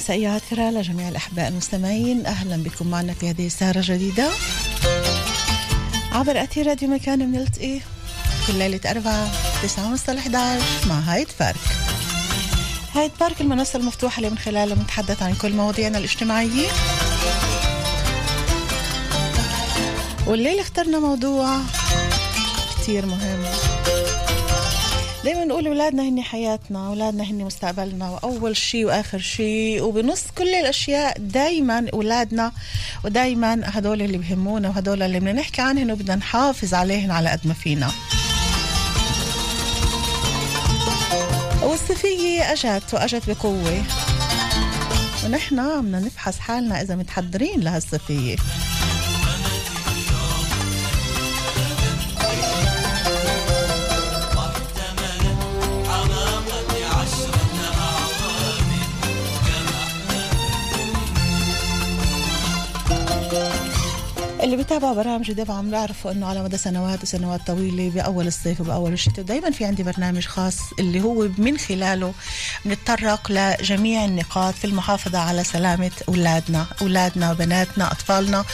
[0.00, 2.26] مسائية عاطرة لجميع الأحباء المستمعين.
[2.26, 4.28] أهلا بكم معنا في هذه السهرة الجديدة.
[6.12, 7.80] عبر أثير راديو مكان بنلتقي
[8.46, 9.28] كل ليلة أربعة
[9.62, 11.56] تسعة ونص 11 مع هايد بارك
[12.94, 16.68] هايد بارك المنصة المفتوحة اللي من خلالها بنتحدث عن كل مواضيعنا الاجتماعية.
[20.26, 21.58] والليلة اخترنا موضوع
[22.82, 23.69] كتير مهم.
[25.24, 31.18] دايما نقول أولادنا هن حياتنا أولادنا هن مستقبلنا وأول شيء وآخر شيء وبنص كل الأشياء
[31.18, 32.52] دايما أولادنا
[33.04, 37.54] ودايما هدول اللي بهمونا وهدول اللي بدنا نحكي عنهم وبدنا نحافظ عليهم على قد ما
[37.54, 37.90] فينا.
[41.62, 43.82] والصيفية أجت وأجت بقوة.
[45.24, 48.36] ونحن بدنا نفحص حالنا إذا متحضرين لهالصيفية
[64.42, 68.92] اللي بيتابعوا برامج ديف عم بيعرفوا إنه على مدى سنوات وسنوات طويلة بأول الصيف وبأول
[68.92, 72.14] الشتاء دائما في عندي برنامج خاص اللي هو من خلاله
[72.64, 78.44] بنتطرق لجميع النقاط في المحافظة على سلامة أولادنا، أولادنا وبناتنا، أطفالنا،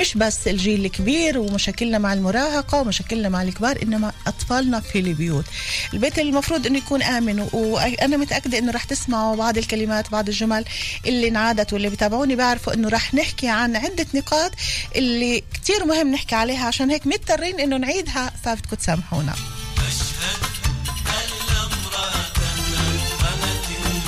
[0.00, 5.44] مش بس الجيل الكبير ومشاكلنا مع المراهقة ومشاكلنا مع الكبار إنما أطفالنا في البيوت.
[5.92, 10.64] البيت المفروض إنه يكون آمن وأنا متأكدة إنه رح تسمعوا بعض الكلمات بعض الجمل
[11.06, 14.50] اللي انعادت واللي بيتابعوني بيعرفوا إنه رح نحكي عن عدة نقاط
[14.96, 19.34] اللي كتير مهم نحكي عليها عشان هيك مضطرين إنه نعيدها فبدكم تسامحونا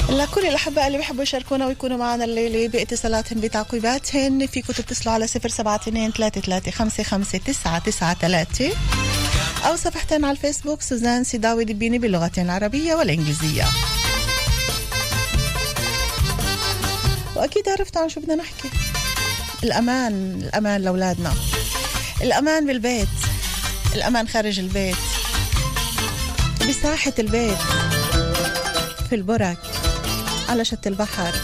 [0.09, 5.77] لكل الأحباء اللي بيحبوا يشاركونا ويكونوا معنا الليلة باتصالاتهم بتعقيباتهم فيكم تتصلوا على صفر سبعة
[5.77, 8.73] اثنين ثلاثة ثلاثة خمسة خمسة تسعة تسعة ثلاثة.
[9.67, 13.65] أو صفحتين على الفيسبوك سوزان سيداوي دبيني باللغتين العربية والإنجليزية.
[17.37, 18.69] وأكيد عرفتوا عن شو بدنا نحكي.
[19.67, 21.35] الأمان الأمان لأولادنا.
[22.23, 23.09] الأمان بالبيت
[23.95, 24.97] الأمان خارج البيت.
[26.69, 27.59] بساحة البيت
[29.09, 29.59] في البرك
[30.49, 31.35] على شط البحر.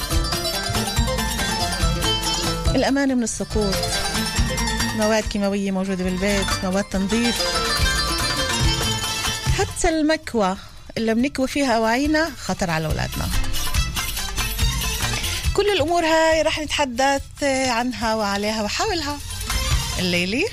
[2.74, 3.74] الأمان من السقوط.
[4.96, 7.42] مواد كيماوية موجودة بالبيت مواد تنظيف.
[9.58, 10.56] حتى المكوى
[10.96, 13.28] اللي بنكوي فيها أواعينا خطر على أولادنا.
[15.56, 17.22] كل الأمور هاي رح نتحدث
[17.68, 19.18] عنها وعليها وحولها.
[19.98, 20.44] الليلة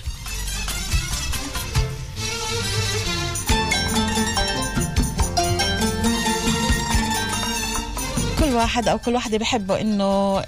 [8.39, 10.41] كل واحد أو كل واحدة بحبوا إنه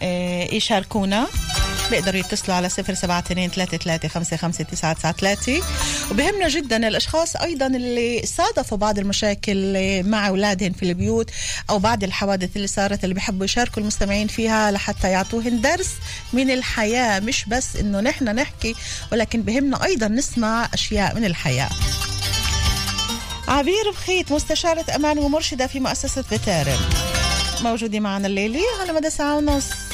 [0.56, 1.28] يشاركونا.
[1.92, 5.62] بيقدروا يتصلوا على صفر سبعة اثنين ثلاثة ثلاثة خمسة خمسة تسعة تسعة ثلاثة
[6.12, 11.30] وبهمنا جدا الأشخاص أيضا اللي صادفوا بعض المشاكل مع أولادهم في البيوت
[11.70, 15.90] أو بعض الحوادث اللي صارت اللي بيحبوا يشاركوا المستمعين فيها لحتى يعطوهن درس
[16.34, 18.76] من الحياة مش بس إنه نحن نحكي
[19.12, 21.70] ولكن بهمنا أيضا نسمع أشياء من الحياة.
[23.48, 26.80] عبير بخيت مستشارة أمان ومرشدة في مؤسسة بتارم
[27.62, 29.91] موجودة معنا الليلة على مدى ساعة ونص.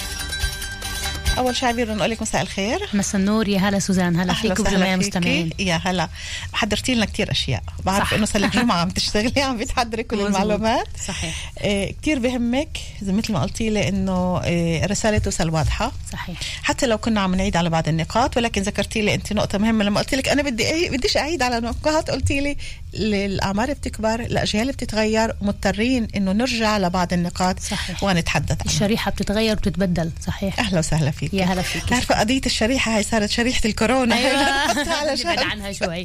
[1.37, 2.89] أول شيء عبير نقول لك مساء الخير.
[2.93, 3.47] مساء النور.
[3.47, 6.09] يا هلا سوزان هلا فيك وجميع المستمعين يا هلا.
[6.53, 7.63] حضرتي لنا كثير أشياء.
[7.85, 10.87] بعرف إنه صار الجمعة عم تشتغلي عم بتحضري كل المعلومات.
[11.07, 11.51] صحيح.
[11.61, 12.77] إيه كثير بهمك.
[13.01, 15.91] زي مثل ما قلتي لي إنه إيه رساله توصل واضحة.
[16.11, 16.37] صحيح.
[16.63, 19.83] حتى لو كنا عم نعيد على بعض النقاط ولكن ذكرتي لي أنت نقطة مهمة.
[19.83, 22.57] لما قلت لك أنا بدي بديش أعيد على نقاط قلتي لي
[22.94, 28.04] الاعمار بتكبر الاجيال بتتغير مضطرين إنه نرجع لبعض النقاط صحيح.
[28.04, 30.60] ونتحدث عنها الشريحة بتتغير وبتتبدل صحيح.
[30.60, 31.34] أهلا وسهلا فيك.
[31.34, 31.94] يا هلا فيك.
[31.94, 34.16] عارفه قضية الشريحة هاي صارت شريحة الكورونا.
[34.16, 34.44] أيوه.
[35.00, 36.04] على نبعد عنها شوي.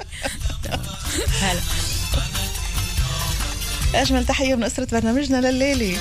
[1.41, 1.61] هلا.
[3.95, 5.99] أجمل تحية من أسرة برنامجنا لليله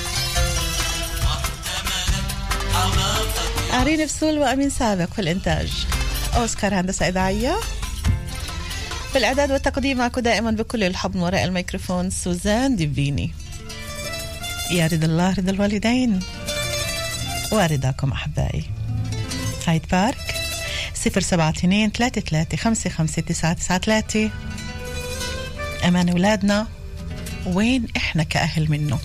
[3.72, 5.86] عرين بسول وأمين سابق في الإنتاج.
[6.36, 7.56] أوسكار هندسة إذاعية.
[9.14, 13.30] بالإعداد والتقديم معكم دائما بكل الحب وراء الميكروفون سوزان ديفيني.
[14.70, 16.20] يا رضا الله رضا الوالدين.
[17.52, 18.64] ورضاكم أحبائي.
[19.66, 20.34] هايد بارك.
[20.94, 24.30] صفر سبعة اثنين ثلاثة ثلاثة خمسة خمسة تسعة تسعة ثلاثة.
[25.84, 26.66] أمان أولادنا.
[27.46, 28.98] وين إحنا كأهل منه؟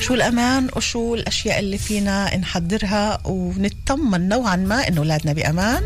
[0.00, 5.84] شو الأمان وشو الأشياء اللي فينا نحضرها ونطمن نوعا ما إنه أولادنا بأمان؟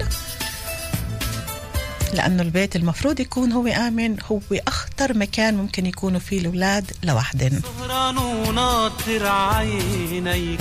[2.12, 8.18] لأنه البيت المفروض يكون هو آمن هو أخطر مكان ممكن يكونوا فيه الأولاد لوحدهم سهران
[8.18, 10.60] وناطر عينيك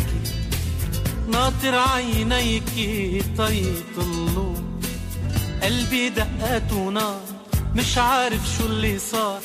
[1.32, 2.64] ناطر عينيك
[3.38, 4.56] طيطلوا
[5.64, 7.22] قلبي دقات ونار
[7.76, 9.40] مش عارف شو اللي صار.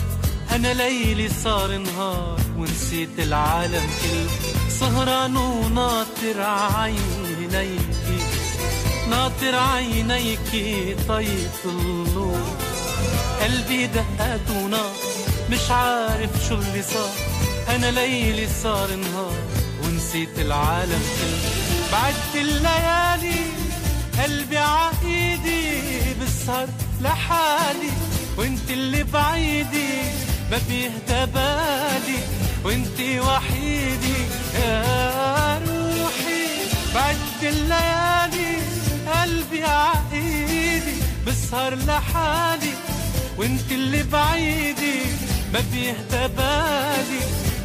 [0.50, 4.69] أنا ليلي صار نهار ونسيت العالم كله.
[4.69, 8.06] سهران وناطر عينيكي
[9.11, 12.56] ناطر عينيكي طيف النور.
[13.43, 14.93] قلبي دقات ونار
[15.50, 17.11] مش عارف شو اللي صار.
[17.69, 19.32] أنا ليلي صار نهار
[19.85, 21.03] ونسيت العالم.
[21.19, 21.50] كله
[21.93, 23.41] بعدت الليالي
[24.23, 25.81] قلبي عايدي
[26.23, 26.69] بسهر
[27.00, 27.91] لحالي.
[28.38, 29.88] وانت اللي بعيدي
[30.50, 32.20] ما بيهدى بالي.
[32.64, 34.19] وانت وحيدي
[34.55, 36.47] يا روحي.
[36.94, 38.56] بعد الليالي
[39.06, 42.73] قلبي عايدي بسهر لحالي
[43.38, 44.99] وانت اللي بعيدي
[45.53, 47.20] ما بيهدى بالي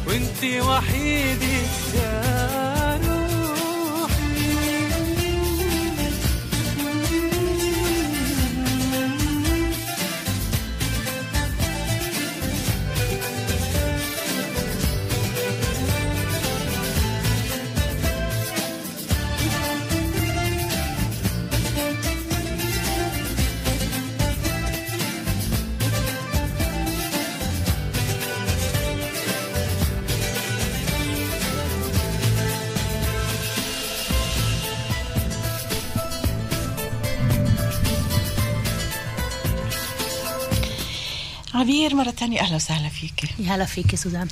[0.06, 1.58] وانت وحيدي.
[1.94, 2.41] يا
[41.62, 42.40] عبير مرة تانية.
[42.40, 43.24] أهلا وسهلا فيك.
[43.38, 44.28] يا هلا فيك سوزان.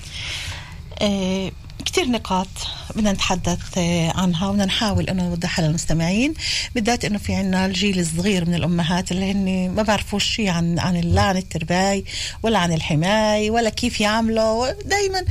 [0.98, 1.52] آه
[1.84, 2.48] كتير نقاط
[2.96, 6.34] بدنا نتحدث آه عنها وبدنا نحاول إنه نوضحها للمستمعين.
[6.74, 10.96] بالذات إنه في عنا الجيل الصغير من الأمهات اللي هن ما بعرفوش شيء عن عن
[10.96, 12.04] لا عن الترباي
[12.42, 15.24] ولا عن الحماية ولا كيف يعملوا دائما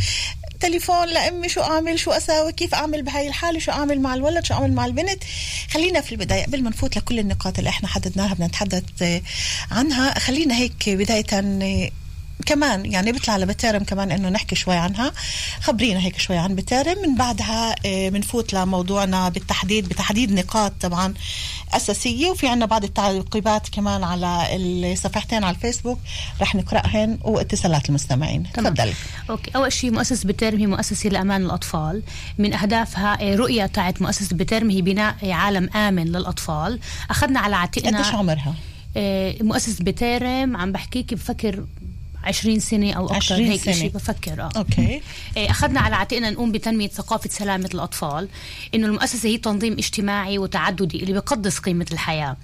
[0.60, 4.54] تليفون لأمي شو أعمل؟ شو أساوي؟ كيف أعمل بهاي الحالة؟ شو أعمل مع الولد؟ شو
[4.54, 5.24] أعمل مع البنت؟
[5.72, 9.22] خلينا في البداية قبل ما نفوت لكل النقاط اللي إحنا حددناها بدنا نتحدث آه،
[9.72, 10.20] عنها.
[10.20, 11.90] خلينا هيك بدايه آه،
[12.45, 15.12] كمان يعني بيطلع على بتارم كمان إنه نحكي شوي عنها.
[15.62, 21.13] خبرينا هيك شوي عن بتارم من بعدها آه، بنفوت لموضوعنا بالتحديد بتحديد نقاط طبعا
[21.74, 22.30] أساسية.
[22.30, 26.00] وفي عنا بعض التعقيبات كمان على الصفحتين على الفيسبوك.
[26.41, 28.44] رح نقرأهن واتصالات المستمعين.
[28.53, 28.94] تفضلي
[29.30, 29.51] أوكي.
[29.56, 32.03] أول شيء مؤسسة بترم هي مؤسسة لأمان الأطفال.
[32.38, 36.80] من أهدافها آه، رؤية تاعت مؤسسة بترم هي بناء آه، عالم آمن للأطفال.
[37.09, 38.56] أخذنا على قديش عاتقنا عمرها؟
[38.97, 41.65] آه، مؤسسة بترم عم بحكيك بفكر
[42.24, 43.74] 20 سنة أو أكثر 20 هيك سنة.
[43.74, 44.50] شيء بفكر آه.
[44.57, 45.01] okay.
[45.38, 48.27] إيه، أخذنا على عاتقنا نقوم بتنمية ثقافة سلامة الأطفال
[48.75, 52.38] إنه المؤسسة هي تنظيم اجتماعي وتعددي اللي بيقدس قيمة الحياة.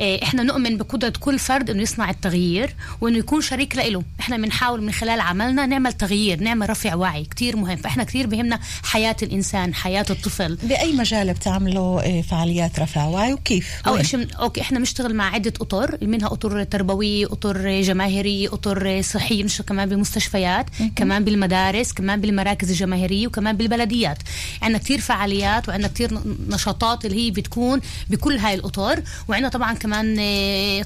[0.00, 4.82] إيه، إحنا نؤمن بقدرة كل فرد إنه يصنع التغيير وإنه يكون شريك له إحنا بنحاول
[4.82, 7.76] من خلال عملنا نعمل تغيير نعمل رفع وعي كتير مهم.
[7.76, 10.58] فإحنا كتير بهمنا حياة الإنسان حياة الطفل.
[10.62, 15.34] بأي مجال بتعملوا آه، فعاليات رفع وعي وكيف؟ وين؟ شيء من- أوكي إحنا بنشتغل مع
[15.34, 20.66] عدة أطر منها أطر تربوية أطر جماهيرية أطر صحيه بنشتغل كمان بالمستشفيات
[20.96, 24.18] كمان بالمدارس كمان بالمراكز الجماهيرية وكمان بالبلديات.
[24.62, 29.02] عندنا كتير فعاليات وعندنا كتير ن- نشاطات اللي هي بتكون بكل هاي الأطر.
[29.28, 30.84] وعندنا طبعا كمان آه،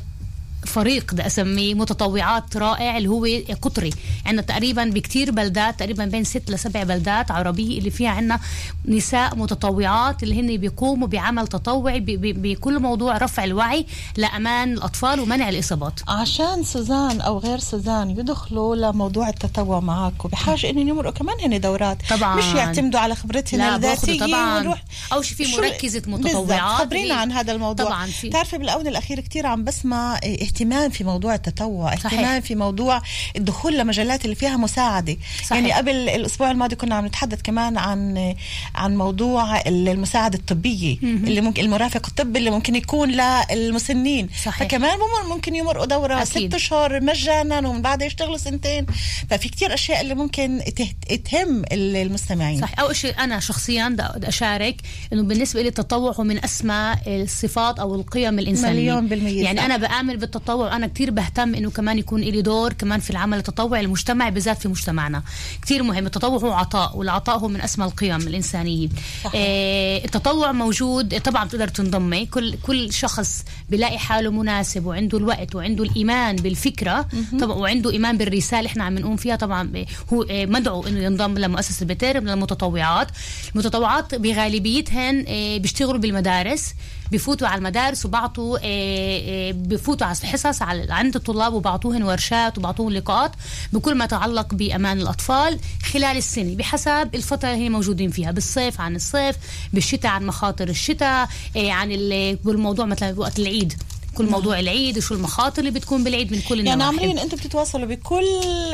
[0.67, 3.27] فريق بدي أسميه متطوعات رائع اللي هو
[3.63, 3.91] قطري.
[4.27, 8.41] عندنا تقريبا بكتير بلدات تقريبا بين ست لسبع بلدات عربية اللي فيها عندنا
[8.87, 16.01] نساء متطوعات اللي هن بيقوموا بعمل تطوعي بكل موضوع رفع الوعي لأمان الأطفال ومنع الإصابات.
[16.09, 21.99] عشان سوزان أو غير سوزان يدخلوا لموضوع التطوع معك وبحاجة إنهم يمرقوا كمان هن دورات.
[22.11, 22.37] طبعاً.
[22.37, 24.61] مش يعتمدوا على خبرتهم الذاتية طبعا.
[24.61, 26.03] ونروح أو شيء في مركزة.
[26.07, 27.87] متطوعات خبرينا عن هذا الموضوع.
[27.87, 30.21] طبعا في بتعرفي بالاونه الاخيره كثير عم بسمع
[30.55, 32.07] اهتمام في موضوع التطوع صحيح.
[32.21, 33.03] اهتمام في موضوع
[33.37, 35.53] الدخول لمجالات اللي فيها مساعدة صحيح.
[35.53, 38.35] يعني قبل الأسبوع الماضي كنا عم نتحدث كمان عن
[38.75, 43.11] عن موضوع المساعدة الطبية اللي ممكن المرافق الطبي اللي ممكن يكون
[43.53, 44.59] للمسنين صحيح.
[44.69, 46.49] فكمان ممكن يمرقوا دوره أكيد.
[46.49, 48.87] ست أشهر مجانا ومن بعدها يشتغلوا سنتين
[49.31, 54.29] ففي كتير أشياء اللي ممكن ته- تهم المستمعين صح أول شيء أنا شخصيا بدي بدي
[54.29, 54.77] أشارك
[55.13, 59.65] إنه بالنسبة لي التطوع هو من اسمى الصفات أو القيم الإنسانية مليون بالمية يعني صح.
[59.65, 63.81] أنا بآمن بالتطوع وأنا كثير بهتم إنه كمان يكون لي دور كمان في العمل التطوعي
[63.81, 65.23] المجتمعي بالذات في مجتمعنا.
[65.63, 66.07] كثير مهم.
[66.07, 68.89] التطوع هو عطاء والعطاء هو من أسمى القيم الإنسانية.
[69.25, 69.33] صحيح.
[69.35, 71.21] آه التطوع موجود.
[71.21, 72.27] طبعا بتقدر تنضمي.
[72.27, 77.07] كل كل شخص بيلاقي حاله مناسب وعنده الوقت وعنده الإيمان بالفكرة
[77.41, 79.37] طبعا وعنده إيمان بالرسالة إحنا عم نقوم فيها.
[79.37, 83.09] طبعا هو آه، مدعو إنه ينضم لمؤسسة بتيرم للمتطوعات.
[83.55, 86.75] المتطوعات بغالبيتهن آه، بيشتغلوا بالمدارس.
[87.15, 92.93] بفوتوا على المدارس وبعطوا آه، آه، بفوتوا على حصص على عند الطلاب وبعطوهن ورشات وبعطوهن
[92.93, 93.33] لقاءات
[93.73, 95.59] بكل ما يتعلق بأمان الأطفال
[95.93, 99.37] خلال السنة بحسب الفترة اللي هي موجودين فيها بالصيف عن الصيف
[99.73, 103.75] بالشتاء عن مخاطر الشتاء آه، عن ال- بالموضوع مثلا وقت العيد.
[104.15, 106.97] كل موضوع العيد وشو المخاطر اللي بتكون بالعيد من كل يعني النواحي.
[106.99, 108.27] عمرين أنتم بتتواصلوا بكل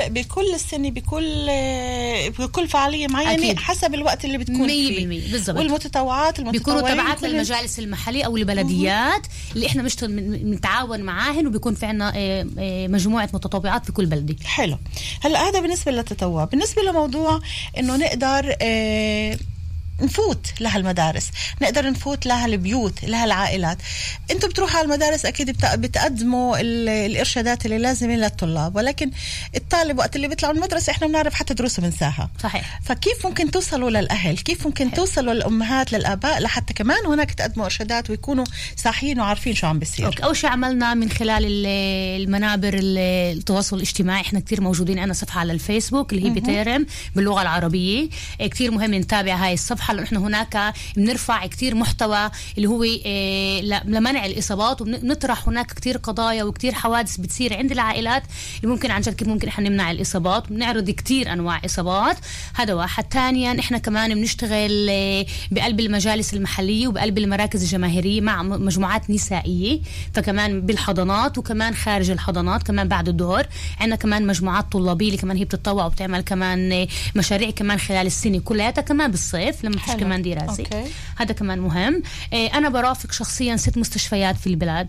[0.09, 1.47] بكل السنة بكل
[2.39, 3.59] بكل فعالية معينة أكيد.
[3.59, 5.07] حسب الوقت اللي بتكون فيه.
[5.29, 5.59] 100% بالضبط.
[5.59, 12.47] والمتطوعات بيكونوا تبعات للمجالس المحلية أو البلديات اللي إحنا بنتعاون معاهن وبيكون في عنا آه،
[12.59, 14.79] آه، مجموعة متطوعات في كل بلده حلو.
[15.21, 16.45] هلأ هذا بالنسبة للتطوع.
[16.45, 17.41] بالنسبة لموضوع
[17.79, 19.39] إنه نقدر آه
[20.03, 21.31] نفوت لهالمدارس
[21.63, 23.79] نقدر نفوت لهالبيوت لهالعائلات.
[24.31, 29.11] أنتم بتروحوا على المدارس أكيد بت- بتقدموا ال- الإرشادات اللي لازمه للطلاب ولكن
[29.57, 32.81] الطالب وقت اللي بيطلع من المدرسة إحنا بنعرف حتى دروسه بنساها صحيح.
[32.85, 38.45] فكيف ممكن توصلوا للأهل؟ كيف ممكن توصلوا للأمهات للآباء لحتى كمان هناك تقدموا إرشادات ويكونوا
[38.77, 40.25] صاحيين وعارفين شو عم بيصير؟ أوكي.
[40.25, 41.67] أول شيء عملنا من خلال ال-
[42.23, 42.99] المنابر ال-
[43.39, 44.21] التواصل الاجتماعي.
[44.21, 44.99] إحنا كتير موجودين.
[44.99, 48.09] عندنا صفحة على الفيسبوك اللي هي بتيرم باللغة العربية.
[48.41, 49.90] إيه، كتير مهم نتابع هاي الصفحة.
[49.93, 56.45] لأنه إحنا هناك بنرفع كتير محتوى اللي هو ل- لمنع الإصابات وبنطرح هناك كتير قضايا
[56.45, 58.23] وكتير حوادث بتصير عند العائلات
[58.63, 60.53] اللي ممكن عن جد كيف ممكن إحنا نمنع الإصابات.
[60.53, 62.17] بنعرض كتير أنواع إصابات.
[62.55, 63.05] هذا واحد.
[63.13, 69.81] ثانيا إحنا كمان بنشتغل إيه، بقلب المجالس المحلية وبقلب المراكز الجماهيرية مع مجموعات نسائية.
[70.15, 73.47] فكمان بالحضانات وكمان خارج الحضانات كمان بعد الظهر.
[73.81, 78.39] عندنا كمان مجموعات طلابية اللي كمان هي بتتطوع وبتعمل كمان آه، مشاريع كمان خلال السنة
[78.39, 79.97] كلياتها كمان بالصيف لما فيش.
[79.97, 80.23] كمان
[80.61, 80.91] أوكي.
[81.17, 84.89] هذا كمان مهم آه، أنا برافق شخصيا ست مستشفيات في البلاد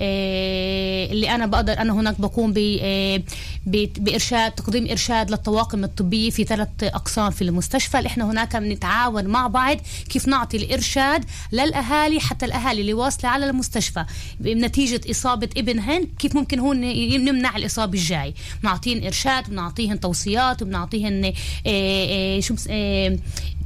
[0.00, 3.22] اللي أنا بقدر أنا هناك بقوم آه،
[3.66, 7.98] ب- بإرشاد تقديم إرشاد للطواقم الطبية في ثلاث أقسام في المستشفى.
[7.98, 9.76] اللي إحنا هناك بنتعاون مع بعض
[10.10, 14.04] كيف نعطي الإرشاد للأهالي حتى الأهالي اللي واصلة على المستشفى
[14.40, 16.80] نتيجة إصابة ابنهن كيف ممكن هون
[17.24, 18.34] نمنع الإصابة الجاي.
[18.62, 21.32] بنعطيهن إرشاد بنعطيهن توصيات وبنعطيهن آه،
[21.66, 23.18] آه، شو آه،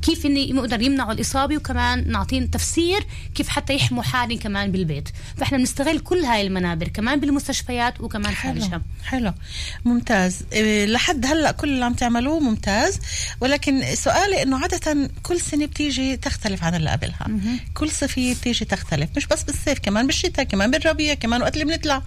[0.02, 5.08] كيف إن يقدر يمنعوا الإصابة وكمان نعطيهم تفسير كيف حتى يحموا حالهم كمان بالبيت.
[5.37, 9.32] فإحنا بنستغل كل هاي المنابر كمان بالمستشفيات وكمان حلو خارجها حلو.
[9.84, 10.37] ممتاز.
[10.52, 12.98] إيه، لحد هلأ كل اللي عم تعملوه ممتاز.
[13.40, 17.28] ولكن سؤالي إنه عادة كل سنة بتيجي تختلف عن اللي قبلها.
[17.75, 22.02] كل صيفيه بتيجي تختلف مش بس بالصيف كمان بالشتاء كمان بالربيع كمان وقت اللي بنطلع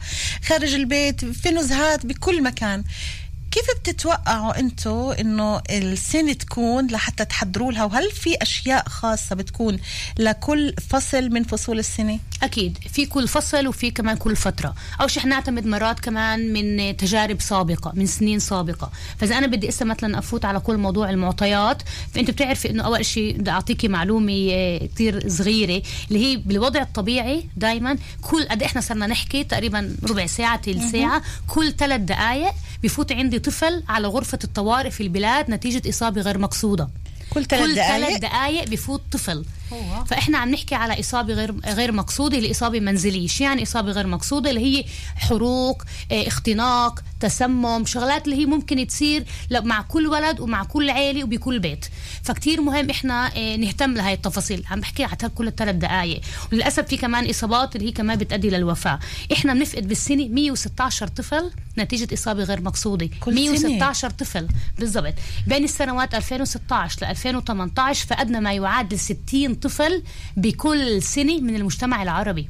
[0.46, 2.84] خارج البيت في نزهات بكل مكان.
[3.52, 9.80] كيف بتتوقعوا أنتم انه السنة تكون لحتى تحضروا لها؟ وهل في أشياء خاصة بتكون
[10.20, 12.78] لكل فصل من فصول السنة؟ أكيد.
[12.94, 14.76] في كل فصل وفي كمان كل فترة.
[15.02, 18.92] أو شيء نعتمد مرات كمان من تجارب سابقة من سنين سابقة.
[19.18, 21.82] فإذا أنا بدي إسا مثلا أفوت على كل موضوع المعطيات
[22.14, 27.46] فأنت بتعرفي إنه أول شيء بدي أعطيكي معلومة آه، كتير صغيرة اللي هي بالوضع الطبيعي
[27.58, 32.54] دايما كل قد إحنا صرنا نحكي تقريبا ربع ساعة تلت ساعة كل ثلاث دقائق
[32.84, 36.90] بفوت عندي طفل على غرفة الطوارئ في البلاد نتيجة إصابة غير مقصودة.
[37.30, 39.46] كل ثلاث دقائق بفوت طفل.
[39.72, 40.04] أوه.
[40.04, 44.08] فإحنا عم نحكي على إصابة غير غير مقصودة اللي إصابة منزلية شو يعني إصابة غير
[44.08, 44.86] مقصودة؟ اللي هي
[45.16, 51.24] حروق آه، اختناق تسمم شغلات اللي هي ممكن تصير مع كل ولد ومع كل عيلة
[51.24, 51.86] وبكل بيت.
[52.24, 54.64] فكتير مهم إحنا آه، نهتم لهي التفاصيل.
[54.72, 59.00] عم بحكي على كل الثلاث دقائق وللأسف في كمان إصابات اللي هي كمان بتؤدي للوفاة.
[59.34, 63.10] إحنا بنفقد بالسنة 116 طفل نتيجة إصابة غير مقصودة.
[63.20, 64.48] كل سنة؟ 116 طفل.
[64.80, 65.14] بالضبط.
[65.48, 70.04] بين السنوات 2016 ل 2018 فقدنا ما يعادل 60 طفل
[70.38, 72.50] بكل سنة من المجتمع العربي.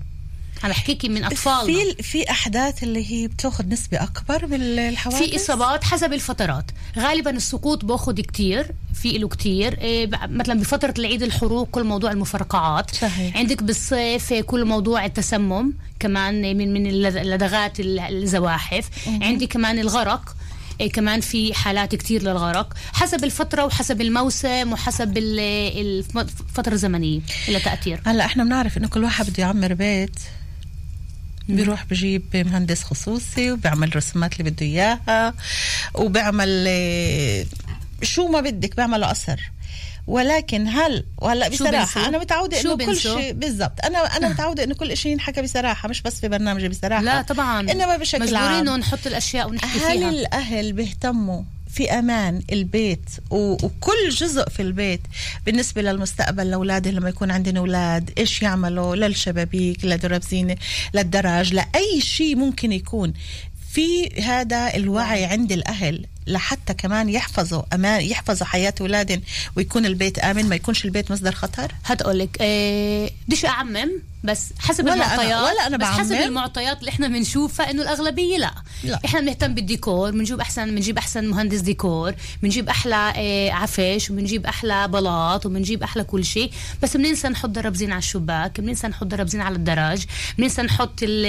[0.63, 1.63] عم بحكيكي من اطفالنا
[1.93, 6.65] في في أحداث اللي هي بتاخذ نسبة أكبر بالحوادث في إصابات حسب الفترات.
[6.97, 9.77] غالبا السقوط باخذ كتير في له كتير.
[9.81, 13.37] إيه مثلا بفترة العيد الحروق كل موضوع المفرقعات صحيح.
[13.37, 18.89] عندك بالصيف إيه، كل موضوع التسمم كمان من من اللد- اللدغات ال- الزواحف.
[19.07, 20.21] عندي كمان الغرق.
[20.29, 20.40] إيه
[20.89, 25.39] كمان في حالات كتير للغرق حسب الفترة وحسب الموسم وحسب ال-
[26.09, 28.01] الفترة الزمنية إلى تأثير.
[28.05, 30.15] هلأ إحنا بنعرف إنه كل واحد بده يعمر بيت.
[31.49, 35.33] بيروح بجيب مهندس خصوصي وبيعمل رسومات اللي بده إياها
[35.93, 37.45] وبيعمل آه،
[38.03, 39.39] شو ما بدك بيعمله قصر.
[40.07, 43.85] ولكن هل وهلا بصراحة؟ أنا متعودة إنه كل؟ شيء بالضبط.
[43.85, 47.03] أنا أنا متعودة إنه كل شيء ينحكى بصراحة مش بس في برنامجي بصراحة.
[47.03, 47.59] لا طبعا.
[47.71, 50.09] إنما بشكل مجبورين عام إنه نحط الأشياء ونحكي هل فيها.
[50.09, 51.41] الأهل بيهتموا
[51.71, 55.01] في أمان البيت وكل جزء في البيت
[55.45, 60.55] بالنسبة للمستقبل لأولادهم لما يكون عندنا أولاد؟ إيش يعملوا للشبابيك لدرب زينه
[60.93, 63.13] للدرج لأي شيء ممكن يكون؟
[63.73, 69.21] في هذا الوعي عند الأهل لحتى كمان يحفظوا أمان يحفظوا حياة أولادهم
[69.55, 73.91] ويكون البيت آمن ما يكونش البيت مصدر خطر؟ هتقول لك آه بديش أعمم
[74.23, 76.11] بس حسب ولا أنا- المعطيات ولا أنا بس حسب.
[76.15, 78.51] المعطيات اللي إحنا بنشوفها إنه الأغلبية لا,
[78.83, 78.99] لا.
[79.05, 82.13] إحنا بنهتم بالديكور بنجيب أحسن بنجيب أحسن مهندس ديكور
[82.43, 86.51] بنجيب أحلى آه عفش وبنجيب أحلى بلاط وبنجيب أحلى كل شيء
[86.83, 90.05] بس بننسى نحط درابزين على الشباك بننسى نحط درابزين على الدرج
[90.37, 91.25] بننسى نحط ال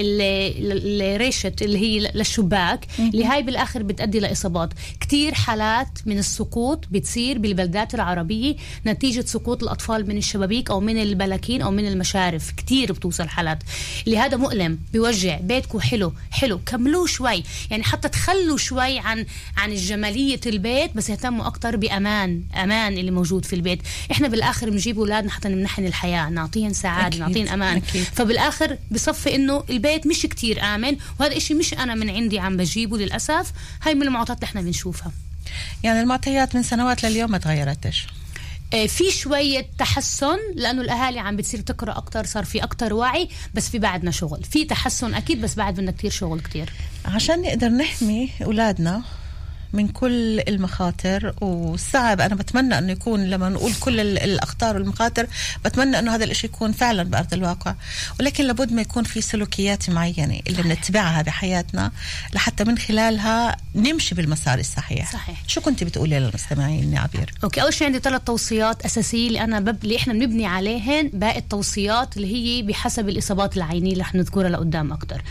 [0.00, 6.84] ال ال- الريشه اللي هي للشباك اللي هاي بالآخر بتؤدي لإصابات كتير حالات من السقوط
[6.90, 12.92] بتصير بالبلدات العربية نتيجة سقوط الأطفال من الشبابيك أو من البلاكين أو من المشارف كتير
[12.92, 13.58] بتوصل حالات.
[14.06, 17.44] اللي هذا مؤلم بيوجع بيتكم حلو حلو كملوه شوي.
[17.70, 23.44] يعني حتى تخلوا شوي عن عن الجمالية البيت بس اهتموا أكثر بأمان أمان اللي موجود
[23.44, 23.82] في البيت.
[24.10, 27.76] إحنا بالآخر بنجيب أولادنا حتى نمنحن الحياة نعطيهم سعادة أكيد، نعطيهم أمان.
[27.76, 28.04] أكيد.
[28.04, 32.98] فبالآخر بصفي إنه البيت مش كتير آمن وهذا إشي مش أنا من عندي عم بجيبه
[32.98, 33.52] للأسف.
[33.82, 35.12] هاي من المعطيات اللي إحنا بنشوفها.
[35.82, 38.06] يعني المعطيات من سنوات لليوم ما تغيرتش.
[38.74, 43.78] في شوية تحسن لأنه الأهالي عم بتصير تقرأ أكتر صار في أكتر وعي بس في
[43.78, 44.44] بعدنا شغل.
[44.44, 46.72] في تحسن أكيد بس بعد بدنا كتير شغل كتير.
[47.04, 49.02] عشان نقدر نحمي أولادنا
[49.74, 52.20] من كل المخاطر والصعب.
[52.20, 55.26] أنا بتمنى أنه يكون لما نقول كل ال- الأخطار والمخاطر
[55.64, 57.74] بتمنى أنه هذا الإشي يكون فعلا بأرض الواقع.
[58.20, 61.92] ولكن لابد ما يكون في سلوكيات معينة اللي بنتبعها بحياتنا
[62.34, 65.12] لحتى من خلالها نمشي بالمسار الصحيح.
[65.12, 65.42] صحيح.
[65.46, 69.60] شو كنت بتقولي للمستمعين يا عبير؟ أوكي أول شيء عندي ثلاث توصيات أساسية اللي أنا
[69.60, 69.84] بب...
[69.84, 74.92] اللي إحنا بنبني عليهن باقي التوصيات اللي هي بحسب الإصابات العينية اللي رح نذكرها لقدام
[74.92, 75.22] أكثر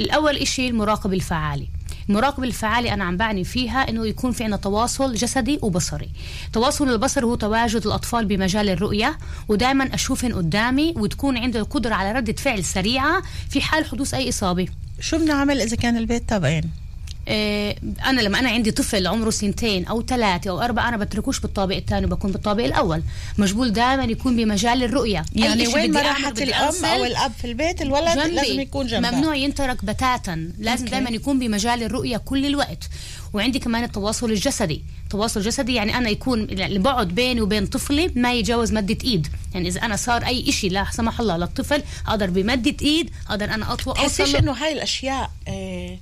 [0.00, 1.68] الأول إشي المراقب الفعالي
[2.08, 6.10] المراقب الفعالي أنا عم بعني فيها إنه يكون في عنا تواصل جسدي وبصري
[6.52, 9.18] تواصل البصر هو تواجد الأطفال بمجال الرؤية
[9.48, 14.68] ودائما اشوفهم قدامي وتكون عنده القدرة على ردة فعل سريعة في حال حدوث أي إصابة
[15.00, 16.81] شو بنعمل إذا كان البيت تابعين؟
[17.28, 17.76] إيه،
[18.06, 22.06] أنا لما أنا عندي طفل عمره سنتين أو ثلاثة أو أربعة أنا بتركوش بالطابق الثاني
[22.06, 23.02] بكون بالطابق الأول.
[23.38, 25.24] مجبول دائما يكون بمجال الرؤية.
[25.32, 28.34] يعني وين ما راحت أرسل، أو الأب في البيت الولد جنبي.
[28.34, 30.52] لازم يكون جنبها ممنوع ينترك بتاتا.
[30.58, 30.84] لازم.
[30.84, 32.88] دائما يكون بمجال الرؤية كل الوقت.
[33.32, 34.82] وعندي كمان التواصل الجسدي.
[35.04, 39.26] التواصل الجسدي يعني أنا يكون البعد بيني وبين طفلي ما يتجاوز مده إيد.
[39.54, 43.72] يعني إذا أنا صار أي شيء لا سمح الله للطفل أقدر بمده إيد أقدر أنا
[43.72, 44.36] أطوى أوصل.
[44.36, 45.98] إنه هاي الأشياء آه،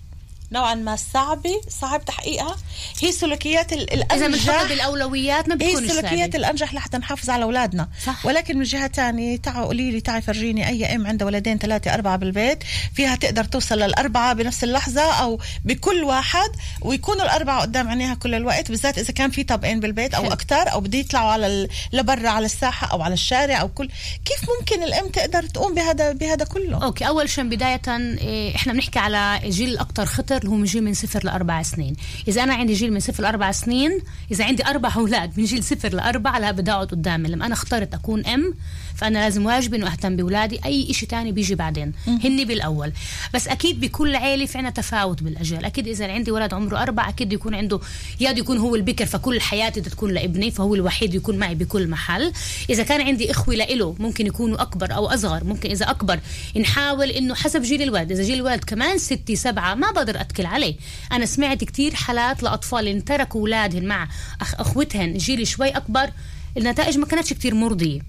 [0.52, 2.56] نوعا ما صعبة صعب تحقيقها.
[3.02, 7.88] هي سلوكيات ال- إذا الانجح بالأولويات ما هي بتكون السلوكيات الأنجح لحتى نحافظ على أولادنا.
[8.06, 8.26] صح.
[8.26, 12.16] ولكن من جهة ثانية تعوا قولي لي تعي فرجيني أي أم عندها ولدين ثلاثة أربعة
[12.16, 12.58] بالبيت
[12.94, 16.50] فيها تقدر توصل للأربعة بنفس اللحظة أو بكل واحد
[16.82, 20.32] ويكونوا الأربعة قدام عينيها كل الوقت بالذات إذا كان في طبقين بالبيت أو.
[20.32, 23.88] أكثر أو بده يطلعوا على ال- لبرا على الساحة أو على الشارع أو كل.
[24.24, 28.98] كيف ممكن الأم تقدر تقوم بهذا بهذا كله؟ أوكي أول شيء بداية إيه، إحنا بنحكي
[28.98, 31.96] على جيل أكثر خطر اللي هو من جيل من صفر لأربع سنين.
[32.28, 34.00] إذا أنا عندي جيل من صفر لأربع سنين
[34.30, 37.28] إذا عندي أربع أولاد من جيل صفر لاربعه لا بدي أقعد قدامي.
[37.28, 38.54] لما أنا اخترت أكون أم
[39.00, 41.92] فأنا لازم واجبي إنه أهتم بأولادي أي شيء تاني بيجي بعدين.
[42.06, 42.92] هني بالأول.
[43.34, 45.64] بس أكيد بكل عيلة في عنا تفاوت بالأجيال.
[45.64, 47.80] أكيد إذا عندي ولد عمره أربع أكيد يكون عنده
[48.20, 52.32] يا يكون هو البكر فكل حياتي بدها تكون لابني فهو الوحيد يكون معي بكل محل.
[52.70, 55.44] إذا كان عندي إخوة لإله ممكن يكونوا أكبر أو أصغر.
[55.44, 56.20] ممكن إذا أكبر
[56.60, 58.12] نحاول إنه حسب جيل الولد.
[58.12, 60.74] إذا جيل الولد كمان ستة سبعة ما بقدر أتكل عليه.
[61.12, 64.08] أنا سمعت كتير حالات لأطفال ان تركوا اولادهم مع
[64.40, 66.10] أخوتهن جيل شوي أكبر
[66.56, 68.00] النتائج ما كانتش كتير مرضية.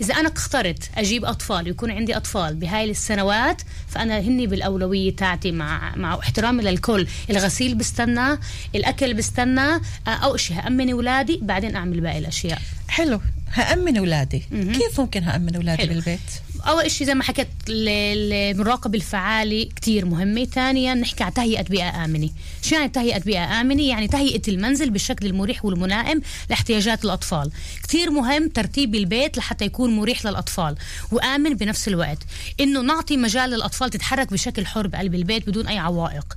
[0.00, 5.96] إذا أنا اخترت أجيب أطفال ويكون عندي أطفال بهاي السنوات فأنا هني بالأولوية تاعتي مع
[5.96, 7.06] مع احترامي للكل.
[7.30, 8.38] الغسيل بستنى
[8.74, 12.58] الأكل بستنى أول شيء هأمن أولادي بعدين أعمل باقي الأشياء.
[12.88, 13.20] حلو.
[13.52, 14.42] هأمن أولادي.
[14.50, 14.72] مهم.
[14.72, 15.94] كيف ممكن هأمن أولادي حلو.
[15.94, 16.20] بالبيت؟
[16.68, 22.04] أول شيء زي ما حكيت ال- المراقبه الفعالي كتير مهمه ثانيا نحكي عن تهيئة بيئة
[22.04, 22.30] آمنة.
[22.62, 27.50] شو يعني تهيئة بيئة آمنة؟ يعني تهيئة المنزل بالشكل المريح والملائم لاحتياجات الأطفال.
[27.82, 30.74] كتير مهم ترتيب البيت لحتى يكون مريح للأطفال
[31.12, 32.18] وآمن بنفس الوقت.
[32.60, 36.34] إنه نعطي مجال للأطفال تتحرك بشكل حر بقلب البيت بدون أي عوائق.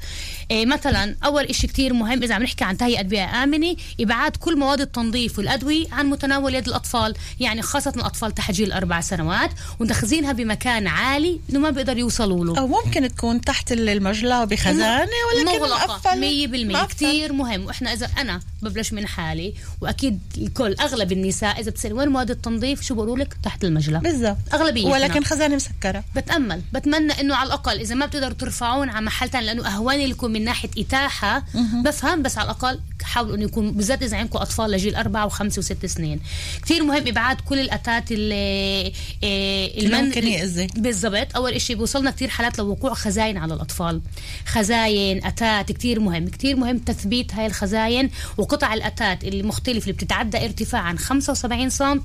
[0.51, 4.59] إيه مثلا أول شيء كتير مهم إذا عم نحكي عن تهيئة بيئة آمنة إبعاد كل
[4.59, 6.67] مواد التنظيف والأدوية عن متناول يد
[7.07, 12.45] الأطفال يعني خاصة الأطفال تحت جيل أربع سنوات ونخزينها بمكان عالي إنه ما بيقدر يوصلوا
[12.45, 12.59] له.
[12.59, 16.87] أو ممكن تكون تحت المجلة بخزانة ولكن مغلقة 100% مقفل.
[16.87, 17.65] كتير مهم.
[17.65, 22.81] وإحنا إذا أنا ببلش من حالي وأكيد الكل أغلب النساء إذا بتسأل وين مواد التنظيف
[22.81, 23.99] شو بقولوا لك؟ تحت المجلة.
[23.99, 24.37] بالضبط.
[24.53, 26.03] اغلبيه ولكن خزانة مسكرة.
[26.15, 26.61] بتأمل.
[26.73, 30.43] بتمنى إنه على الأقل إذا ما بتقدروا ترفعون على محل ثاني لأنه اهون لكم من
[30.45, 31.43] ناحية إتاحة.
[31.83, 35.85] بفهم بس على الأقل حاولوا إنه يكون بالذات إذا عندكم أطفال لجيل أربع وخمس وست
[35.85, 36.19] سنين.
[36.63, 40.67] كثير مهم ابعاد كل الأتات اللي اللي ممكن يأذي.
[40.75, 41.35] بالضبط.
[41.35, 44.01] أول شيء بوصلنا كثير حالات لوقوع خزاين على الأطفال.
[44.45, 46.27] خزاين أتات كثير مهم.
[46.27, 52.01] كثير مهم تثبيت هاي الخزاين وقطع الأتات اللي مختلفة اللي بتتعدى ارتفاعا 75 سم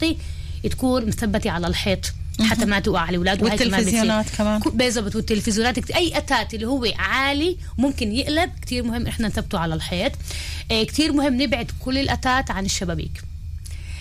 [0.71, 3.43] تكون مثبتة على الحيط حتى ما توقع على الاولاد.
[3.43, 4.61] والتلفزيونات كمان.
[4.61, 5.17] بالضبط.
[5.17, 10.13] والتلفزيونات أي أتات اللي هو عالي ممكن يقلب كتير مهم إحنا نثبته على الحيط.
[10.71, 13.23] آه، كتير مهم نبعد كل الأتات عن الشبابيك.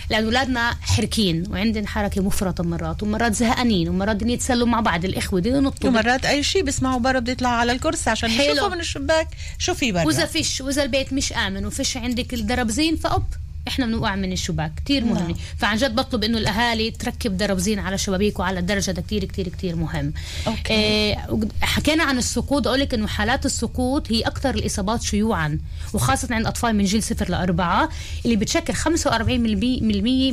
[0.09, 5.39] لأن أولادنا حركين وعندهم حركة مفرطة مرات ومرات زهقانين ومرات بدهم يتسلوا مع بعض الإخوة
[5.39, 5.89] بدهم ينطوا.
[5.89, 8.29] ومرات أي شيء بيسمعوا برا بده يطلعوا على الكرسي عشان.
[8.29, 10.05] يشوفوا من الشباك شو في برا.
[10.05, 13.25] وإذا فيش وإذا البيت مش آمن وفيش عندك الدربزين فأب
[13.67, 15.35] إحنا بنوقع من الشباك كتير مهم نعم.
[15.57, 19.75] فعن جد بطلب إنه الأهالي تركب دربزين على الشبابيك وعلى الدرجة ده كتير كتير كتير
[19.75, 20.13] مهم
[20.47, 20.73] أوكي.
[20.73, 25.59] آه حكينا عن السقوط أقول لك إنه حالات السقوط هي أكثر الإصابات شيوعا
[25.93, 27.89] وخاصة عند أطفال من جيل صفر لأربعة
[28.25, 28.87] اللي بتشكل 45%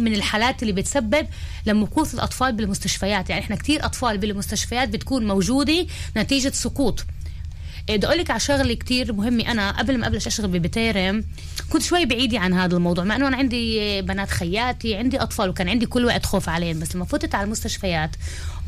[0.00, 1.26] من الحالات اللي بتسبب
[1.66, 7.13] لمكوث الأطفال بالمستشفيات يعني إحنا كتير أطفال بالمستشفيات بتكون موجودة نتيجة سقوط إيه،
[7.88, 9.50] بدي أقول لك على شغلة كثير مهمة.
[9.50, 11.24] أنا قبل ما أبلش أشتغل ببتيرم
[11.70, 15.68] كنت شوي بعيدة عن هذا الموضوع مع إنه أنا عندي بنات خياتي عندي أطفال وكان
[15.68, 18.10] عندي كل وقت خوف عليهم بس لما فتت على المستشفيات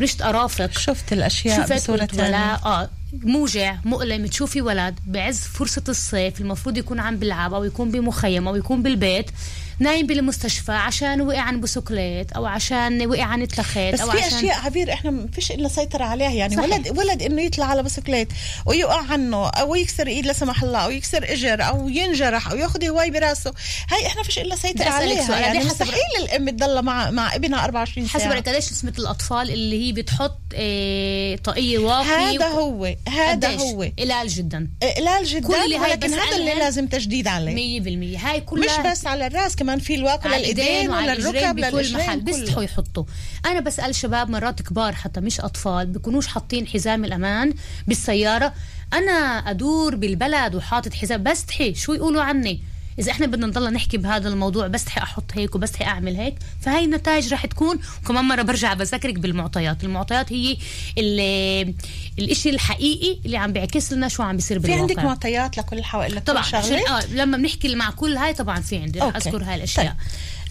[0.00, 0.78] ورشت أرافق.
[0.78, 6.78] شفت الأشياء شفت بصورة ولا ثانية آه موجع مؤلم تشوفي ولد بعز فرصة الصيف المفروض
[6.78, 9.30] يكون عم بيلعب أو يكون بمخيم أو يكون بالبيت.
[9.78, 14.38] نايم بالمستشفى عشان وقع عن بسكليت أو عشان وقع عن التخت بس أو في عشان
[14.38, 16.56] أشياء عبير إحنا ما فيش إلا سيطرة عليها يعني.
[16.56, 16.70] صحيح.
[16.72, 18.28] ولد ولد إنه يطلع على بسكليت
[18.66, 22.84] ويقع عنه أو يكسر إيد لا سمح الله أو يكسر إجر أو ينجرح أو ياخذ
[22.88, 23.52] هواي براسه.
[23.90, 25.38] هاي إحنا فيش إلا سيطرة عليها.
[25.40, 25.58] يعني.
[25.58, 28.32] إيه حسب- مستحيل الأم تضل مع مع ابنها 24 حسب ساعة.
[28.32, 33.82] رأيك قديش نسبة الأطفال اللي هي بتحط آه طاقية واقي هذا هو هذا؟ هو.
[33.98, 34.68] قلال جدا.
[34.96, 37.54] قلال جدا ولكن هذا اللي لازم تجديد عليه.
[37.54, 38.18] مية بالمية.
[38.18, 41.94] هاي مش كلها بس على الراس كمان في الواقع على للايدين وعلى وللركب الركب بكل
[41.94, 42.20] محل.
[42.20, 43.04] بيستحوا يحطوا.
[43.46, 47.54] أنا بسأل شباب مرات كبار حتى مش أطفال بيكونوش حاطين حزام الأمان
[47.86, 48.52] بالسيارة.
[48.92, 49.12] أنا
[49.50, 51.22] أدور بالبلد وحاطط حزام.
[51.22, 52.62] بستحي شو يقولوا عني؟
[52.98, 57.32] إذا إحنا بدنا نضل نحكي بهذا الموضوع بستحي أحط هيك وبستحي أعمل هيك فهي النتائج
[57.32, 60.56] رح تكون وكمان مرة برجع بذكرك بالمعطيات المعطيات هي
[60.98, 61.74] ال-
[62.18, 66.14] الإشي الحقيقي اللي عم بيعكس لنا شو عم بيصير في بالواقع عندك معطيات لكل حوالي
[66.14, 66.42] لكل طبعا
[66.88, 69.16] آه لما بنحكي مع كل هاي طبعا في عندي رح.
[69.16, 69.94] أذكر هاي الأشياء طيب.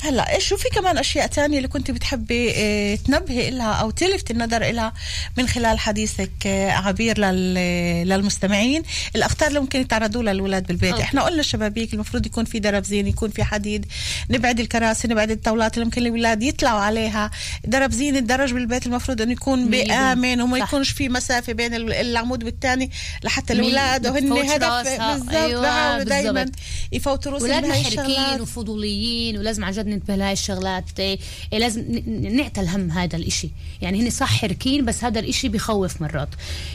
[0.09, 4.31] هلا إيش شو في كمان أشياء تانية اللي كنت بتحبي آه تنبهي لها أو تلفت
[4.31, 4.93] النظر لها
[5.37, 8.83] من خلال حديثك آه عبير لل- للمستمعين
[9.15, 11.03] الأخطار اللي ممكن يتعرضوا لها الاولاد بالبيت أوكي.
[11.03, 13.85] إحنا قلنا الشبابيك المفروض يكون في درب زين يكون في حديد
[14.29, 17.31] نبعد الكراسي نبعد الطاولات اللي ممكن الاولاد يطلعوا عليها
[17.65, 19.69] درب زين الدرج بالبيت المفروض إنه يكون.
[19.69, 20.57] بآمن وما.
[20.57, 22.91] يكونش في مسافة بين ال- العمود والثاني
[23.23, 23.53] لحتى.
[23.53, 24.87] الأولاد وهن هدف.
[24.89, 26.45] بالضبط أيوة، دائما.
[26.91, 31.19] يفوتوا رؤوسهم ولادنا بهاي حركين الشغلات وفضوليين ولازم عن جد ننتبه لهاي الشغلات إيه،
[31.53, 33.49] إيه، لازم نعتل هم هذا الإشي.
[33.81, 36.29] يعني هن صح حركين بس هذا الإشي بخوف مرات.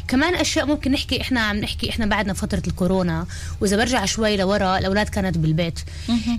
[0.09, 3.27] كمان أشياء ممكن نحكي إحنا عم نحكي إحنا بعدنا فترة الكورونا
[3.61, 5.81] وإذا برجع شوي لورا الأولاد كانت بالبيت.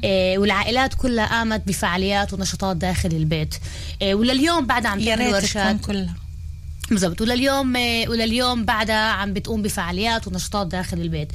[0.03, 3.55] إيه والعائلات كلها قامت بفعاليات ونشاطات داخل البيت.
[4.01, 5.81] إيه ولليوم بعدها عم تعمل ورشات.
[5.85, 6.15] كلها.
[6.91, 7.75] بالضبط ولليوم
[8.07, 11.27] ولليوم بعدها عم بتقوم بفعاليات ونشاطات داخل البيت.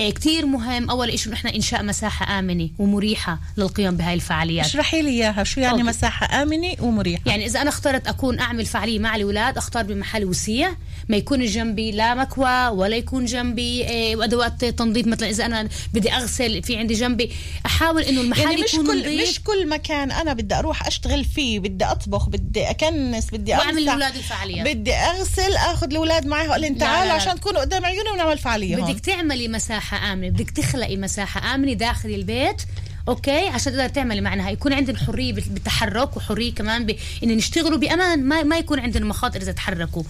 [0.00, 4.66] إيه، كتير مهم أول شيء نحن إنشاء مساحة آمنة ومريحة للقيام بهاي الفعاليات.
[4.66, 5.82] اشرحي لي إياها شو يعني أوكي.
[5.82, 10.76] مساحة آمنة ومريحة؟ يعني إذا أنا اخترت أكون أعمل فعالية مع الأولاد أختار بمحل وسيع
[11.08, 15.06] ما يكون جنبي لا مكوى ولا يكون جنبي إيه، وادوات تنظيف.
[15.06, 17.30] مثلا إذا أنا بدي أغسل في عندي جنبي
[17.66, 19.28] أحاول إنه المحل يعني مش يكون كل نظيف.
[19.28, 23.86] مش كل مكان أنا بدي أروح أشتغل فيه بدي أطبخ بدي أكنس بدي وأعمل أمسح،
[23.86, 24.66] لاولاد الفعاليات.
[24.68, 26.48] بدي أغسل آخذ الأولاد معي.
[26.48, 27.12] واقول لهم تعالوا.
[27.12, 28.92] عشان تكونوا قدام عيوني ونعمل فعالية هون.
[28.92, 32.62] بدك تعملي مساحة آمنة بدك تخلقي مساحة آمنة داخل البيت.
[33.10, 36.96] أوكي؟ عشان تقدر تعملي معناها يكون عندنا حرية بال- بالتحرك وحرية كمان ب...
[37.24, 38.24] إن نشتغلوا بأمان.
[38.24, 40.02] ما, ما يكون عندنا مخاطر إذا تحركوا.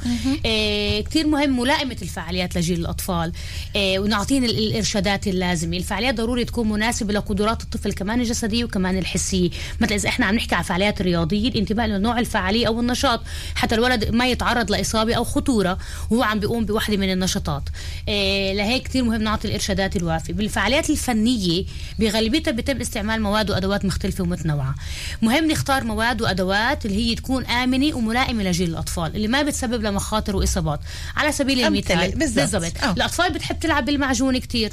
[0.44, 3.32] إيه كثير مهم ملائمة الفعاليات لجيل الأطفال.
[3.76, 5.76] إيه ونعطيهم ال- الإرشادات اللازمة.
[5.76, 9.50] الفعاليات ضروري تكون مناسبة لقدرات الطفل كمان الجسدية وكمان الحسية.
[9.80, 13.20] مثلا إذا إحنا عم نحكي على فعاليات رياضية الانتباه لنوع الفعالية أو النشاط.
[13.54, 15.78] حتى الولد ما يتعرض لإصابة أو خطورة
[16.10, 17.62] وهو عم بيقوم بوحدة من النشاطات.
[18.08, 20.32] إيه لهيك كثير مهم نعطي الإرشادات الوافية.
[20.32, 21.64] بالفعاليات الفنية
[21.98, 24.74] بغالبيتها بيتم استعمال مواد وأدوات مختلفة ومتنوعة
[25.22, 29.90] مهم نختار مواد وأدوات اللي هي تكون آمنة وملائمة لجيل الأطفال اللي ما بتسبب له
[29.90, 30.80] مخاطر وإصابات
[31.16, 31.58] على سبيل.
[31.66, 32.82] المثال بالضبط.
[32.82, 32.92] آه.
[32.92, 34.72] الأطفال بتحب تلعب بالمعجون كتير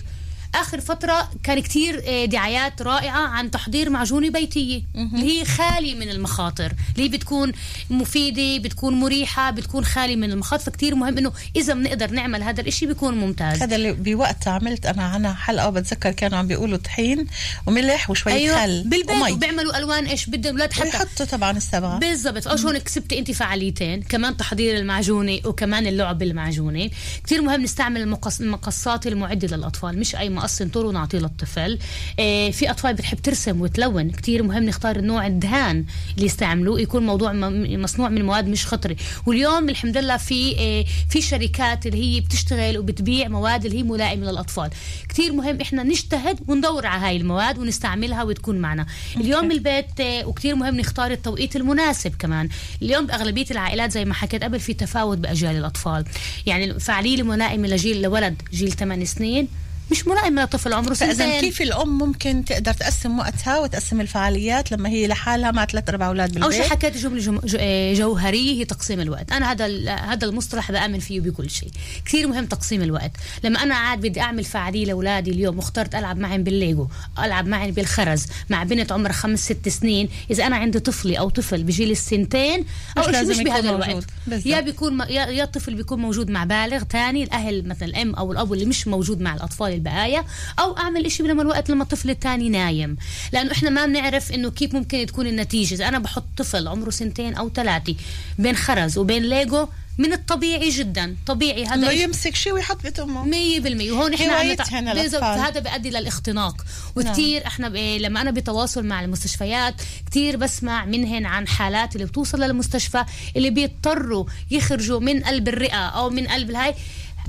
[0.61, 6.09] آخر فترة كان كتير آه، دعايات رائعة عن تحضير معجونه بيتيه اللي هي خالي من
[6.09, 7.51] المخاطر اللي هي بتكون
[7.89, 12.85] مفيدة بتكون مريحة بتكون خالي من المخاطر فكتير مهم إنه إذا بنقدر نعمل هذا الإشي
[12.85, 13.61] بيكون ممتاز.
[13.61, 17.27] هذا اللي بوقت عملت أنا عنها حلقة وبتذكر كانوا عم بيقولوا طحين
[17.67, 19.31] وملح وشوية أيوه خل بالبيت ومي.
[19.31, 24.03] وبيعملوا ألوان إيش بدهم الأولاد حتى ويحطوا طبعا الصبغه بالضبط أو هون كسبتي أنت فعاليتين
[24.03, 26.89] كمان تحضير المعجونة وكمان اللعب بالمعجونة.
[27.25, 28.41] كثير مهم نستعمل المقص...
[28.41, 31.79] المقصات المعدة للأطفال مش أي مقص نطور ونعطيه للطفل.
[32.19, 36.81] آه في أطفال بتحب ترسم وتلون كتير مهم نختار النوع الدهان اللي يستعملوه.
[36.81, 42.15] يكون موضوع مصنوع من مواد مش خطره واليوم الحمد لله في آه في شركات اللي
[42.15, 44.69] هي بتشتغل وبتبيع مواد اللي هي ملائمة للأطفال.
[45.09, 48.85] كتير مهم إحنا نجتهد وندور على هاي المواد ونستعملها وتكون معنا.
[49.17, 52.49] اليوم البيت آه وكتير مهم نختار التوقيت المناسب كمان.
[52.81, 56.05] اليوم باغلبيه العائلات زي ما حكيت قبل في تفاوت بأجيال الأطفال.
[56.45, 59.47] يعني الفعاليه الملائمة لجيل لولد جيل 8 سنين.
[59.91, 61.41] مش ملائمه لطفل عمره سنتين.
[61.41, 66.29] كيف الأم ممكن تقدر تقسم وقتها وتقسم الفعاليات لما هي لحالها مع ثلاث ارباع أولاد
[66.33, 69.31] بالبيت؟ أول شيء حكيت جملة آه، جوهريه هي تقسيم الوقت.
[69.31, 71.69] أنا هذا هذا المصطلح بآمن فيه بكل شيء.
[72.05, 73.11] كثير مهم تقسيم الوقت.
[73.43, 76.87] لما أنا قاعد بدي أعمل فعالية لأولادي اليوم واخترت ألعب معهم بالليجو
[77.19, 80.09] ألعب معهم بالخرز مع بنت عمرها خمس ست سنين.
[80.31, 82.65] إذا أنا عندي طفلي أو طفل بجيل السنتين
[82.97, 83.69] مش لازم مش يكون بهذا.
[83.69, 84.05] الوقت.
[84.45, 88.65] يا بيكون يا الطفل بيكون موجود مع بالغ تاني الأهل مثلا الأم أو الأب اللي
[88.65, 90.25] مش موجود مع الأطفال البقايا
[90.59, 92.97] أو أعمل إشي لما الوقت لما الطفل الثاني نايم.
[93.33, 95.73] لأنه إحنا ما بنعرف إنه كيف ممكن تكون النتيجة.
[95.73, 97.95] إذا أنا بحط طفل عمره سنتين أو ثلاثة
[98.39, 101.15] بين خرز وبين ليجو من الطبيعي جدا.
[101.25, 103.91] طبيعي هذا إشي يمسك شيء ويحط بيت امه مية بالمية.
[103.91, 105.23] وهون إحنا بالضبط،.
[105.23, 106.65] هذا بيؤدي للاختناق.
[106.95, 107.75] وكثير إحنا ب...
[107.75, 109.73] لما أنا بتواصل مع المستشفيات
[110.11, 116.09] كثير بسمع منهن عن حالات اللي بتوصل للمستشفى اللي بيضطروا يخرجوا من قلب الرئة أو
[116.09, 116.75] من قلب الهاي.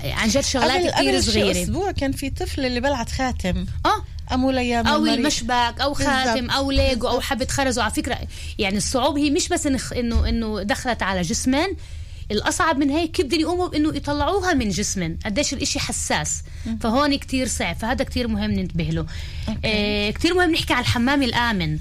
[0.05, 1.63] عن جد شغلات قبل كثير قبل صغيرة.
[1.63, 3.67] أسبوع كان في طفل اللي بلعت خاتم.
[3.87, 4.05] آه.
[4.33, 5.19] امو أو المريض.
[5.19, 6.53] المشبك أو خاتم بالضبط.
[6.57, 8.19] أو ليجو أو حبه خرز وعلى فكرة
[8.59, 11.67] يعني الصعوبة هي مش بس انه إنه دخلت على جسمن
[12.31, 16.43] الأصعب من هيك كيف بدهم يقوموا بإنه يطلعوها من جسمن قديش الإشي حساس.
[16.81, 17.77] فهون كتير صعب.
[17.77, 19.07] فهذا كتير مهم ننتبه له.
[19.65, 21.79] آه كتير مهم نحكي على الحمام الآمن.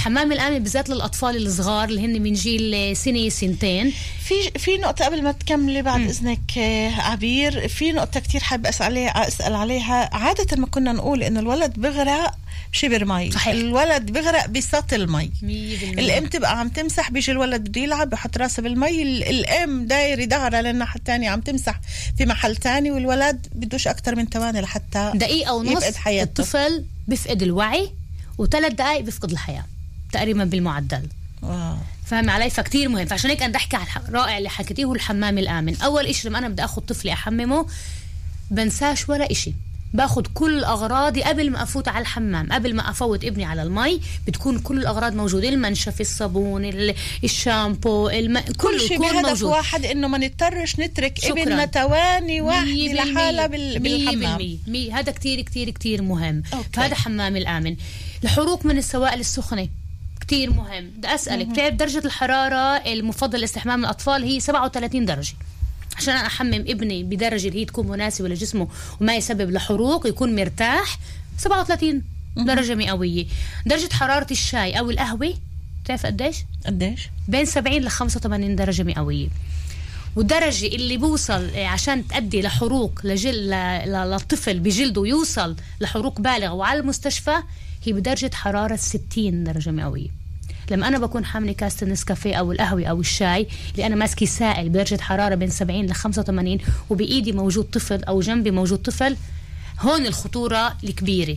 [0.00, 3.92] الحمام الامن بالذات للأطفال الصغار اللي هن من جيل سنة سنتين.
[4.24, 8.86] في في نقطة قبل ما تكملي بعد إذنك آه، عبير في نقطة كتير حابة أسأل
[8.86, 10.10] عليها أسأل عليها.
[10.16, 12.34] عادة ما كنا نقول إنه الولد بغرق
[12.72, 13.30] بشبر مي.
[13.32, 13.54] صحيح.
[13.54, 15.30] الولد بغرق بسطل مي.
[15.42, 19.02] 100% الأم تبقى عم تمسح بيجي الولد بده يلعب بحط راسه بالمي.
[19.02, 21.80] ال- الأم دايرة ظهرها للناحية الثانية عم تمسح
[22.18, 25.84] في محل تاني والولد بدوش أكتر من ثواني لحتى دقيقة ونص.
[26.22, 27.90] الطفل بيفقد الوعي
[28.38, 29.64] وثلاث دقائق بيفقد الحياة.
[30.12, 31.02] تقريبا بالمعدل.
[31.42, 31.76] واو.
[32.06, 33.06] فاهم علي؟ فكتير مهم.
[33.06, 35.76] فعشان هيك أنا بدي أحكي على الح- رائع اللي حكيتيه هو الحمام الآمن.
[35.80, 37.66] أول إشي لما أنا بدي آخذ طفلي أحممه
[38.50, 39.52] بنساش ولا إشي.
[39.94, 42.52] باخذ كل اغراضي قبل ما أفوت على الحمام.
[42.52, 45.48] قبل ما أفوت ابني على المي بتكون كل الأغراض موجودة.
[45.48, 46.94] المنشف الصابون ال-
[47.24, 48.38] الشامبو الم...
[48.40, 49.50] كل شيء بهدف موجود.
[49.50, 51.42] واحد إنه ما نضطرش نترك شكراً.
[51.42, 51.64] ابننا
[52.60, 53.12] مية بالمية.
[53.12, 54.38] لحالها بال- مية بالحمام.
[54.38, 54.56] بالمية.
[54.66, 54.98] مية.
[54.98, 56.42] هذا كتير كتير كتير مهم.
[56.54, 56.68] أوكي.
[56.72, 57.76] فهذا حمام الآمن.
[58.24, 59.68] الحروق من السوائل السخنة.
[60.30, 60.90] كتير مهم.
[60.96, 65.34] بدي أسألك بتعرف درجة الحرارة المفضل لاستحمام الأطفال هي 37 درجة؟
[65.96, 68.68] عشان أنا أحمم ابني بدرجة اللي هي تكون مناسبة لجسمه
[69.00, 70.98] وما يسبب لحروق يكون مرتاح.
[71.38, 72.02] 37
[72.36, 73.26] درجة مئوية.
[73.66, 75.34] درجة حرارة الشاي أو القهوة
[75.84, 79.28] بتعرف قديش؟ قديش؟ بين 70 ل 85 درجة مئوية.
[80.16, 83.50] والدرجة اللي بوصل آه، عشان تأدي لحروق لجل
[83.86, 87.36] للطفل بجلده يوصل لحروق بالغة وعلى المستشفى
[87.84, 90.19] هي بدرجة حرارة 60 درجة مئوية.
[90.70, 95.00] لما أنا بكون حاملة كاسة النسكافيه أو القهوة أو الشاي اللي أنا ماسكة سائل بدرجة
[95.00, 96.58] حرارة بين 70 ل 85
[96.90, 99.16] وبإيدي موجود طفل أو جنبي موجود طفل.
[99.80, 101.36] هون الخطورة الكبيرة.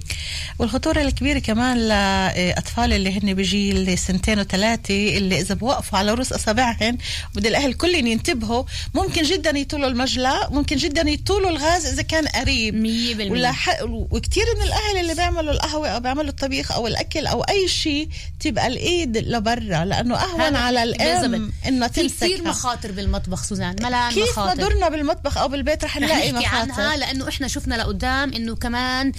[0.59, 6.97] والخطورة الكبيرة كمان لأطفال اللي هن بجيل سنتين وثلاثة اللي إذا بوقفوا على رؤوس أصابعهن
[7.35, 8.63] بدي الأهل كلهم ينتبهوا.
[8.93, 12.75] ممكن جدا يطولوا المجلى ممكن جدا يطولوا الغاز إذا كان قريب.
[12.75, 13.31] مية بالمية.
[13.31, 13.81] ولا ح...
[13.83, 18.67] وكتير من الأهل اللي بيعملوا القهوة أو بيعملوا الطبيخ أو الأكل أو أي شيء تبقى
[18.67, 21.51] الإيد لبرا لأنه أهون على الأم.
[21.67, 23.75] إنه في كثير تمسكها مخاطر بالمطبخ سوزان.
[23.81, 24.61] ملان كيف ما مخاطر.
[24.61, 26.99] درنا بالمطبخ أو بالبيت رح نلاقي نحكي عنها مخاطر.
[26.99, 29.11] لأنه إحنا شفنا لقدام إنه كمان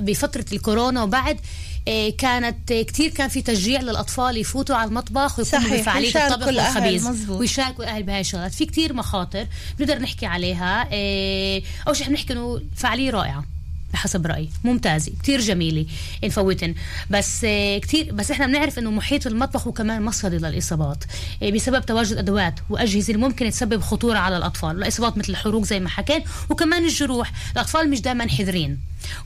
[0.00, 1.40] بفترة الكورونا وبعد
[1.88, 7.30] إيه، كانت إيه، كتير كان في تشجيع للأطفال يفوتوا على المطبخ ويقوموا بفعالية الطبخ والخبيز.
[7.30, 8.54] ويشاركوا الاهل بهاي الشغلات.
[8.54, 9.46] في كتير مخاطر
[9.78, 13.44] بنقدر نحكي عليها إيه، أول شيء بنحكي إنه فعالية رائعة.
[13.92, 14.48] بحسب رأيي.
[14.64, 15.86] ممتازة كتير جميلة
[16.24, 16.74] نفوتن
[17.10, 21.04] بس آه، كتير بس إحنا بنعرف إنه محيط المطبخ هو كمان مصدر للإصابات.
[21.42, 24.70] آه، بسبب تواجد أدوات وأجهزة اللي ممكن تسبب خطورة على الأطفال.
[24.76, 27.32] الإصابات مثل الحروق زي ما حكيت وكمان الجروح.
[27.52, 28.78] الأطفال مش دائما حذرين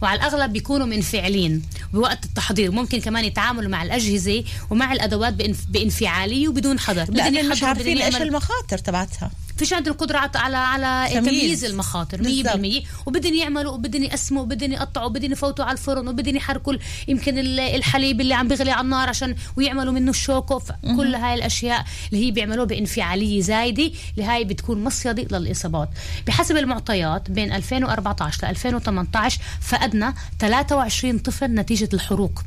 [0.02, 2.70] وعلى الأغلب بيكونوا منفعلين بوقت التحضير.
[2.70, 7.10] ممكن كمان يتعاملوا مع الأجهزة ومع الأدوات بإنف- بإنفعالية وبدون حذر.
[7.12, 9.30] لأنه مش عارفين يعملوا- المخاطر تبعتها.
[9.56, 11.26] فيش عنده القدرة على على, تمييز.
[11.28, 12.82] تمييز المخاطر 100% بالضبط.
[13.06, 16.74] وبدهم يعملوا وبدهم يقسموا وبدهم يقطعوا وبدهم يفوتوا على الفرن وبدهم يحركوا
[17.08, 20.60] يمكن ال- الحليب اللي عم بيغلي على النار عشان ويعملوا منه الشوكو.
[20.96, 25.88] كل هاي الأشياء اللي هي بيعملوها بانفعالية زايدة اللي هاي بتكون مصيدة للإصابات.
[26.26, 32.42] بحسب المعطيات بين 2014 ل 2018 فقدنا 23 طفل نتيجة الحروق.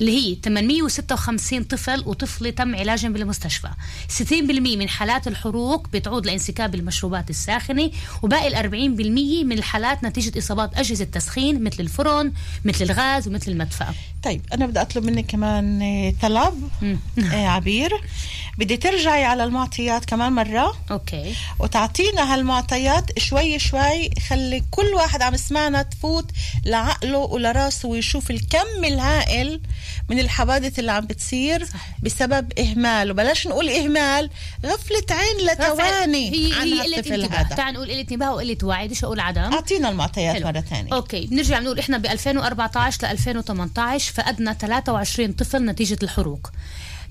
[0.00, 3.68] اللي هي 856 طفل وطفلة تم علاجهم بالمستشفى.
[4.18, 4.22] 60%
[4.76, 7.90] من حالات الحروق بتعود لانسكاب المشروبات الساخنة
[8.22, 12.32] وباقي ال 40% من الحالات نتيجة إصابات أجهزة تسخين مثل الفرن
[12.64, 16.70] مثل الغاز ومثل المدفأة طيب أنا بدي أطلب منك كمان آه، طلب.
[17.32, 17.90] آه، عبير.
[18.58, 20.76] بدي ترجعي على المعطيات كمان مرة.
[20.90, 21.34] okay.
[21.58, 26.30] وتعطينا هالمعطيات شوي شوي خلي كل واحد عم يسمعنا تفوت
[26.64, 29.60] لعقله ولراسه ويشوف الكم الهائل
[30.08, 31.96] من الحوادث اللي عم بتصير صحيح.
[32.02, 33.10] بسبب إهمال.
[33.10, 34.30] وبلاش نقول إهمال
[34.66, 37.26] غفلة عين لثواني هي عن هي انتباه.
[37.26, 38.86] هذا تعال نقول قلة انتباه وقلة وعي.
[38.86, 39.40] بديش أقول عدم.
[39.40, 40.46] أعطينا المعطيات حلو.
[40.46, 40.94] مرة ثانية.
[40.94, 41.26] okay.
[41.26, 46.50] بنرجع بنقول إحنا ب 2014 ل 2018 فقدنا 23 طفل نتيجة الحروق.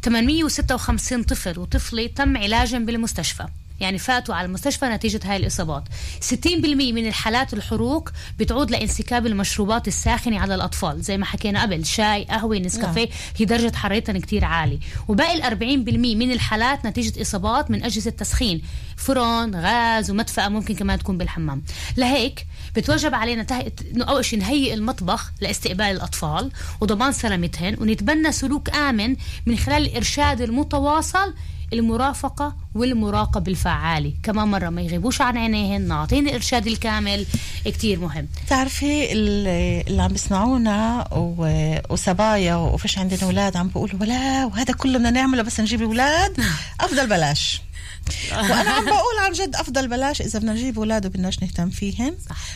[0.03, 3.45] 856 طفل وطفلة تم علاجهم بالمستشفى.
[3.79, 5.83] يعني فاتوا على المستشفى نتيجة هاي الإصابات.
[6.21, 6.35] 60%
[6.93, 11.01] من الحالات الحروق بتعود لانسكاب المشروبات الساخنة على الأطفال.
[11.01, 16.15] زي ما حكينا قبل شاي قهوة نسكافيه هي درجة حرارتها كتير عالي وباقي ال 40%
[16.15, 18.61] من الحالات نتيجة إصابات من أجهزة تسخين
[18.97, 21.63] فرن غاز ومدفأة ممكن كمان تكون بالحمام.
[21.97, 23.71] لهيك بتوجب علينا ته...
[23.95, 29.15] إنه أول شيء نهيئ المطبخ لاستقبال الأطفال وضمان سلامتهن ونتبنى سلوك آمن
[29.45, 31.33] من خلال الإرشاد المتواصل
[31.73, 37.25] المرافقة والمراقبة الفعالة كمان مرة ما يغيبوش عن عينيهن نعطيهم الإرشاد الكامل.
[37.65, 38.27] كتير مهم.
[38.45, 41.07] بتعرفي اللي عم بيسمعونا
[41.89, 46.37] وصبايا وفيش عندنا أولاد عم بيقولوا ولا وهذا كله بدنا نعمله بس نجيب أولاد؟
[46.79, 47.61] أفضل بلاش.
[48.31, 52.15] وأنا عم بقول عن جد أفضل بلاش إذا بدنا نجيب أولاد وبدناش نهتم فيهن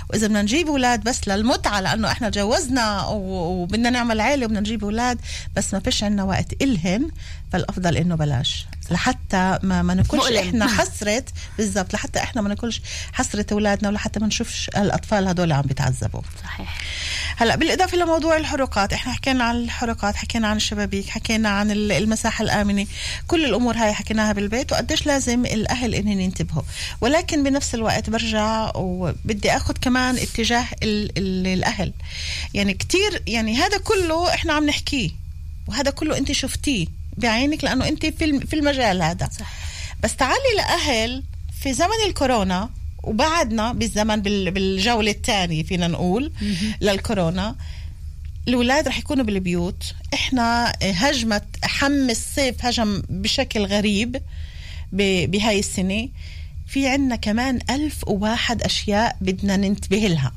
[0.09, 4.83] وإذا بدنا نجيب أولاد بس للمتعة لأنه إحنا تجوزنا و- وبدنا نعمل عيلة وبدنا نجيب
[4.83, 5.19] أولاد
[5.55, 7.09] بس ما فيش عندنا وقت الهن
[7.53, 8.65] فالأفضل إنه بلاش.
[8.91, 10.37] لحتى ما ما مؤلم.
[10.37, 11.23] إحنا حسرة
[11.57, 12.81] بالضبط لحتى إحنا ما ناكلش
[13.13, 16.21] حسرة أولادنا ولحتى ما نشوفش الأطفال هدول عم بيتعذبوا.
[16.43, 16.77] صحيح.
[17.37, 22.43] هلأ بالإضافة لموضوع الحروقات إحنا حكينا عن الحروقات حكينا عن الشبابيك حكينا عن ال- المساحة
[22.43, 22.85] الآمنة
[23.27, 26.61] كل الأمور هاي حكيناها بالبيت وقديش لازم الأهل انهم ينتبهوا.
[27.01, 31.93] ولكن بنفس الوقت برجع وبدي آخذ كمان اتجاه ال ال الأهل.
[32.53, 35.09] يعني كتير يعني هذا كله إحنا عم نحكيه.
[35.67, 39.29] وهذا كله أنت شفتيه بعينك لأنه أنت في في المجال هذا.
[39.39, 39.53] صح.
[40.03, 41.23] بس تعالي لأهل
[41.63, 42.69] في زمن الكورونا
[43.03, 46.31] وبعدنا بالزمن بال- بالجولة الثانية فينا نقول
[46.81, 47.55] للكورونا.
[48.47, 49.83] الأولاد رح يكونوا بالبيوت.
[50.13, 54.21] إحنا هجمة حم الصيف هجم بشكل غريب.
[54.93, 56.09] بهاي السنة.
[56.67, 60.31] في عنا كمان ألف وواحد أشياء بدنا ننتبه لها.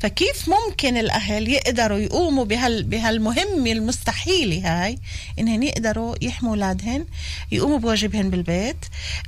[0.00, 4.98] فكيف ممكن الأهل يقدروا يقوموا بهال بهالمهمة المستحيلة هاي؟
[5.38, 7.04] إنهن يقدروا يحموا أولادهن
[7.52, 8.76] يقوموا بواجبهن بالبيت.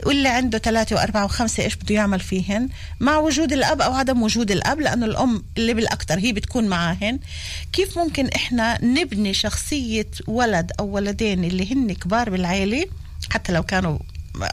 [0.07, 2.69] واللي عنده ثلاثة وأربعة وخمسة إيش بده يعمل فيهن؟
[3.01, 7.19] مع وجود الأب أو عدم وجود الأب لأنه الأم اللي بالأكثر هي بتكون معاهن.
[7.73, 12.87] كيف ممكن إحنا نبني شخصية ولد أو ولدين اللي هن كبار بالعيلة؟
[13.31, 13.99] حتى لو كانوا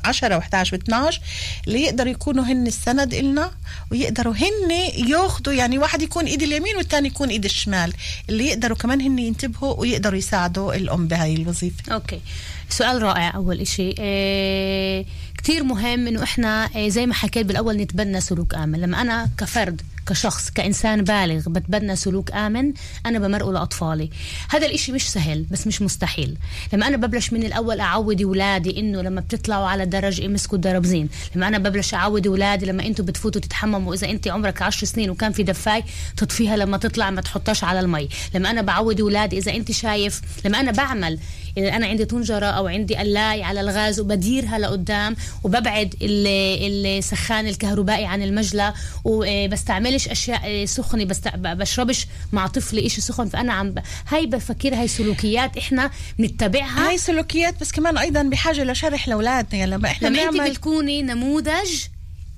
[0.06, 1.20] 10 و11 و12
[1.68, 3.52] اللي يقدروا يكونوا هن السند إلنا
[3.92, 4.72] ويقدروا هن
[5.10, 7.94] ياخذوا يعني واحد يكون إيد اليمين والثاني يكون إيد الشمال
[8.30, 11.94] اللي يقدروا كمان هن ينتبهوا ويقدروا يساعدوا الأم بهاي الوظيفة.
[11.94, 12.22] أوكي.
[12.70, 13.90] سؤال رائع أول إشي.
[14.00, 15.06] إيه
[15.38, 18.80] كتير مهم إنه إحنا إيه زي ما حكيت بالأول نتبنى سلوك آمن.
[18.82, 22.74] لما أنا كفرد كشخص كإنسان بالغ بتبنى سلوك آمن
[23.06, 24.10] أنا بمرقه لأطفالي.
[24.50, 26.38] هذا الإشي مش سهل بس مش مستحيل.
[26.74, 31.48] لما أنا ببلش من الأول أعود أولادي إنه لما بتطلعوا على الدرج امسكوا الدربزين لما
[31.48, 35.44] أنا ببلش أعود أولادي لما أنتوا بتفوتوا تتحمموا إذا أنت عمرك عشر سنين وكان في
[35.44, 35.84] دفاي
[36.18, 38.10] تطفيها لما تطلع ما تحطهاش على المي.
[38.36, 41.20] لما أنا بعود أولادي إذا أنت شايف لما أنا بعمل
[41.58, 48.06] إذا أنا عندي طنجرة أو عندي قلاي على الغاز وبديرها لقدام وببعد ال- السخان الكهربائي
[48.06, 51.28] عن المجلى وبستعملش أشياء سخنة بست...
[51.36, 53.28] بشربش مع طفلي إشي سخن.
[53.30, 53.80] فأنا عم ب...
[54.08, 56.90] هاي بفكر هاي سلوكيات إحنا بنتبعها.
[56.90, 59.60] هاي سلوكيات بس كمان أيضا بحاجة لشرح لأولادنا.
[59.60, 61.84] يعني لما إحنا لما أنت بنعمل بتكوني نموذج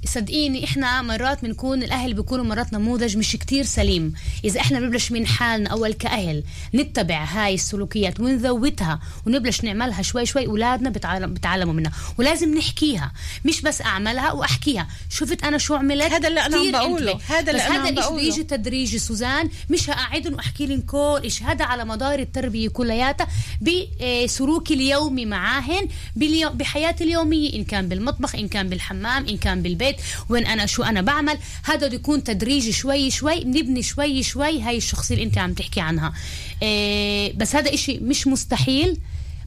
[0.06, 4.14] صدقيني إحنا مرات بنكون الأهل بيكونوا مرات نموذج مش كتير سليم.
[4.46, 6.44] إذا إحنا بنبلش من حالنا أول كأهل
[6.76, 11.92] نتبع هاي السلوكيات ونذوتها ونبلش نعملها شوي شوي أولادنا بتعلم بتعلموا منها.
[12.18, 13.12] ولازم نحكيها
[13.46, 14.88] مش بس أعملها وأحكيها.
[15.10, 17.20] شفت أنا شو عملت؟ هذا اللي أنا عم بقوله.
[17.28, 18.24] هذا اللي أنا هذا بقوله.
[18.24, 23.28] بيجي تدريجي سوزان؟ مش هقعدهم واحكي لهم كل شيء هذا على مدار التربية كلياتها
[23.62, 27.54] بسلوكي اليومي معاهن بحياتي اليومية.
[27.54, 29.95] إن كان بالمطبخ إن كان بالحمام إن كان بالبيت.
[30.30, 31.38] وين أنا شو أنا بعمل.
[31.64, 35.82] هذا بده يكون تدريجي شوي شوي بنبني شوي شوي هاي الشخصية اللي أنت عم تحكي
[35.82, 36.14] عنها.
[36.62, 38.98] إيه بس هذا إشي مش مستحيل.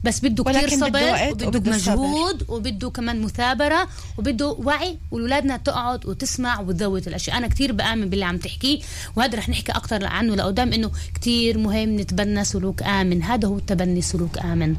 [0.03, 1.71] بس بده بده صبر وبده.
[1.71, 3.87] مجهود وبده كمان مثابرة
[4.17, 8.79] وبده وعي واولادنا تقعد وتسمع وتذوت الأشياء أنا كتير بآمن باللي عم تحكيه
[9.15, 14.01] وهذا رح نحكي أكثر عنه لقدام إنه كتير مهم نتبنى سلوك آمن هذا هو تبني
[14.01, 14.75] سلوك آمن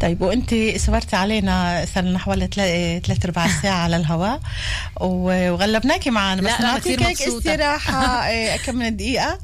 [0.00, 2.48] طيب وأنت صبرتي علينا صار لنا حوالي
[3.06, 4.40] ثلاث أرباع ساعة على الهواء
[5.00, 7.22] وغلبناكي معنا بس نعطيك هيك.
[7.22, 7.98] استراحة
[8.28, 9.38] إيه، كم من دقيقة.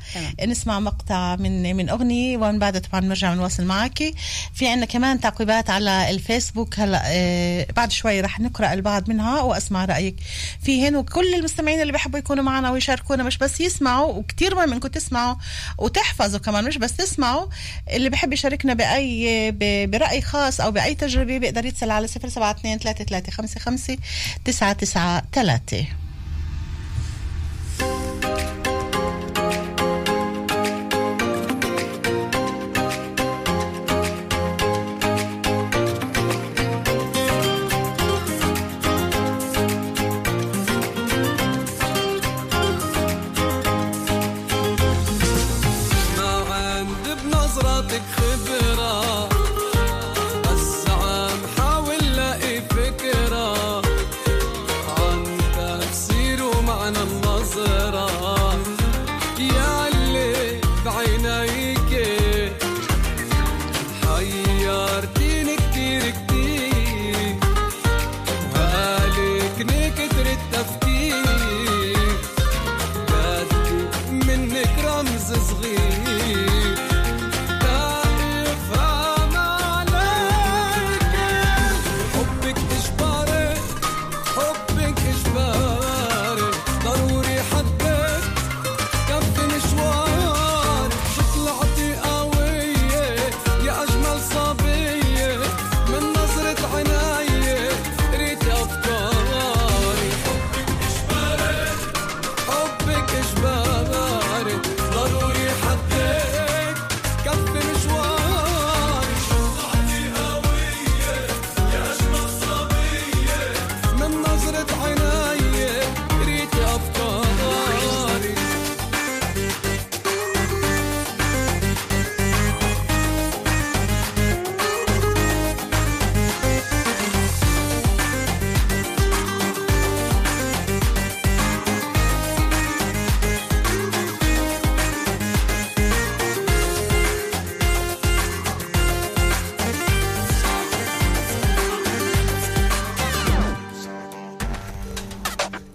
[0.46, 4.14] نسمع مقطع من من أغنية ومن بعدها طبعا بنرجع بنواصل معك
[4.54, 6.78] في عندنا كمان تعقيبات على الفيسبوك.
[6.78, 10.16] هلا إيه، بعد شوي رح نقرأ البعض منها وأسمع رأيك
[10.62, 10.96] فيهن.
[10.96, 15.36] وكل المستمعين اللي بيحبوا يكونوا معنا ويشاركونا مش بس يسمعوا وكتير مهم إنكم تسمعوا
[15.78, 17.46] وتحفظوا كمان مش بس تسمعوا.
[17.90, 19.50] اللي بحب يشاركنا بأي
[19.86, 23.96] برأي خاص أو بأي تجربة بيقدر يتصل على 072 3355
[24.44, 26.03] 993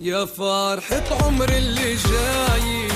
[0.10, 2.89] يا فرحة عمر اللي جاي.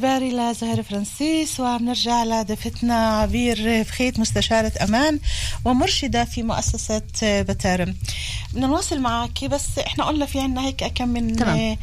[0.00, 5.20] بك إجباري لزهير فرانسيس وبنرجع لضيفتنا عبير فخيت مستشارة أمان
[5.64, 7.96] ومرشدة في مؤسسة بتارم
[8.52, 11.76] بدنا نواصل معك بس إحنا قلنا في عنا هيك كم من تمام.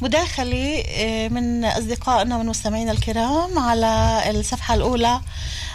[0.00, 0.82] مداخلة
[1.30, 5.20] من أصدقائنا ومستمعينا الكرام على الصفحة الأولى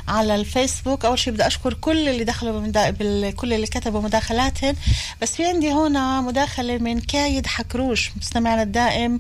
[0.08, 1.06] على الفيسبوك.
[1.06, 2.90] أول شيء بدي أشكر كل اللي دخلوا بمدا...
[2.90, 3.36] بال...
[3.36, 4.76] كل اللي كتبوا مداخلاتهم.
[5.22, 9.20] بس في عندي هنا مداخلة من كايد حكروش مستمعنا الدائم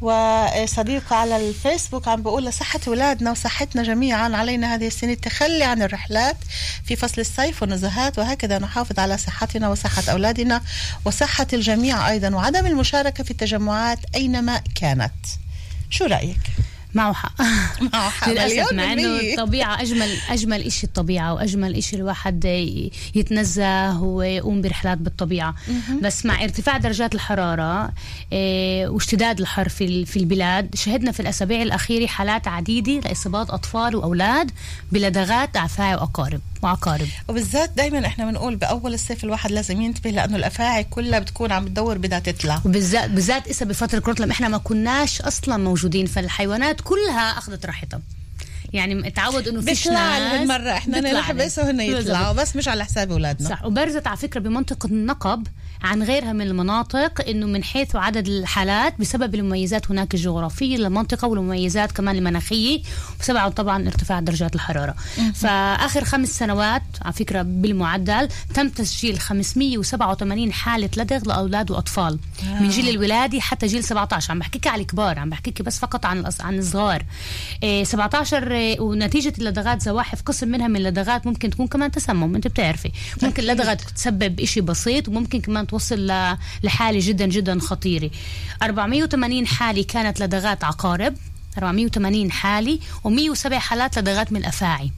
[0.00, 6.36] وصديقة على الفيسبوك عم بقول لصحة أولادنا وصحتنا جميعا علينا هذه السنة التخلي عن الرحلات
[6.84, 10.62] في فصل الصيف والنزهات وهكذا نحافظ على صحتنا وصحة أولادنا
[11.04, 15.12] وصحة الجميع أيضا وعدم المشاركة في التجمعات أينما كانت
[15.90, 16.40] شو رأيك؟
[16.98, 17.32] معه حق.
[17.92, 18.28] معه حق.
[18.28, 19.20] للأسف مع إنه.
[19.20, 22.44] الطبيعة أجمل أجمل إشي الطبيعة وأجمل إشي الواحد
[23.14, 25.54] يتنزه ويقوم برحلات بالطبيعة.
[26.02, 27.90] بس مع ارتفاع درجات الحرارة
[28.32, 34.50] إيه، واشتداد الحر في في البلاد شهدنا في الأسابيع الأخيرة حالات عديدة لإصابات أطفال وأولاد
[34.92, 36.40] بلدغات افاعي وأقارب.
[36.62, 41.68] وعقارب وبالذات دايما إحنا بنقول بأول الصيف الواحد لازم ينتبه لأنه الأفاعي كلها بتكون عم
[41.68, 42.60] تدور بدها تطلع.
[42.64, 48.00] وبالذات بالذات إسا بفترة كورونا لما إحنا ما كناش أصلا موجودين فالحيوانات كلها أخذت راحتها.
[48.72, 51.80] يعني تعود إنه فيش بيطلع ناس هالمرة إحنا نحبس وهن.
[51.80, 53.48] يطلعوا بس مش على حساب أولادنا.
[53.48, 53.64] صح.
[53.64, 55.46] وبرزت على فكرة بمنطقة النقب
[55.82, 61.92] عن غيرها من المناطق إنه من حيث عدد الحالات بسبب المميزات هناك الجغرافية للمنطقة والمميزات
[61.92, 62.82] كمان المناخية
[63.20, 64.94] بسبب طبعا ارتفاع درجات الحرارة.
[65.34, 72.18] فآخر خمس سنوات على فكرة بالمعدل تم تسجيل 587 حالة لدغ لأولاد وأطفال.
[72.60, 76.24] من جيل الولاده حتى جيل 17 عم بحكيك على الكبار عم بحكيك بس فقط عن
[76.40, 77.04] عن الصغار.
[77.62, 82.46] إيه 17 إيه، ونتيجة اللدغات زواحف قسم منها من اللدغات ممكن تكون كمان تسمم أنت
[82.46, 82.90] بتعرفي.
[83.22, 88.10] ممكن لدغه تسبب إشي بسيط وممكن كمان توصل ل- لحاله جدا جدا خطيرة.
[88.62, 91.16] 480 حاله كانت لدغات عقارب.
[91.58, 94.92] 480 حاله و107 حالات لدغات من الافاعي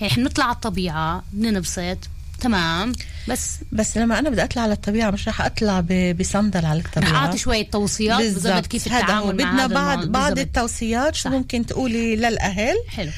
[0.00, 1.98] يعني إحنا بنطلع على الطبيعة بننبسط
[2.40, 2.92] تمام.
[3.28, 3.50] بس.
[3.72, 5.80] بس لما أنا بدي أطلع على الطبيعه مش رح أطلع
[6.20, 8.66] بصندل على رح الطبيعه أعطي شوية توصيات بالضبط.
[8.66, 8.98] كيف هو.
[9.00, 10.04] التعامل مع بدنا بعض.
[10.06, 10.38] بعض.
[10.38, 11.28] التوصيات شو.
[11.28, 12.74] ممكن تقولي للأهل.
[12.88, 13.10] حلو.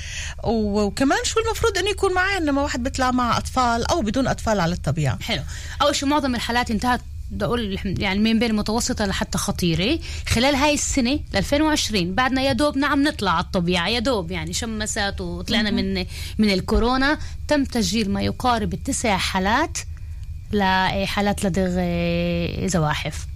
[0.44, 4.72] وكمان شو المفروض إنه يكون معي لما واحد بيطلع مع أطفال أو بدون أطفال على
[4.74, 5.18] الطبيعة.
[5.22, 5.42] حلو.
[5.82, 7.00] أول شيء معظم الحالات انتهت
[7.31, 9.99] بدي أقول يعني من بين متوسطة لحتى خطيرة.
[10.29, 14.53] خلال هاي السنة ل 2020 بعدنا يا دوب نعم نطلع على الطبيعة يا دوب يعني
[14.53, 16.07] شمسات وطلعنا من
[16.39, 17.18] من الكورونا.
[17.49, 19.79] تم تسجيل ما يقارب التسع حالات
[20.53, 23.26] لحالات لدغ آه، زواحف.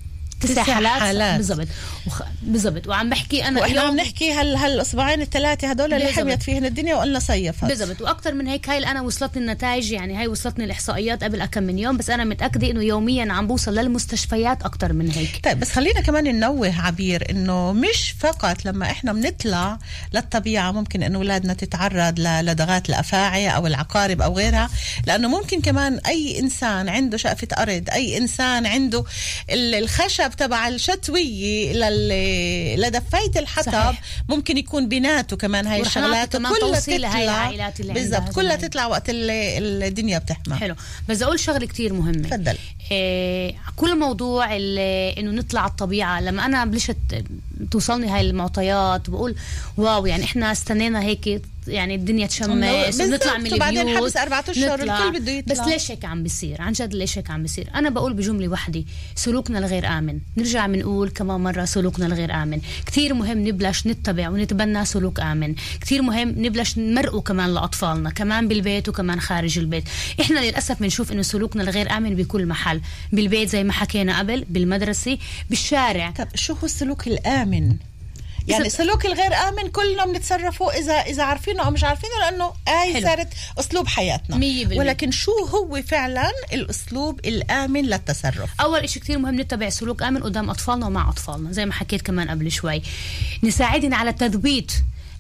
[0.43, 1.37] تسع حالات.
[1.37, 1.69] بالضبط.
[2.07, 2.23] وخ...
[2.43, 2.87] بالضبط.
[2.89, 6.13] وعم بحكي أنا وإحنا عم نحكي هال هالأسبوعين الثلاثة هدول اللي.
[6.13, 8.01] حميت فيهن الدنيا وقلنا صيفت بالضبط.
[8.03, 11.79] وأكثر من هيك هاي اللي أنا وصلتني النتائج يعني هاي وصلتني الإحصائيات قبل كم من
[11.79, 15.41] يوم بس أنا متأكدة إنه يوميا عم بوصل للمستشفيات أكثر من هيك.
[15.45, 19.79] طيب بس خلينا كمان ننوه عبير إنه مش فقط لما إحنا بنطلع
[20.15, 24.71] للطبيعة ممكن إنه أولادنا تتعرض للدغات الأفاعي أو العقارب أو غيرها
[25.07, 29.05] لأنه ممكن كمان أي إنسان عنده شقفة أرض أي إنسان عنده
[29.51, 29.75] ال-
[30.33, 33.73] الخشب تبع الشتويه لل- لدفاية الحطب.
[33.73, 34.01] صحيح.
[34.29, 36.37] ممكن يكون بيناته كمان هاي الشغلات.
[36.99, 37.43] لهاي تطلع.
[37.43, 38.57] العائلات اللي عندها بالضبط كلها.
[38.57, 40.55] تطلع وقت ال- الدنيا بتحمى.
[40.57, 40.75] حلو.
[41.09, 42.29] بس أقول شغلة كتير مهمة.
[42.29, 42.57] تفضل.
[42.91, 46.21] إيه كل موضوع إنه نطلع على الطبيعة.
[46.21, 46.97] لما أنا بلشت
[47.71, 49.35] توصلني هاي المعطيات بقول
[49.77, 53.01] واو يعني إحنا استنينا هيك يعني الدنيا تشمس.
[53.01, 55.09] ونطلع من وبعدين البيوت حبس أربعة أشهر، نطلع.
[55.09, 55.65] الكل بده يطلع.
[55.65, 58.85] بس ليش هيك عم بيصير؟ عن جد ليش هيك عم بيصير؟ أنا بقول بجملة وحدة
[59.15, 60.19] سلوكنا الغير آمن.
[60.37, 62.61] نرجع بنقول كمان مرة سلوكنا الغير آمن.
[62.87, 65.55] كتير مهم نبلش نتبع ونتبنى سلوك آمن.
[65.81, 69.85] كتير مهم نبلش نمرقه كمان لأطفالنا كمان بالبيت وكمان خارج البيت.
[70.21, 72.81] إحنا للأسف بنشوف إنه سلوكنا الغير آمن بكل محل.
[73.13, 75.19] بالبيت زي ما حكينا قبل بالمدرسة
[75.51, 76.11] بالشارع.
[76.11, 77.09] طب شو هو السلوك
[77.55, 77.77] الآمن؟
[78.49, 83.03] يعني السلوك الغير آمن كلنا بنتصرفه إذا إذا عارفينه أو مش عارفينه لأنه هاي.
[83.03, 83.29] صارت
[83.59, 84.79] أسلوب حياتنا مية بالمية.
[84.79, 90.51] ولكن شو هو فعلا الأسلوب الآمن للتصرف؟ أول إشي كتير مهم نتبع سلوك آمن قدام
[90.51, 92.83] أطفالنا ومع أطفالنا زي ما حكيت كمان قبل شوي
[93.43, 94.73] نساعدنا على تثبيت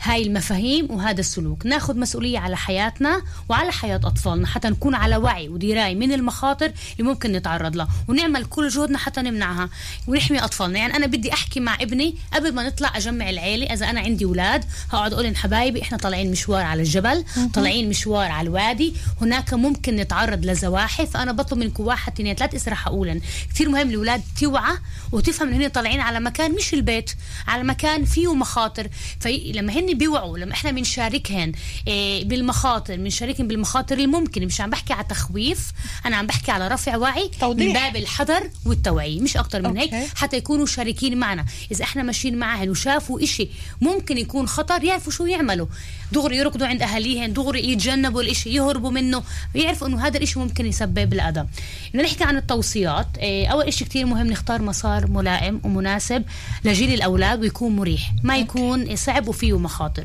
[0.02, 1.66] هاي المفاهيم وهذا السلوك.
[1.66, 7.10] ناخذ مسؤولية على حياتنا وعلى حياة أطفالنا حتى نكون على وعي ودراية من المخاطر اللي
[7.10, 7.88] ممكن نتعرض لها.
[8.08, 9.68] ونعمل كل جهدنا حتى نمنعها
[10.06, 10.78] ونحمي أطفالنا.
[10.78, 13.72] يعني أنا بدي أحكي مع ابني قبل ما نطلع أجمع العيلة.
[13.72, 17.24] إذا أنا عندي أولاد هقعد أقول لهم حبايبي إحنا طالعين مشوار على الجبل
[17.54, 18.94] طالعين مشوار على الوادي.
[19.20, 21.16] هناك ممكن نتعرض لزواحف.
[21.16, 23.20] أنا بطلب منكم واحد اثنين ثلاث إسا رح أقولن.
[23.54, 24.76] كثير مهم الأولاد توعى
[25.12, 27.10] وتفهم إن هن طالعين على مكان مش البيت
[27.48, 28.88] على مكان فيه مخاطر.
[29.20, 31.52] فلما هن هن بيوعوا لما إحنا بنشاركهن
[31.88, 34.46] إيه بالمخاطر بنشاركهن بالمخاطر الممكنة.
[34.46, 35.72] مش عم بحكي على تخويف
[36.06, 37.66] أنا عم بحكي على رفع وعي توضيح.
[37.66, 39.94] من باب الحذر والتوعية مش أكتر من هيك.
[40.16, 41.44] حتى يكونوا شاركين معنا.
[41.72, 43.48] إذا إحنا ماشيين معهن وشافوا إشي
[43.80, 45.66] ممكن يكون خطر يعرفوا شو يعملوا.
[46.12, 49.22] دغري يركضوا عند أهاليهن دغري يتجنبوا الإشي يهربوا منه
[49.54, 51.46] يعرفوا إنه هذا الإشي ممكن يسبب الأذى.
[51.90, 53.06] بدنا نحكي عن التوصيات.
[53.18, 56.24] إيه، أول إشي كتير مهم نختار مسار ملائم ومناسب
[56.64, 58.12] لجيل الأولاد ويكون مريح.
[58.22, 59.81] ما يكون صعب وفيه مخاطر.
[59.82, 60.04] Rotter.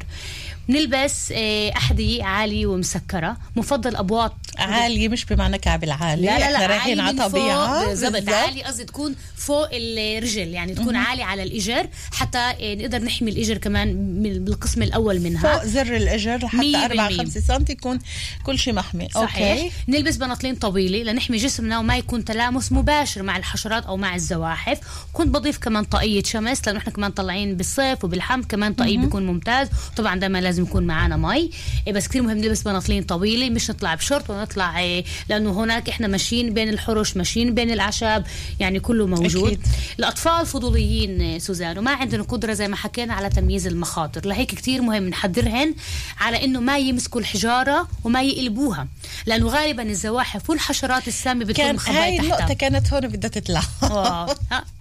[0.70, 4.34] نلبس إيه، أحذية عالية ومسكرة مفضل أبواط.
[4.58, 6.26] عالية مش بمعنى كعب العالي.
[6.26, 7.86] لا لا لا رايحين عالي على طبيعة.
[7.88, 8.30] بالضبط.
[8.30, 13.58] عالي قصدي تكون فوق الرجل يعني تكون عالي على الإجر حتى آه، نقدر نحمي الإجر
[13.58, 13.88] كمان
[14.24, 15.54] من- بالقسم الأول منها.
[15.54, 17.18] فوق زر الاجر مية حتى 4 بالمية.
[17.24, 18.00] 5 سم يكون
[18.44, 19.08] كل شيء محمي.
[19.16, 19.58] صحيح.
[19.64, 19.72] okay.
[19.88, 24.80] نلبس بناطيل طويلة لنحمي جسمنا وما يكون تلامس مباشر مع الحشرات أو مع الزواحف.
[25.14, 29.68] كنت بضيف كمان طاقية شمس لأنه إحنا كمان طالعين بالصيف وبالحم كمان طاقية بيكون ممتاز.
[29.98, 31.50] طبعا دائما لازم يكون معنا مي.
[31.88, 36.08] إيه بس كثير مهم نلبس بناطيل طويلة مش نطلع بشورت ونطلع إيه، لأنه هناك إحنا
[36.08, 38.26] ماشيين بين الحرش ماشيين بين الأعشاب
[38.60, 39.48] يعني كله موجود.
[39.52, 39.60] أكيد.
[40.00, 44.26] الأطفال فضوليين آه، سوزان وما عندنا قدرة زي ما حكينا على تمييز المخاطر.
[44.26, 45.76] لهيك كتير مهم نحذرهن
[46.20, 48.88] على إنه ما يمسكوا الحجارة وما يقلبوها
[49.26, 53.62] لأنه غالبا الزواحف والحشرات السامة بتكون مخبايه هاي النقطة تحتها كانت هون بدها تطلع.
[53.84, 54.36] ها،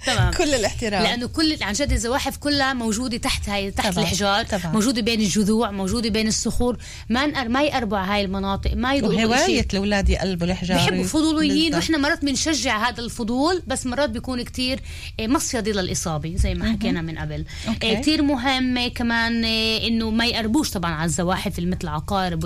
[0.06, 0.32] تمام.
[0.32, 1.02] كل الاحترام.
[1.02, 4.72] لأنه كل عن جد الزواحف كلها موجودة تحت هاي تحت طبعاً، الحجار طبعاً.
[4.72, 6.76] موجودة بين الجذوع موجودة بين الصخور
[7.08, 11.04] ما نقر ما يقربوا على هاي المناطق ما يدوقوا شيء وهواية الأولاد يقلبوا الحجارة بحبوا
[11.04, 11.74] فضوليين.
[11.74, 14.80] وإحنا مرات بنشجع هذا الفضول بس مرات بيكون كتير
[15.20, 17.44] آه، مصيدة للإصابة زي ما حكينا من قبل.
[17.68, 17.92] أوكي.
[17.92, 22.44] آه، كتير مهم كمان آه، إنه ما يقربوش طبعا على الزواحف مثل العقارب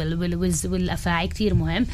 [0.64, 1.86] والأفاعي كتير مهم.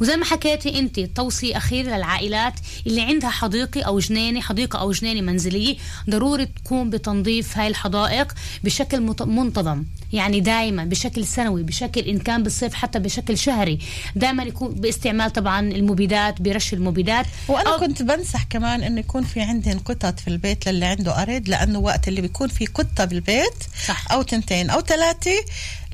[0.00, 2.54] وزي ما حكيتي انت توصية اخير للعائلات
[2.86, 5.76] اللي عندها حديقة أو جنينة حديقة أو جنينة منزلية
[6.10, 8.32] ضروري تقوم بتنظيف هاي الحدائق
[8.64, 9.84] بشكل منتظم.
[10.12, 13.78] يعني دائما بشكل سنوي بشكل إن كان بالصيف حتى بشكل شهري
[14.16, 19.40] دائما يكون باستعمال طبعا المبيدات برش المبيدات وأنا أو- كنت بنصح كمان إنه يكون في
[19.40, 23.54] عندهم قطط في البيت للي عنده ارض لأنه وقت اللي بيكون في قطة بالبيت
[23.86, 24.12] صح.
[24.12, 25.30] أو تنتين أو ثلاثة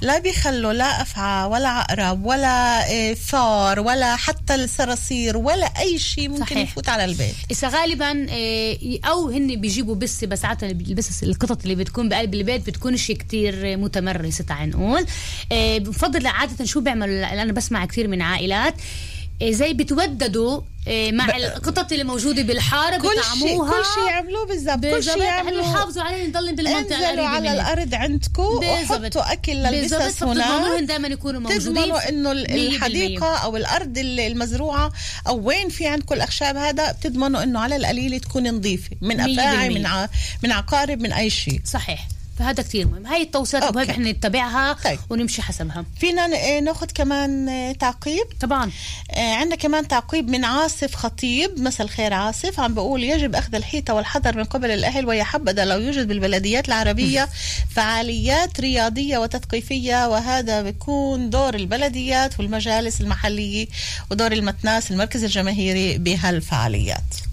[0.03, 6.29] لا بيخلوا لا أفعى ولا عقرب ولا إيه، فار ولا حتى الصراصير ولا أي شيء
[6.29, 6.59] ممكن صحيح.
[6.59, 7.35] يفوت على البيت.
[7.51, 12.67] إذا غالبا آه، أو هن بيجيبوا بس بس عادة البس القطط اللي بتكون بقلب البيت
[12.67, 15.07] بتكونش كتير متمرسة تعال نقول.
[15.53, 18.75] آه، بفضل عادة شو بيعملوا؟ أنا بسمع كثير من عائلات.
[18.75, 19.10] آه،
[19.45, 23.71] زي بتوددوا آه، مع القطط اللي موجودة بالحارة كل شيء بطعموها.
[23.71, 25.61] كل شيء يعملوه بالضبط كل شيء يعملوه.
[25.71, 27.53] يحافظوا عليه نضل بالمنطقة القريبة على.
[27.53, 28.43] الأرض عندكم.
[28.43, 30.83] وحطوا أكل للبسس هناك.
[30.83, 31.61] دائما يكونوا موجودين.
[31.75, 34.93] تضمنوا إنه الحديقة أو الأرض ال- المزروعة
[35.29, 39.69] أو وين في عندكم الأخشاب هذا بتضمنوا إنه على القليل تكون نظيفة من أفاعي.
[39.69, 40.09] من ع-
[40.45, 41.61] من عقارب من أي شيء.
[41.65, 42.09] صحيح.
[42.41, 43.07] فهذا كتير مهم.
[43.07, 43.75] هاي التوصيات.
[43.75, 44.99] مهم إحنا نتبعها طيب.
[45.11, 45.85] ونمشي حسبها.
[46.01, 48.71] فينا آه، ناخذ كمان آه، تعقيب؟ طبعا.
[49.11, 53.95] آه، عندنا كمان تعقيب من عاصف خطيب مساء الخير عاصف عم بقول يجب أخذ الحيطة
[53.95, 57.29] والحذر من قبل الأهل ويا حبذا لو يوجد بالبلديات العربية
[57.75, 63.67] فعاليات رياضية وتثقيفية وهذا بيكون دور البلديات والمجالس المحلية
[64.11, 67.30] ودور المتناس المركز الجماهيري بهالفعاليات.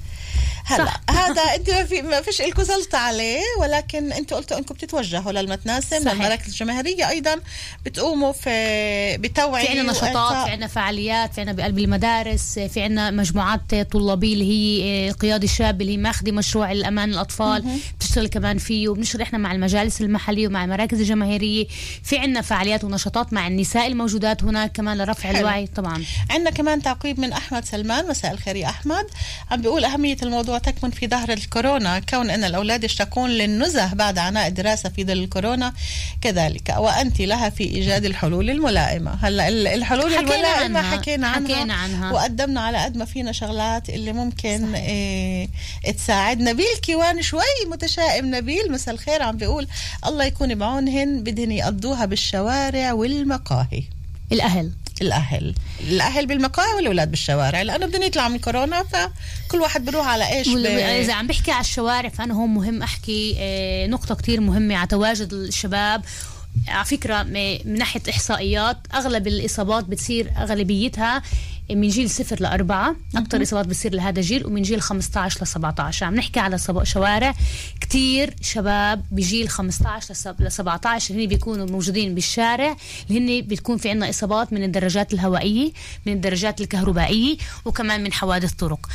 [0.68, 1.02] هلا صح.
[1.20, 6.00] هذا انت ما في ما فيش لكم سلطه عليه ولكن أنتوا قلتوا انكم بتتوجهوا للمتناسم
[6.00, 6.14] صحيح.
[6.14, 7.42] للمراكز الجماهيرية أيضا
[7.86, 13.12] بتقوموا في بتوعيه في عندنا نشاطات في عندنا فعاليات في عندنا بقلب المدارس في عندنا
[13.12, 17.64] مجموعات طلابية اللي هي القيادة الشابه اللي هي ماخذه مشروع الأمان الأطفال
[18.00, 21.68] بتشتغل كمان فيه وبنشتغل إحنا مع المجالس المحلية ومع المراكز الجماهيرية
[22.04, 25.40] في عندنا فعاليات ونشاطات مع النساء الموجودات هناك كمان لرفع حلو.
[25.40, 29.06] الوعي طبعا عندنا كمان تعقيب من أحمد سلمان مساء الخير يا أحمد
[29.52, 32.00] عم بيقول أهمية الموضوع تكمن في ظهر الكورونا.
[32.00, 35.74] كون أن الأولاد يشتكون للنزه بعد عناء الدراسة في ظل الكورونا
[36.22, 36.74] كذلك.
[36.78, 39.12] وأنت لها في إيجاد الحلول الملائمة.
[39.22, 40.98] هلا ال- الحلول حكينا الملائمة عنها.
[40.98, 42.12] حكينا عنها, حكينا عنها.
[42.12, 45.50] وقدمنا على قد ما فينا شغلات اللي ممكن إيه
[45.98, 46.40] تساعد.
[46.40, 47.42] نبيل كيوان شوي
[47.72, 48.36] متشائم.
[48.36, 49.68] نبيل مساء الخير عم بيقول
[50.06, 53.84] الله يكون بعونهن بدهن يقضوها بالشوارع والمقاهي.
[54.32, 54.72] الأهل.
[55.02, 55.56] الأهل
[55.90, 60.48] الأهل بالمقاهي والأولاد بالشوارع لأنه بدنا يطلع من كورونا فكل واحد بيروح على إيش.
[61.02, 65.34] إذا عم بحكي على الشوارع فأنا هون مهم أحكي آه، نقطة كتير مهمة على تواجد
[65.34, 66.02] الشباب
[66.68, 71.22] على فكرة م- من ناحية إحصائيات أغلب الإصابات بتصير أغلبيتها
[71.70, 72.96] من جيل صفر لأربعة.
[73.16, 77.34] أكثر إصابات بتصير لهذا الجيل ومن جيل 15 ل 17 عم نحكي على شوارع
[77.82, 82.76] كتير شباب بجيل 15 ل 17 اللي هن بيكونوا موجودين بالشارع
[83.10, 85.72] اللي هن بتكون في عنا إصابات من الدراجات الهوائية
[86.06, 88.90] من الدراجات الكهربائية وكمان من حوادث طرق.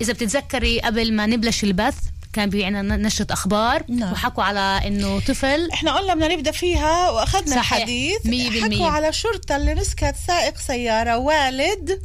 [0.00, 1.96] إذا بتتذكري قبل ما نبلش البث
[2.32, 4.12] كان في عندنا نشرة أخبار نعم.
[4.12, 7.72] وحكوا على إنه طفل إحنا قلنا بدنا نبدأ فيها وأخذنا صحيح.
[7.72, 8.26] الحديث.
[8.62, 12.02] حكوا على شرطة اللي مسكت سائق سيارة والد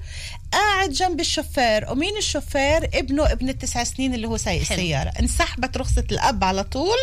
[0.51, 4.77] قاعد جنب الشوفير ومين الشوفير ابنه ابن التسع سنين اللي هو سايق حلو.
[4.79, 6.97] السياره انسحبت رخصة الأب على طول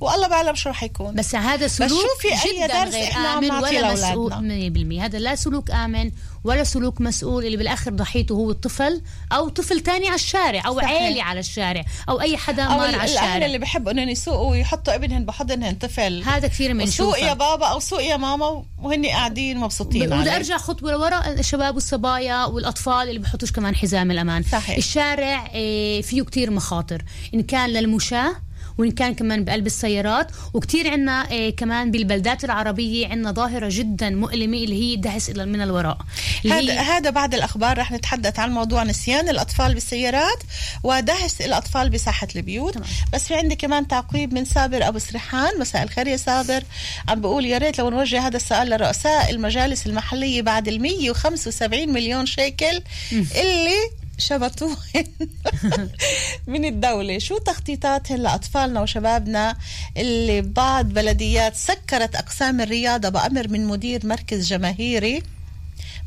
[0.00, 3.50] والله بعلم شو رح يكون بس هذا سلوك شوفي أي جدا درس غير إحنا آمن
[3.50, 5.00] ولا مسؤول لأولادنا.
[5.00, 6.10] 100% هذا لا سلوك آمن
[6.44, 10.90] ولا سلوك مسؤول اللي بالآخر ضحيته هو الطفل أو طفل تاني على الشارع أو صحيح.
[10.90, 15.24] عيلة على الشارع أو أي حدا مار على الشارع اللي بحبوا إنهم يسوقوا ويحطوا ابنهم
[15.24, 20.06] بحضنهم طفل هذا كثير سوق بنشوفه يا بابا أو سوق يا ماما وهن قاعدين مبسوطين
[20.06, 20.36] بدي عليه.
[20.36, 24.76] أرجع خطوة لورا الشباب والصبايا والأطفال اللي بحطوش كمان حزام الأمان صحيح.
[24.76, 27.02] الشارع آه، فيه كتير مخاطر
[27.34, 28.45] إن كان للمشاة
[28.78, 30.30] وإن كان كمان بقلب السيارات.
[30.54, 35.98] وكتير عنا آه، كمان بالبلدات العربية عنا ظاهرة جدا مؤلمة اللي هي دهس من الوراء.
[36.50, 40.42] هذا هذا بعد الأخبار رح نتحدث عن موضوع نسيان الأطفال بالسيارات
[40.84, 42.74] ودهس الأطفال بساحة البيوت.
[42.74, 42.88] تمام.
[43.12, 46.62] بس في عندي كمان تعقيب من سابر أبو سرحان مساء الخير يا سابر
[47.08, 52.26] عم بقول يا ريت لو نوجه هذا السؤال لرؤساء المجالس المحلية بعد ال 175 مليون
[52.26, 54.76] شيكل اللي شبطوه
[56.46, 57.18] من الدولة.
[57.18, 59.56] شو تخطيطاتهم لأطفالنا وشبابنا
[59.96, 65.22] اللي بعض بلديات سكرت أقسام الرياضة بأمر من مدير مركز جماهيري؟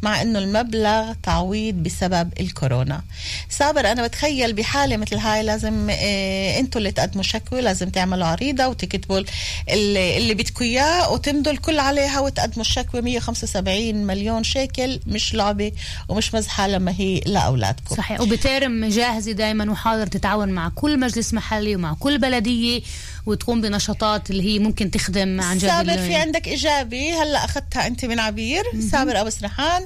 [0.01, 3.01] مع إنه المبلغ تعويض بسبب الكورونا.
[3.49, 8.67] صابر أنا بتخيل بحالة مثل هاي لازم إيه أنتوا اللي تقدموا شكوى لازم تعملوا عريضة
[8.67, 9.21] وتكتبوا
[9.69, 13.01] اللي, اللي بدكم إياه وتمضوا الكل عليها وتقدموا الشكوى.
[13.01, 15.71] 175 مليون شيكل مش لعبة
[16.09, 17.95] ومش مزحة لما هي لأولادكم.
[17.95, 18.21] صحيح.
[18.21, 22.81] وبترم جاهزة دائما وحاضر تتعاون مع كل مجلس محلي ومع كل بلدية
[23.25, 28.05] وتقوم بنشاطات اللي هي ممكن تخدم عن جد سابر في عندك إيجابي هلأ أخذتها أنت
[28.05, 28.63] من عبير.
[28.91, 29.85] سابر أبو سرحان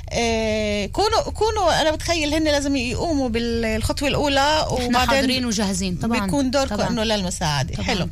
[0.91, 5.95] كونوا كونوا أنا بتخيل هن لازم يقوموا بالخطوة الأولى إحنا حاضرين وجاهزين.
[5.95, 6.19] طبعا.
[6.19, 6.81] بيكون دوركم.
[6.81, 7.75] إنه للمساعدة.
[7.75, 7.87] طبعاً.
[7.87, 8.09] حلو.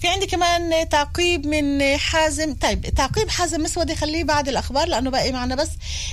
[0.00, 2.54] في عندي كمان تعقيب من حازم.
[2.54, 5.68] طيب تعقيب حازم مسودي خليه بعد الأخبار لأنه باقي معنا بس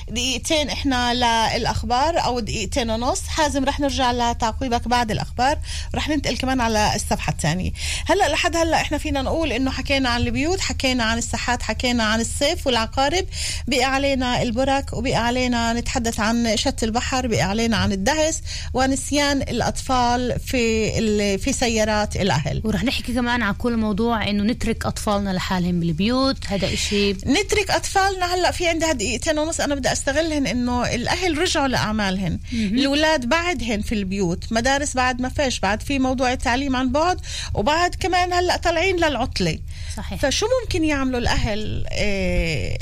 [0.10, 3.22] دقيقتين إحنا للأخبار أو دقيقتين ونص.
[3.28, 5.58] حازم رح نرجع لتعقيبك بعد الأخبار.
[5.96, 7.72] رح ننتقل كمان على الصفحة الثانية.
[8.06, 12.20] هلأ لحد هلأ إحنا فينا نقول إنه حكينا عن البيوت حكينا عن الساحات حكينا عن
[12.22, 13.26] الصيف والعقارب.
[13.68, 18.42] بقي علينا البرك وبقي علينا نتحدث عن شط البحر بقي علينا عن الدهس
[18.74, 22.62] ونسيان الأطفال في في سيارات الأهل.
[22.64, 27.12] ورح نحكي كمان عن كل موضوع إنه نترك أطفالنا لحالهم بالبيوت هذا إشي.
[27.14, 32.40] نترك أطفالنا هلأ في عندها دقيقتين ونص أنا بدي أستغلهن إنه الأهل رجعوا لأعمالهن.
[32.54, 37.20] الأولاد بعدهن في البيوت مدارس بعد ما فيش بعد في موضوع التعليم عن بعد
[37.54, 39.60] وبعد كمان هلأ طالعين للعطلة.
[39.98, 40.22] صحيح.
[40.22, 42.78] فشو ممكن يعملوا الأهل؟ إيه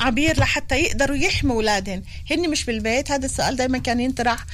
[0.00, 2.02] عبير لحتى يقدروا يحموا أولادهم.
[2.30, 4.46] هن مش بالبيت هذا السؤال دائما كان ينطرح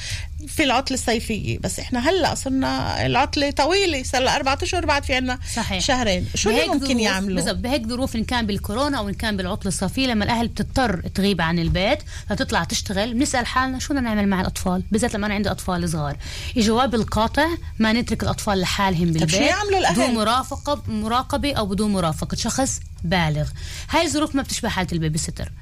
[0.49, 1.59] في العطلة الصيفية.
[1.59, 5.81] بس إحنا هلأ صرنا العطلة طويلة صار لها أربعة أشهر بعد في عنا صحيح.
[5.81, 6.27] شهرين.
[6.35, 10.07] شو اللي ممكن يعملوا؟ بالضبط بهيك ظروف إن كان بالكورونا أو ان كان بالعطلة الصيفية
[10.07, 11.99] لما الأهل بتضطر تغيب عن البيت
[12.31, 16.17] لتطلع تشتغل بنسأل حالنا شو بدنا نعمل مع الأطفال بالذات لما أنا عندي أطفال صغار.
[16.57, 17.47] الجواب القاطع
[17.79, 22.81] ما نترك الأطفال لحالهم بالبيت شو يعملوا الأهل؟ بدون مرافقه مراقبة أو بدون مرافقة شخص
[23.05, 23.49] بالغ.
[23.91, 25.53] هاي الظروف ما بتشبه حالة ال babysitter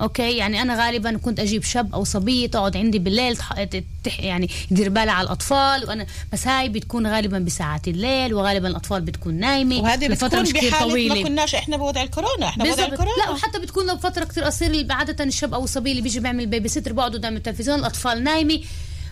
[0.00, 4.20] okay؟ يعني أنا غالبا كنت أجيب شاب أو صبية تقعد عندي بالليل تح...
[4.20, 9.34] يعني يدير بالها على الأطفال وأنا بس هاي بتكون غالبا بساعات الليل وغالبا الأطفال بتكون
[9.34, 11.14] نايمة وهذه بتكون مش طويلة.
[11.14, 13.16] ما كناش إحنا بوضع الكورونا إحنا بوضع الكورونا.
[13.24, 16.92] لا وحتى بتكون لو فترة كتير قصيرة عادة الشاب أو الصبي اللي بيجي بيعمل babysitter
[16.92, 18.60] بقعدوا قدام التلفزيون الأطفال نايمة.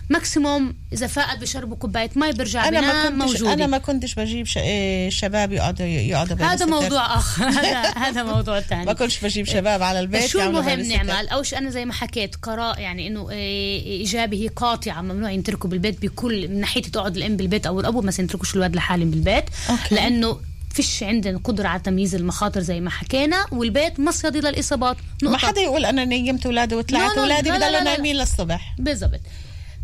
[0.09, 4.47] maximum إذا فاقت بشربوا كوباية مي برجع أنا ما كنتش موجودة أنا ما كنتش بجيب.
[4.57, 6.65] إيه، شباب يقعدوا يقعدوا هذا.
[6.65, 10.79] موضوع آخر هذا هذا موضوع ثاني ما كنتش بجيب شباب على البيت شو المهم.
[10.79, 15.69] نعمل شيء أنا زي ما حكيت قراء يعني إنه إيه، إيجابي هي قاطعة ممنوع ينتركوا
[15.69, 19.95] بالبيت بكل من ناحية تقعد الأم بالبيت أو الابو ما ينتركوش الاولاد لحالهم بالبيت okay.
[19.95, 20.37] لأنه
[20.73, 25.37] فيش عندنا قدرة على تمييز المخاطر زي ما حكينا والبيت مصيدة للإصابات ما.
[25.37, 27.83] حدا يقول أنا نيمت أولادي وطلعت لا، بضلوا.
[27.83, 29.21] نايمين للصبح بالضبط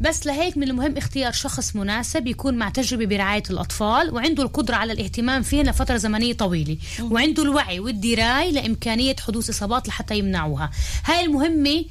[0.01, 4.93] بس لهيك من المهم اختيار شخص مناسب يكون مع تجربة برعاية الأطفال وعنده القدرة على
[4.93, 10.71] الاهتمام فيهم لفترة زمنية طويلة وعنده الوعي والدراية لإمكانية حدوث إصابات لحتى يمنعوها.
[11.05, 11.85] هاي المهمة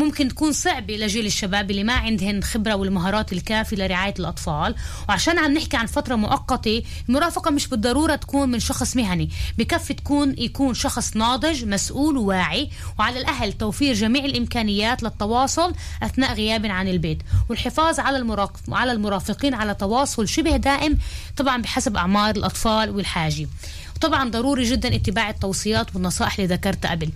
[0.00, 4.74] ممكن تكون صعبة لجيل الشباب اللي ما عندهن خبرة والمهارات الكافية لرعاية الأطفال.
[5.08, 9.30] وعشان عم نحكي عن فترة مؤقتة المرافقة مش بالضرورة تكون من شخص مهني.
[9.58, 16.66] بكفي تكون يكون شخص ناضج مسؤول وواعي وعلى الأهل توفير جميع الإمكانيات للتواصل أثناء غياب
[16.66, 17.22] عن البيت.
[17.48, 18.48] والحفاظ على.
[18.68, 20.98] على المرافقين على تواصل شبه دائم
[21.36, 23.48] طبعا بحسب أعمار الأطفال والحاجة.
[23.96, 27.10] وطبعا ضروري جدا اتباع التوصيات والنصائح اللي ذكرتها قبل.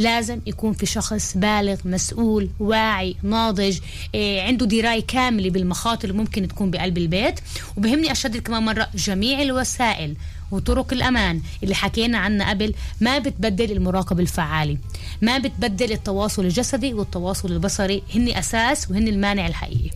[0.00, 3.78] لازم يكون في شخص بالغ مسؤول واعي ناضج
[4.14, 7.40] إيه عنده دراية كاملة بالمخاطر اللي ممكن تكون بقلب البيت.
[7.76, 10.14] وبهمني اشدد كمان مرة جميع الوسائل
[10.50, 14.76] وطرق الأمان اللي حكينا عنها قبل ما بتبدل المراقبة الفعالة
[15.22, 18.02] ما بتبدل التواصل الجسدي والتواصل البصري.
[18.14, 19.90] هن أساس وهن المانع الحقيقي.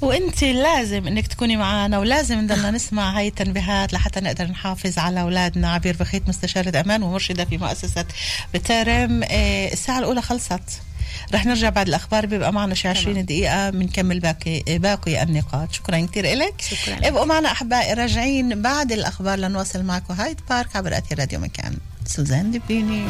[0.00, 5.72] وانت لازم انك تكوني معنا ولازم نضلنا نسمع هاي التنبيهات لحتى نقدر نحافظ على أولادنا.
[5.72, 8.04] عبير بخيت مستشارة أمان ومرشدة في مؤسسة
[8.54, 9.22] بترم.
[9.30, 10.60] آه، الساعة الأولى خلصت.
[11.34, 12.26] رح نرجع بعد الأخبار.
[12.26, 15.72] بيبقى معنا شي 20 دقيقة بنكمل باقي باقي النقاط.
[15.72, 17.08] شكرا كثير لك شكراً.
[17.08, 21.76] ابقوا معنا أحبائي راجعين بعد الأخبار لنواصل معكم هايد بارك عبر أثير راديو مكان.
[22.06, 23.04] سوزان دبيني.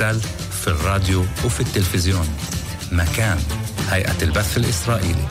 [0.00, 0.20] تل
[0.60, 2.28] في الراديو وفي التلفزيون.
[2.92, 3.38] مكان
[3.90, 5.28] هيئة البث الإسرائيلي.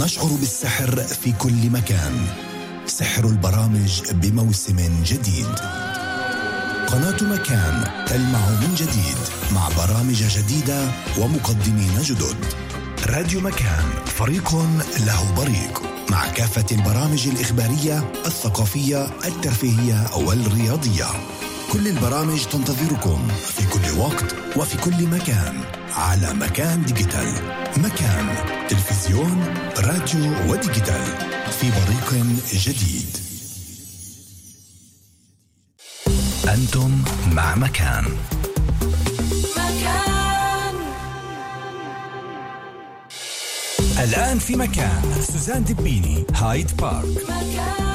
[0.00, 2.26] نشعر بالسحر في كل مكان.
[2.86, 5.46] سحر البرامج بموسم جديد.
[6.86, 9.18] قناة مكان تلمع من جديد
[9.52, 10.88] مع برامج جديدة
[11.18, 12.36] ومقدمين جدد.
[13.06, 14.54] راديو مكان فريق
[15.06, 21.06] له بريق مع كافة البرامج الإخبارية الثقافية الترفيهية والرياضية.
[21.72, 25.60] كل البرامج تنتظركم في كل وقت وفي كل مكان
[25.92, 27.32] على مكان digital.
[27.76, 28.34] مكان
[28.68, 29.44] تلفزيون
[29.78, 31.04] راديو و digital
[31.60, 33.16] في بريق جديد.
[36.48, 37.02] أنتم
[37.32, 38.04] مع مكان.
[43.98, 45.02] الآن في مكان.
[45.32, 47.89] سوزان دبيني هايد بارك.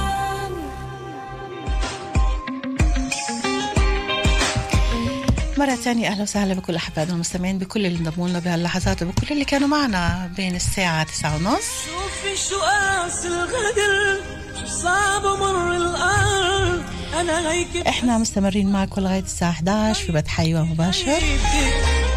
[5.57, 9.67] مرة تانية أهلا وسهلا بكل أحبائنا المستمعين بكل اللي انضموا لنا بهاللحظات وبكل اللي كانوا
[9.67, 11.63] معنا بين الساعة تسعة ونص.
[11.85, 14.21] شوفي شو قاس الغدر
[14.59, 16.83] شو صعب مر الأرض.
[17.19, 21.19] أنا هيك إحنا مستمرين معكم لغاية الساعة 11 في بث حي ومباشر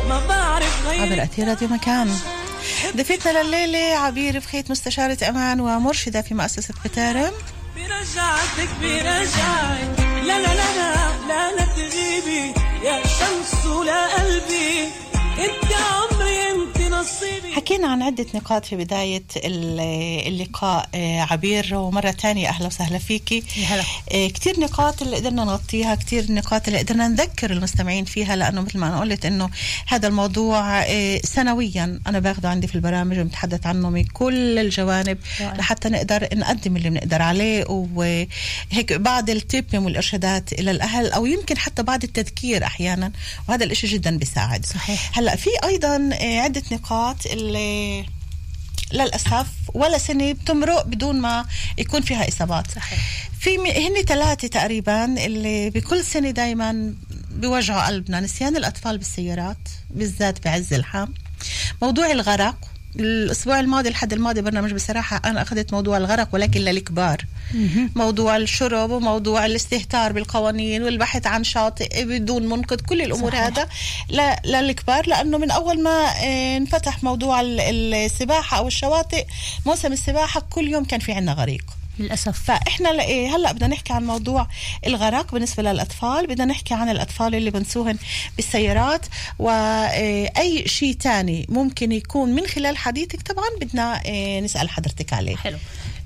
[0.08, 2.16] ما بعرف عبر أثير راديو مكان.
[2.96, 7.32] ضيفتنا لليلة عبير بخيت مستشارة أمان ومرشدة في مؤسسة بتارم
[7.76, 10.68] برجعتك برجعك لا لا لا
[11.28, 14.88] لا لا تغيبي يا شمس ولا قلبي
[15.38, 16.77] انت عمري انت
[17.54, 19.80] حكينا عن عدة نقاط في بداية ال-
[20.26, 23.42] اللقاء آه، عبير ومرة تانية أهلا وسهلا فيكي.
[24.12, 28.78] آه، كتير نقاط اللي قدرنا نغطيها كتير نقاط اللي قدرنا نذكر المستمعين فيها لأنه مثل
[28.78, 29.50] ما أنا قلت أنه
[29.86, 35.18] هذا الموضوع آه، سنويا أنا باخده عندي في البرامج وبنتحدث عنه من كل الجوانب.
[35.40, 41.82] لحتى نقدر نقدم اللي بنقدر عليه وهيك بعض التيب والإرشادات إلى الأهل أو يمكن حتى
[41.82, 43.12] بعض التذكير أحيانا
[43.48, 45.18] وهذا الإشي جدا بيساعد صحيح.
[45.18, 48.06] هلأ في أيضا آه، عدة نقاط اللي
[48.92, 51.46] للأسف ولا سنة بتمرق بدون ما
[51.78, 53.28] يكون فيها إصابات صحيح.
[53.40, 56.94] في هن ثلاثة تقريبا اللي بكل سنة دائما
[57.30, 61.14] بيوجعوا قلبنا نسيان الأطفال بالسيارات بالذات بعز الحام
[61.82, 62.56] موضوع الغرق
[62.98, 67.24] الأسبوع الماضي الحد الماضي برنامج بصراحة أنا أخذت موضوع الغرق ولكن للكبار.
[67.96, 73.44] موضوع الشرب وموضوع الاستهتار بالقوانين والبحث عن شاطئ بدون منقذ كل الأمور صحيح.
[73.46, 73.68] هذا
[74.44, 75.90] للكبار لأنه من أول ما
[76.24, 77.60] آه، انفتح موضوع ال-
[77.94, 79.26] السباحة أو الشواطئ
[79.66, 81.64] موسم السباحة كل يوم كان في عنا غريق.
[81.98, 82.42] للأسف.
[82.42, 82.90] فإحنا
[83.36, 84.46] هلأ بدنا نحكي عن موضوع
[84.86, 86.26] الغرق بالنسبة للأطفال.
[86.26, 87.98] بدنا نحكي عن الأطفال اللي بنسوهن
[88.36, 89.06] بالسيارات.
[89.38, 95.36] وأي شيء تاني ممكن يكون من خلال حديثك طبعا بدنا إيه، نسأل حضرتك عليه.
[95.36, 95.58] حلو.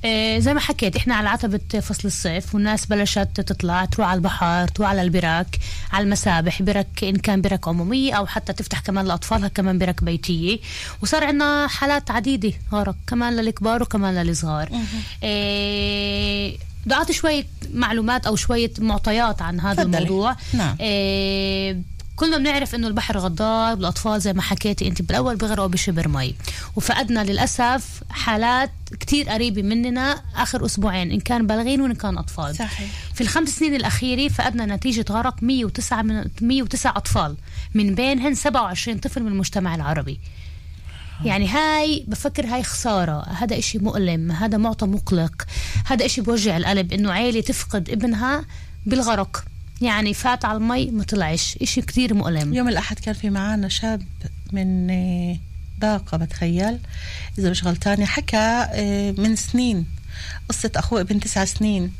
[0.04, 4.68] آه، زي ما حكيت إحنا على عتبة فصل الصيف والناس بلشت تطلع تروح على البحر
[4.68, 5.58] تروح على البرك
[5.92, 10.58] على المسابح برك إن كان برك عمومية أو حتى تفتح كمان لأطفالها كمان برك بيتية
[11.02, 14.68] وصار عندنا حالات عديدة غرق كمان للكبار وكمان للصغار
[15.22, 16.52] آه،
[16.86, 17.44] بدي اعطي شوية
[17.74, 19.98] معلومات أو شوية معطيات عن هذا تفضلي.
[19.98, 20.76] الموضوع نعم.
[20.80, 21.76] آه،
[22.22, 26.34] كلنا بنعرف إنه البحر غدار والاطفال زي ما حكيتي أنت بالأول بيغرقوا بشبر مي.
[26.76, 28.70] وفقدنا للأسف حالات
[29.00, 32.56] كتير قريبة مننا آخر أسبوعين إن كان بالغين وإن كان أطفال.
[32.56, 32.90] صحيح.
[33.14, 37.36] في الخمس سنين الأخيرة فقدنا نتيجة غرق 109 من 109 أطفال
[37.74, 40.20] من بينهن 27 طفل من المجتمع العربي.
[41.24, 43.22] يعني هاي بفكر هاي خسارة.
[43.28, 45.42] هذا إشي مؤلم هذا معطى مقلق.
[45.86, 48.44] هذا إشي بوجع القلب إنه عيلة تفقد ابنها
[48.86, 49.44] بالغرق.
[49.82, 51.58] يعني فات على المي ما طلعش.
[51.62, 52.54] إشي كتير مؤلم.
[52.54, 54.02] يوم الأحد كان في معانا شاب
[54.52, 55.36] من آه،
[55.78, 56.78] باقة بتخيل.
[57.38, 59.86] إذا مش غلطانة حكى آه، من سنين.
[60.48, 61.92] قصة أخوه ابن تسع سنين.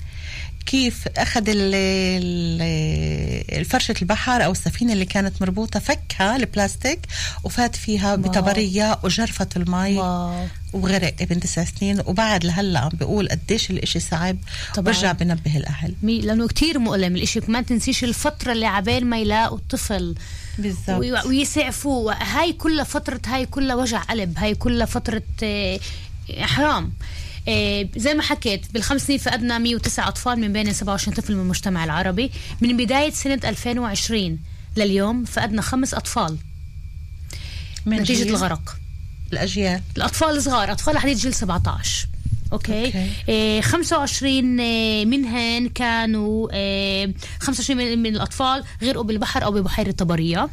[0.67, 6.99] كيف أخذ ال- ال- الفرشه البحر أو السفينة اللي كانت مربوطة فكها البلاستيك
[7.45, 10.47] وفات فيها بطبرية وجرفت المي wow.
[10.73, 14.37] وغرق ابن تسع سنين وبعد لهلا عم بيقول قديش الإشي صعب.
[14.75, 14.79] طبعاً.
[14.79, 15.95] وبرجع بنبه الأهل.
[16.03, 17.41] مي- لأنه كتير مؤلم الإشي.
[17.49, 20.15] ما تنسيش الفترة اللي عبال ما يلاقوا الطفل.
[20.59, 20.89] بالضبط.
[20.99, 22.15] وي- ويسعفوه.
[22.15, 24.39] هاي كلها فترة هاي كلها وجع قلب.
[24.39, 25.81] هاي كلها فترة آه،
[26.41, 26.93] حرام
[27.97, 32.31] زي ما حكيت بالخمس سنين فقدنا 109 أطفال من بين 27 طفل من المجتمع العربي.
[32.61, 34.39] من بداية سنة 2020
[34.77, 36.39] لليوم فقدنا خمس أطفال.
[37.87, 38.77] من نتيجة الغرق.
[39.33, 39.83] الأجيال.
[39.97, 42.09] الأطفال صغار أطفال لحد جيل 17
[42.53, 43.11] okay, okay.
[43.29, 50.49] إيه 25 آه، منهن كانوا آه 25 من, الأطفال غرقوا بالبحر أو ببحيرة طبرية.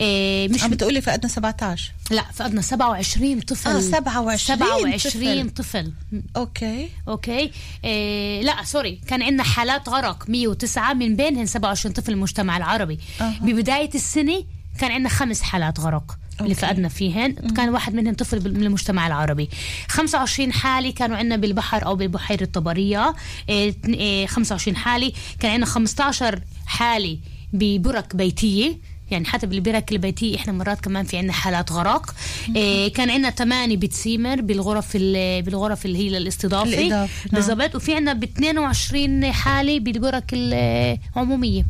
[0.00, 3.70] إيه مش عم بتقولي فقدنا 17 لا فقدنا 27 طفل.
[3.70, 5.92] آه، 27 27 طفل,
[6.36, 6.88] okay.
[7.08, 7.50] okay؟
[7.84, 9.00] إيه لا سوري.
[9.06, 12.98] كان عندنا حالات غرق 109 من بينهن 27 طفل المجتمع العربي.
[13.20, 13.38] أها.
[13.42, 14.44] ببداية السنة
[14.80, 16.18] كان عندنا خمس حالات غرق.
[16.40, 16.54] اللي.
[16.54, 17.32] فقدنا فيهن.
[17.56, 19.48] كان واحد منهم طفل من المجتمع العربي.
[19.88, 23.14] 25 حالة كانوا عندنا بالبحر أو بالبحيرة الطبرية.
[23.48, 27.18] إيه، اتن- إيه، 25 حالة كان عندنا 15 حالة
[27.52, 28.76] ببرك بيتية.
[29.10, 32.14] يعني حتى بالبرك البيتية إحنا مرات كمان في عندنا حالات غرق.
[32.56, 37.08] إيه كان عندنا ثمانية بتسيمر بالغرف ال- بالغرف اللي هي الاستضافة الإضافة، نعم.
[37.32, 37.76] بالضبط.
[37.76, 41.64] وفي عندنا ب 22 حالة بالبرك العمومية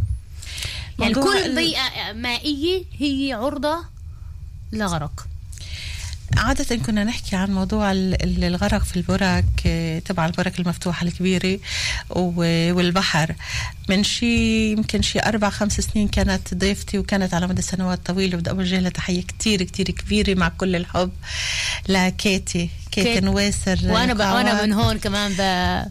[0.99, 3.77] يعني موضوع كل بيئة مائية هي عرضة
[4.73, 5.27] لغرق
[6.37, 11.59] عادة كنا نحكي عن موضوع ال- ال- الغرق في البرك آه، تبع البرك المفتوحة الكبيرة
[12.11, 13.35] والبحر.
[13.89, 18.51] من شي يمكن شي أربع خمس سنين كانت ضيفتي وكانت على مدى سنوات طويلة بدي
[18.51, 21.11] أوجه لها تحية كتير كتير كبيرة مع كل الحب
[21.89, 23.25] لكيتي كيتي كيت.
[23.25, 24.21] نويسر وأنا ب...
[24.21, 24.63] وأنا.
[24.63, 25.41] من هون كمان ب...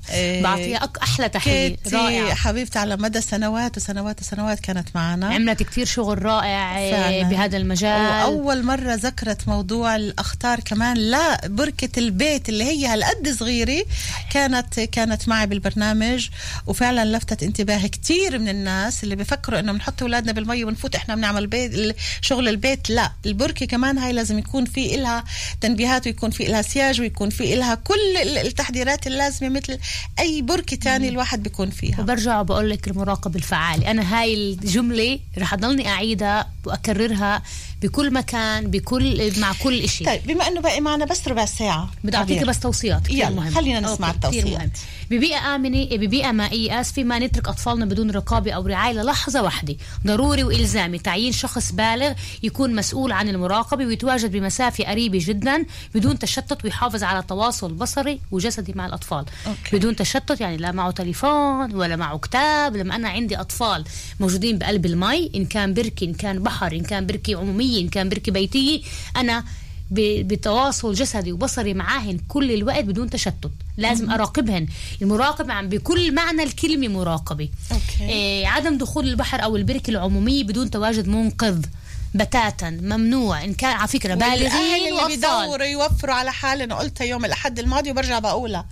[0.10, 0.44] إيه.
[0.44, 0.98] بعطيها أك...
[0.98, 6.26] أحلى تحيه كيتي رائعه حبيبتي على مدى سنوات وسنوات وسنوات كانت معنا عملت كتير شغل
[6.26, 7.30] رائع إيه، فعلاً.
[7.30, 13.86] بهذا المجال وأول مرة ذكرت موضوع الأخطار كمان لا بركة البيت اللي هي هالقد صغيرة
[14.32, 16.30] كانت كانت معي بالبرنامج
[16.68, 21.48] وفعلا لفتت انتباه كتير من الناس اللي بفكروا إنه بنحط أولادنا بالمي ونفوت إحنا بنعمل
[21.48, 25.24] بيت شغل البيت لا البركة كمان هاي لازم يكون في إلها
[25.62, 29.78] تنبيهات ويكون في إلها سياج ويكون في إلها كل ال- التحضيرات اللازمة مثل
[30.20, 32.02] أي بركة تاني الواحد بيكون فيها.
[32.02, 33.92] وبرجع وبقول لك المراقبة الفعالة.
[33.92, 37.42] أنا هاي الجملة رح أضلني أعيدها وأكررها
[37.82, 42.18] بكل مكان بكل مع كل إشي طيب بما إنه باقي معنا بس ربع ساعة بدي
[42.18, 42.50] أعطيك عبير.
[42.50, 43.54] بس توصيات يلا، مهم.
[43.54, 44.46] خلينا نسمع التوصيات.
[44.46, 44.72] مهم.
[45.12, 49.76] ببيئة آمنة ببيئة مائية آسفة ما نترك أطفالنا بدون رقابة أو رعاية للحظة واحدة
[50.08, 52.14] ضروري وإلزامي تعيين شخص بالغ
[52.44, 55.66] يكون مسؤول عن المراقبة ويتواجد بمسافة قريبة جدا
[55.96, 59.78] بدون تشتت ويحافظ على تواصل بصري وجسدي مع الأطفال okay.
[59.78, 63.84] بدون تشتت يعني لا معه تليفون ولا معه كتاب لما أنا عندي أطفال
[64.20, 68.10] موجودين بقلب المي إن كان بركي إن كان بحر إن كان بركي عمومية إن كان
[68.10, 68.82] بركي بيتية
[69.18, 69.44] أنا
[69.92, 73.52] ب- بتواصل جسدي وبصري معاهن كل الوقت بدون تشتت.
[73.78, 74.68] لازم أراقبهن.
[75.02, 77.50] المراقبه عم بكل معنى الكلمة مراقبة.
[77.72, 78.10] okay.
[78.14, 81.66] إيه عدم دخول البحر أو البركة العمومية بدون تواجد منقذ.
[82.14, 83.44] بتاتا ممنوع.
[83.44, 86.62] إن كان على فكرة بالغين اللي واطفال بيدوروا يوفروا على حال.
[86.62, 88.66] أنا قلتها يوم الأحد الماضي وبرجع بقولها.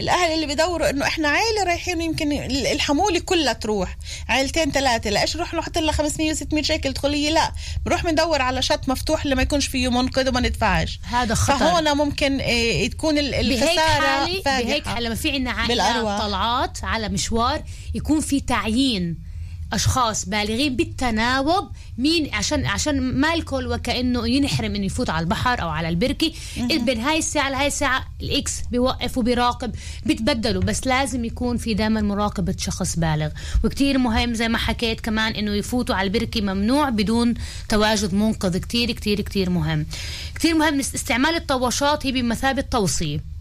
[0.00, 3.96] الأهل اللي بيدوروا إنه إحنا عائله رايحين يمكن ال- الحموله كلها تروح.
[4.28, 7.52] عائلتين ثلاثة لايش نروح نحط لها 500 و600 شيكل دخوليه لا.
[7.86, 11.00] بنروح بندور على شط مفتوح اللي ما يكونش فيه منقذ وما ندفعش.
[11.02, 11.58] هذا خطر.
[11.58, 14.94] فهون ممكن إيه تكون ال- بهيك الخسارة بهيك فادحة.
[14.94, 16.20] حالة لما في عنا عائلات.
[16.20, 17.62] طلعات على مشوار
[17.94, 19.25] يكون في تعيين.
[19.72, 25.68] أشخاص بالغين بالتناوب مين عشان عشان ما الكل وكأنه ينحرم إنه يفوت على البحر أو
[25.68, 26.32] على البركة.
[26.56, 29.74] بين هاي الساعة لهاي الساعة الإكس بيوقف وبيراقب
[30.06, 33.28] بتبدلوا بس لازم يكون في دائما مراقبة شخص بالغ.
[33.64, 37.34] وكتير مهم زي ما حكيت كمان إنه يفوتوا على البركة ممنوع بدون
[37.68, 38.56] تواجد منقذ.
[38.56, 39.86] كتير كتير كتير مهم.
[40.34, 43.35] كتير مهم استعمال الطواشات هي بمثابة توصية.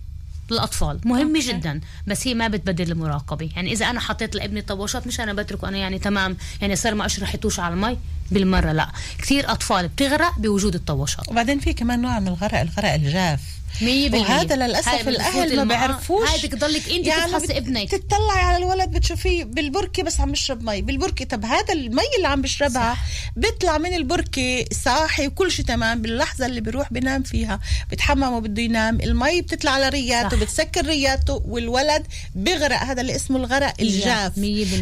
[0.52, 1.48] للاطفال مهمه okay.
[1.54, 1.82] جدا.
[2.08, 3.50] بس هي ما بتبدل المراقبة.
[3.56, 6.38] يعني إذا أنا حطيت لابني طواشات مش أنا بتركه أنا يعني تمام.
[6.62, 7.98] يعني صار ما اشرحتوش على المي.
[8.32, 8.90] بالمرة لا.
[9.22, 13.40] كثير أطفال بتغرق بوجود الطواشات وبعدين في كمان نوع من الغرق الغرق الجاف.
[14.22, 15.64] وهذا للأسف الأهل ما.
[15.64, 16.30] بيعرفوش.
[16.30, 17.06] هاي بدك تضلك انت
[17.44, 17.92] بت- ابنك.
[17.92, 20.82] تطلعي على الولد بتشوفيه بالبركة بس عم بيشرب مي.
[20.82, 22.98] بالبركة طب هذا المي اللي عم بيشربها
[23.36, 27.60] بيطلع من البركة صاحي وكل شيء تمام باللحظة اللي بيروح بينام فيها.
[27.92, 29.02] بتحمم وبده ينام.
[29.02, 30.38] المي بتطلع على رياته.
[30.38, 32.04] بتسكر رياته والولد
[32.36, 34.38] بيغرق هذا اللي اسمه الغرق الجاف.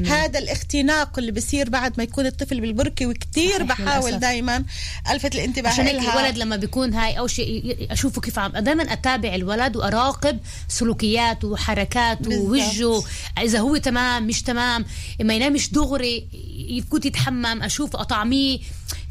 [0.07, 3.05] هذا الاختناق اللي بصير بعد ما يكون الطفل بالبركة
[3.35, 4.19] صحيح بحاول.
[4.19, 4.63] دائما
[5.11, 6.19] ألفت الانتباه عشان هيك إلها.
[6.19, 12.39] الولد لما بيكون هاي أو شيء أشوفه كيف عم دائما أتابع الولد وأراقب سلوكياته وحركاته.
[12.39, 13.03] ووجهه
[13.41, 14.85] إذا هو تمام مش تمام
[15.21, 16.27] ما ينامش دغري
[16.69, 18.59] يفوت يتحمم أشوف أطعميه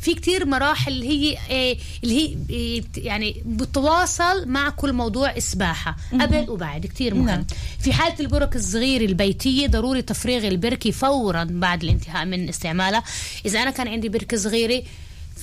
[0.02, 2.34] في كتير مراحل اللي هي إيه اللي هي
[2.80, 7.26] بت- يعني بتواصل مع كل موضوع السباحه قبل وبعد كتير مهم.
[7.26, 7.44] نعم.
[7.80, 13.02] في حالة البرك الصغير البيتية ضروري تفريغ البركة فورا بعد الانتهاء من استعمالها.
[13.46, 14.82] إذا أنا كان عندي بركة صغيرة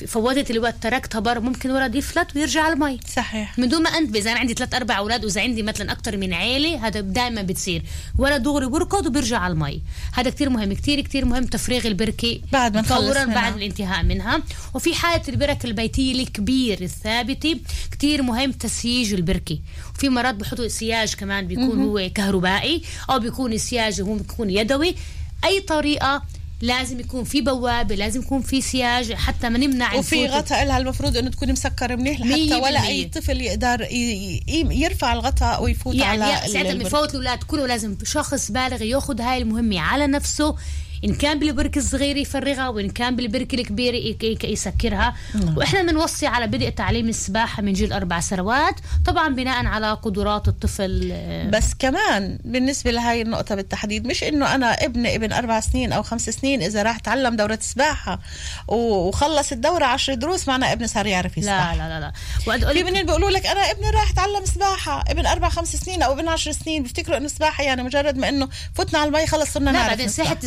[0.08, 3.00] فوتت الوقت تركتها برا ممكن ولد يفلت ويرجع على المي.
[3.16, 3.60] صحيح.
[3.60, 6.34] من دون ما انتبه إذا أنا عندي ثلاث أربع أولاد وإذا عندي مثلا أكثر من
[6.34, 7.84] عيلة هذا دائما بتصير.
[8.18, 9.82] ولا دغري بركض وبيرجع على المي.
[10.14, 12.40] هذا كتير مهم كتير كتير مهم تفريغ البركة.
[12.52, 13.26] بعد ما فورا.
[13.26, 14.42] بعد الانتهاء منها.
[14.74, 17.60] وفي حالة البرك البيتية الكبير الثابتة
[17.92, 19.60] كتير مهم تسييج البركة.
[19.96, 24.96] وفي مرات بحطوا سياج كمان بيكون هو كهربائي أو بيكون السياج هو بيكون يدوي.
[25.46, 26.24] أي طريقة
[26.62, 30.28] لازم يكون في بوابة لازم يكون في سياج حتى ما نمنع وفي.
[30.28, 32.88] غطاء لها المفروض إنه تكون مسكر منيح لحتى ولا.
[32.88, 33.88] أي طفل يقدر
[34.72, 36.74] يرفع الغطاء ويفوت يعني على يا- ساعتها.
[36.74, 40.56] بفوت الأولاد كله لازم شخص بالغ ياخذ هاي المهمة على نفسه
[41.06, 45.16] إن كان بالبركه الصغيره يفرغها وإن كان بالبركه الكبيره يك- يك- يسكرها.
[45.58, 48.76] وإحنا بنوصي على بدء تعليم السباحة من جيل أربع سنوات
[49.06, 51.14] طبعا بناء على قدرات الطفل.
[51.54, 56.30] بس كمان بالنسبة لهاي النقطة بالتحديد مش إنه أنا ابني ابن أربع سنين أو خمس
[56.30, 58.20] سنين إذا راح تعلم دورة سباحة
[58.68, 61.74] و- وخلص الدورة عشر دروس معنى ابني صار يعرف يسبح.
[61.74, 62.12] لا لا لا.
[62.58, 66.14] لا في بنين بيقولوا لك أنا ابني راح يتعلم سباحة ابن أربع خمس سنين أو
[66.14, 69.66] ابن عشر سنين بيفتكروا إنه السباحة يعني مجرد ما إنه فتنا على المي خلص صرنا
[69.66, 70.24] لا نعرف بعدين نسبح.
[70.24, 70.38] ساحة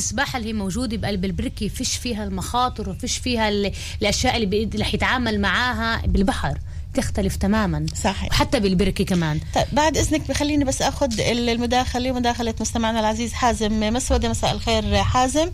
[0.43, 3.73] اللي هي موجودة بقلب البركة فيش فيها المخاطر وفيش فيها ال-
[4.03, 6.59] الأشياء اللي اللي حيتعامل معاها بالبحر.
[6.95, 7.87] تختلف تماما.
[8.05, 8.31] صحيح.
[8.31, 9.41] وحتى بالبركة كمان.
[9.55, 14.29] طيب بعد إذنك بخليني بس آخذ المداخلة مداخله مستمعنا العزيز حازم مسودة.
[14.29, 15.51] مساء الخير حازم.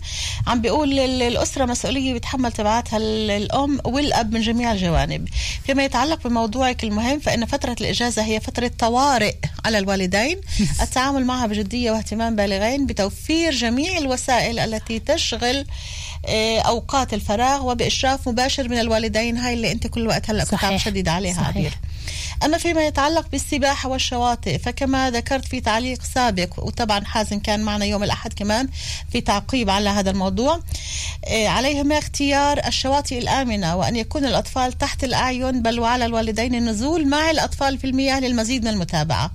[0.46, 5.28] عم بيقول ال- الأسرة مسؤولية بيتحمل تبعاتها ال- الأم والأب من جميع الجوانب.
[5.66, 9.34] فيما يتعلق بموضوعك المهم فإن فترة الإجازة هي فترة طوارئ
[9.64, 10.40] على الوالدين.
[10.82, 15.66] التعامل معها بجدية واهتمام بالغين بتوفير جميع الوسائل التي تشغل
[16.26, 20.76] آه، أوقات الفراغ وبإشراف مباشر من الوالدين هاي اللي أنت كل وقت هلأ كنت عم.
[20.76, 21.48] تشدد عليها صحيح.
[21.48, 21.72] عبير
[22.44, 28.04] أما فيما يتعلق بالسباحة والشواطئ فكما ذكرت في تعليق سابق وطبعا حازم كان معنا يوم
[28.04, 28.68] الأحد كمان
[29.12, 30.60] في تعقيب على هذا الموضوع
[31.24, 37.30] آه، عليهما اختيار الشواطئ الآمنة وأن يكون الأطفال تحت الأعين بل وعلى الوالدين النزول مع
[37.30, 39.30] الأطفال في المياه للمزيد من المتابعة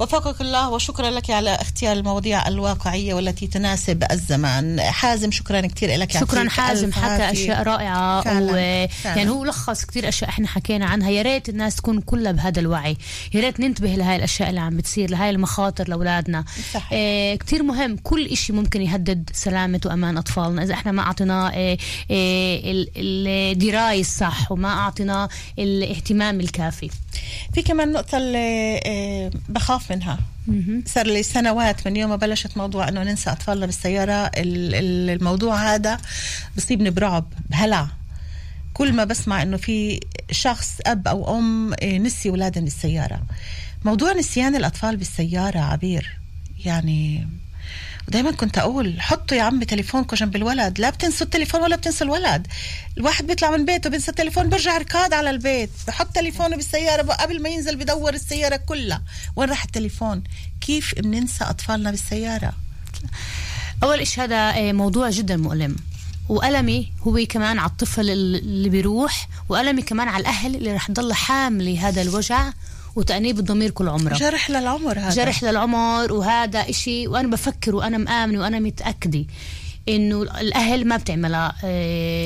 [0.00, 4.80] وفقك الله وشكرا لك على اختيار المواضيع الواقعية والتي تناسب الزمان.
[4.80, 6.12] حازم شكرا كثير لك.
[6.12, 7.32] شكرا حازم حكى عافية.
[7.32, 8.88] أشياء رائعة فعلاً، و...
[8.88, 9.16] فعلاً.
[9.18, 11.10] يعني هو لخص كتير أشياء إحنا حكينا عنها.
[11.10, 12.96] يا ريت الناس تكون كلها بهذا الوعي.
[13.34, 16.44] يا ريت ننتبه لهاي الأشياء اللي عم بتصير لهاي المخاطر لأولادنا.
[16.74, 16.88] صحيح.
[16.92, 17.96] آه كتير مهم.
[17.96, 20.62] كل إشي ممكن يهدد سلامة وأمان أطفالنا.
[20.62, 21.78] إذا إحنا ما أعطيناه آه
[22.10, 22.90] آه ال-
[23.52, 25.28] الدراية الصح وما أعطيناه
[25.58, 26.90] الاهتمام الكافي.
[27.54, 29.30] في كمان نقطة اللي آه،
[29.84, 30.18] بخاف منها.
[30.86, 34.12] صار لي سنوات من يوم ما بلشت موضوع إنه ننسى اطفالنا بالسيارة.
[34.12, 35.98] ال- ال- الموضوع هذا
[36.56, 37.88] بصيبني برعب بهلع.
[38.74, 43.22] كل ما بسمع إنه في شخص أب أو أم آه، نسي أولادهم بالسيارة.
[43.84, 46.18] موضوع نسيان الأطفال بالسيارة عبير.
[46.64, 47.28] يعني
[48.08, 50.80] ودايما كنت أقول حطوا يا عمي تليفونكم جنب الولد.
[50.80, 52.46] لا بتنسوا التليفون ولا بتنسوا الولد.
[52.96, 55.70] الواحد بيطلع من بيته بينسى التليفون برجع ركاد على البيت.
[55.86, 59.02] بحط تليفونه بالسيارة قبل ما ينزل بدور السيارة كلها.
[59.36, 60.24] وين راح التليفون؟
[60.60, 62.52] كيف بننسى أطفالنا بالسيارة؟
[63.82, 65.76] أول إشي هذا آه، موضوع جدا مؤلم.
[66.28, 71.88] وألمي هو كمان على الطفل اللي بيروح وألمي كمان على الأهل اللي رح تضل حاملة
[71.88, 72.52] هذا الوجع
[72.96, 75.10] وتأنيب الضمير كل عمرها جرح للعمر هذا.
[75.10, 79.24] جرح للعمر وهذا إشي وأنا بفكر وأنا مآمنة وأنا متأكدة.
[79.88, 81.56] إنه الأهل ما بتعملها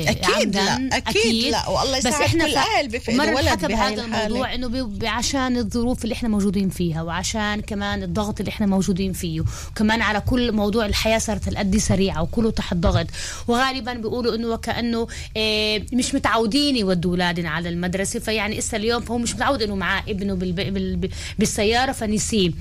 [0.07, 0.59] أكيد عمداً.
[0.65, 4.05] لا، أكيد لا، والله بس يساعد إحنا كل ف- أهل بفقد مرة ولد حكى بهذا.
[4.05, 4.67] الموضوع إنه
[5.03, 9.41] عشان الظروف اللي إحنا موجودين فيها وعشان كمان الضغط اللي إحنا موجودين فيه
[9.71, 13.07] وكمان على كل موضوع الحياة صارت هالقد سريعة وكله تحت ضغط
[13.47, 15.07] وغالبا بيقولوا إنه وكأنه
[15.37, 20.03] آه، مش متعودين يودوا أولادنا على المدرسة فيعني إسا اليوم هو مش متعود إنه معاه
[20.07, 22.51] ابنه بال- بال- بالسيارة فنسيه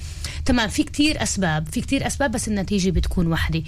[0.44, 3.62] تمام في كتير أسباب في كتير أسباب بس النتيجة بتكون واحدة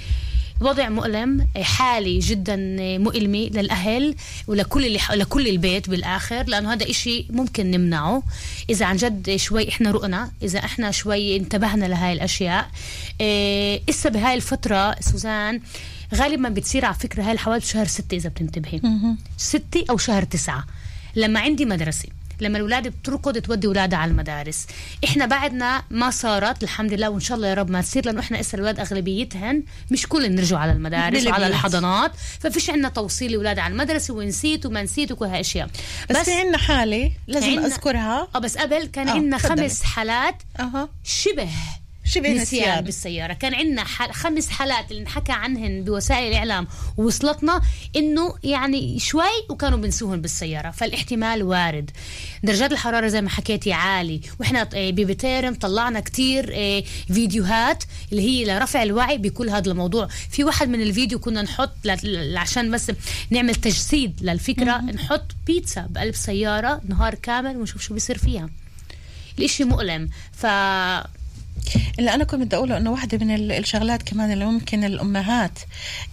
[0.60, 2.56] وضع مؤلم حالي جدا
[2.98, 4.14] مؤلمة للأهل
[4.46, 8.22] ولكل اللي لكل البيت بالآخر لأنه هذا إشي ممكن نمنعه.
[8.70, 12.70] إذا عن جد شوي إحنا رؤنا إذا إحنا شوي انتبهنا لهاي الأشياء
[13.20, 15.60] إيه إسا بهاي الفترة سوزان
[16.14, 18.80] غالبا بتصير على فكرة هاي الحوادث بشهر ستة إذا بتنتبهي.
[19.36, 20.66] ستة أو شهر تسعة.
[21.16, 22.08] لما عندي مدرسة
[22.42, 24.66] لما الأولاد بتركض تودي أولادها على المدارس.
[25.04, 28.40] إحنا بعدنا ما صارت الحمد لله وإن شاء الله يا رب ما تصير لأنه إحنا
[28.40, 31.46] إسا الأولاد أغلبيتهن مش كلهم بيرجعوا على المدارس وعلى.
[31.46, 32.12] الحضانات.
[32.40, 35.68] ففيش عندنا توصيل الاولاد على المدرسة ونسيت وما نسيت وكل اشياء
[36.10, 38.28] بس, بس في عندنا حالة لازم عنا- أذكرها.
[38.34, 39.38] آه بس قبل كان آه، عندنا.
[39.38, 40.88] خمس حالات أها.
[41.04, 41.48] شبه
[42.04, 43.32] شبه نسيان بالسيارة.
[43.32, 46.66] كان عندنا حال خمس حالات اللي انحكى عنهن بوسائل الإعلام
[46.96, 47.60] ووصلتنا
[47.96, 51.90] إنه يعني شوي وكانوا بنسوهن بالسيارة فالاحتمال وارد.
[52.42, 58.44] درجات الحرارة زي ما حكيتي عالي وإحنا آه، ببتيرم طلعنا كتير آه، فيديوهات اللي هي
[58.44, 60.06] لرفع الوعي بكل هذا الموضوع.
[60.30, 61.72] في واحد من الفيديو كنا نحط
[62.36, 62.92] عشان بس
[63.30, 68.50] نعمل تجسيد للفكرة نحط بيتزا بقلب سيارة نهار كامل ونشوف شو بيصير فيها.
[69.38, 70.10] الإشي مؤلم.
[70.32, 70.46] ف
[71.98, 75.58] اللي أنا كنت بدي أقوله إنه واحدة من ال- الشغلات كمان اللي ممكن الأمهات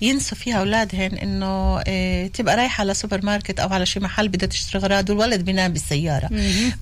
[0.01, 4.47] ينسوا فيها أولادهن إنه إيه تبقى رايحة على سوبر ماركت أو على شي محل بدها
[4.49, 6.29] تشتري غراض والولد بينام بالسيارة.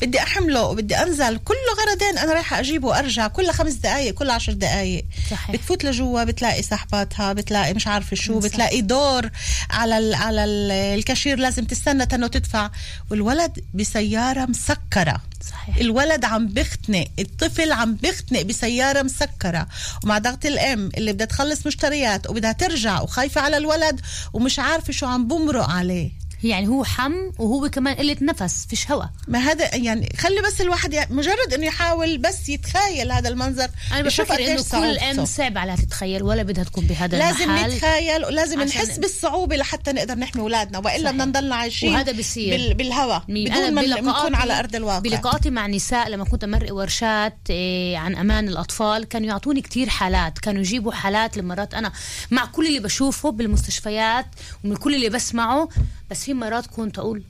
[0.02, 4.54] بدي أحمله وبدي أنزل كل غرضين أنا رايحة أجيبه وأرجع كل خمس دقائق كل عشر
[4.54, 5.52] دقائق صحيح.
[5.52, 8.48] بتفوت لجوا بتلاقي صاحباتها بتلاقي مش عارفة شو صح.
[8.48, 9.30] بتلاقي دور
[9.70, 12.70] على ال على ال الكاشير لازم تستنى تنو تدفع
[13.12, 15.22] والولد بسيارة مسكرة.
[15.52, 15.78] صحيح.
[15.78, 19.68] الولد عم بختنق الطفل عم بختنق بسيارة مسكرة.
[20.04, 24.02] ومع ضغط الأم اللي بدها تخلص مشتريات وبدها ترجع وخايفة على الولد
[24.34, 26.12] ومش عارفة شو عم بمرق عليه.
[26.46, 30.94] يعني هو حم وهو كمان قلة نفس فيش هوا ما هذا يعني خلي بس الواحد
[30.94, 34.98] يع- مجرد إنه يحاول بس يتخيل هذا المنظر أنا بفكر إنه كل.
[34.98, 39.92] ام صعب عليها تتخيل ولا بدها تكون بهذا لازم المحل نتخيل ولازم نحس بالصعوبة لحتى
[39.92, 41.12] نقدر نحمي أولادنا وإلا.
[41.12, 42.58] بدنا نضلنا عايشين وهذا بصير.
[42.58, 47.38] بال بالهواء بدون ما نكون على أرض الواقع بلقاءاتي مع نساء لما كنت أمرق ورشات
[47.50, 51.92] إيه، عن أمان الأطفال كانوا يعطوني كتير حالات كانوا يجيبوا حالات لمرات أنا
[52.32, 54.26] مع كل اللي بشوفه بالمستشفيات
[54.64, 55.70] ومن كل اللي بسمعه
[56.12, 57.24] بس في مرات كنت أقول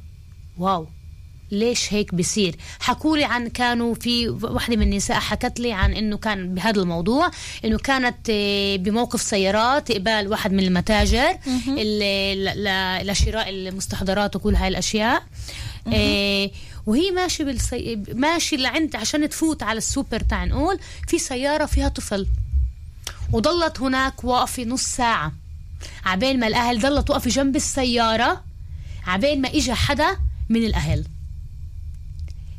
[0.57, 0.87] واو
[1.51, 6.17] ليش هيك بصير حكوا لي عن كانوا في واحدة من النساء حكت لي عن إنه
[6.17, 7.31] كان بهذا الموضوع
[7.65, 11.37] إنه كانت آه، بموقف سيارات قبال واحد من المتاجر
[13.03, 15.23] لشراء المستحضرات وكل هاي الأشياء.
[15.93, 16.51] آه،
[16.85, 18.03] وهي ماشي بالسي...
[18.13, 22.27] ماشي لعند عشان تفوت على السوبر تاع نقول في سيارة فيها طفل.
[23.33, 25.33] وضلت هناك واقفة نص ساعة.
[26.05, 28.43] عبين ما الأهل ضلت واقفة جنب السيارة.
[29.05, 30.17] عبين ما إجا حدا
[30.49, 31.05] من الأهل.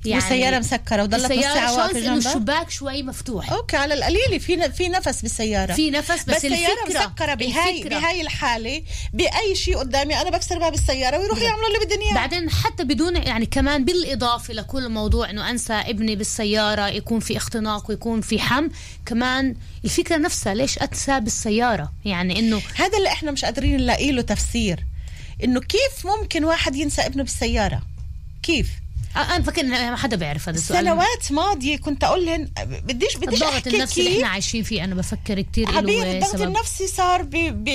[0.05, 3.53] يعني والسيارة مسكرة وضلت نص السيارة ساعة واقفة جنبها؟ الشباك شوي مفتوح.
[3.53, 5.73] okay على القليل في في نفس بالسيارة.
[5.73, 7.99] في نفس بس, بس السيارة الفكرة مسكرة بهاي الفكرة.
[7.99, 8.83] بهاي الحالة
[9.13, 12.15] بأي شيء قدامي أنا بكسر باب السيارة ويروحوا يعملوا اللي بدهم إياه.
[12.15, 17.91] بعدين حتى بدون يعني كمان بالإضافة لكل موضوع إنه أنسى ابني بالسيارة يكون في اختناق
[17.91, 18.69] ويكون في حم
[19.07, 19.55] كمان
[19.85, 24.85] الفكرة نفسها ليش أنسى بالسيارة؟ يعني إنه هذا اللي إحنا مش قادرين نلاقي له تفسير.
[25.45, 27.83] إنه كيف ممكن واحد ينسى ابنه بالسيارة؟
[28.43, 28.69] كيف؟
[29.17, 30.85] أنا فكر إن ما حدا بيعرف هذا السؤال.
[30.85, 35.41] سنوات ماضية كنت أقول لهم بديش بديش الضغط النفسي اللي إحنا عايشين فيه أنا بفكر
[35.41, 36.43] كتير عبير له الضغط سبب.
[36.43, 37.29] النفسي صار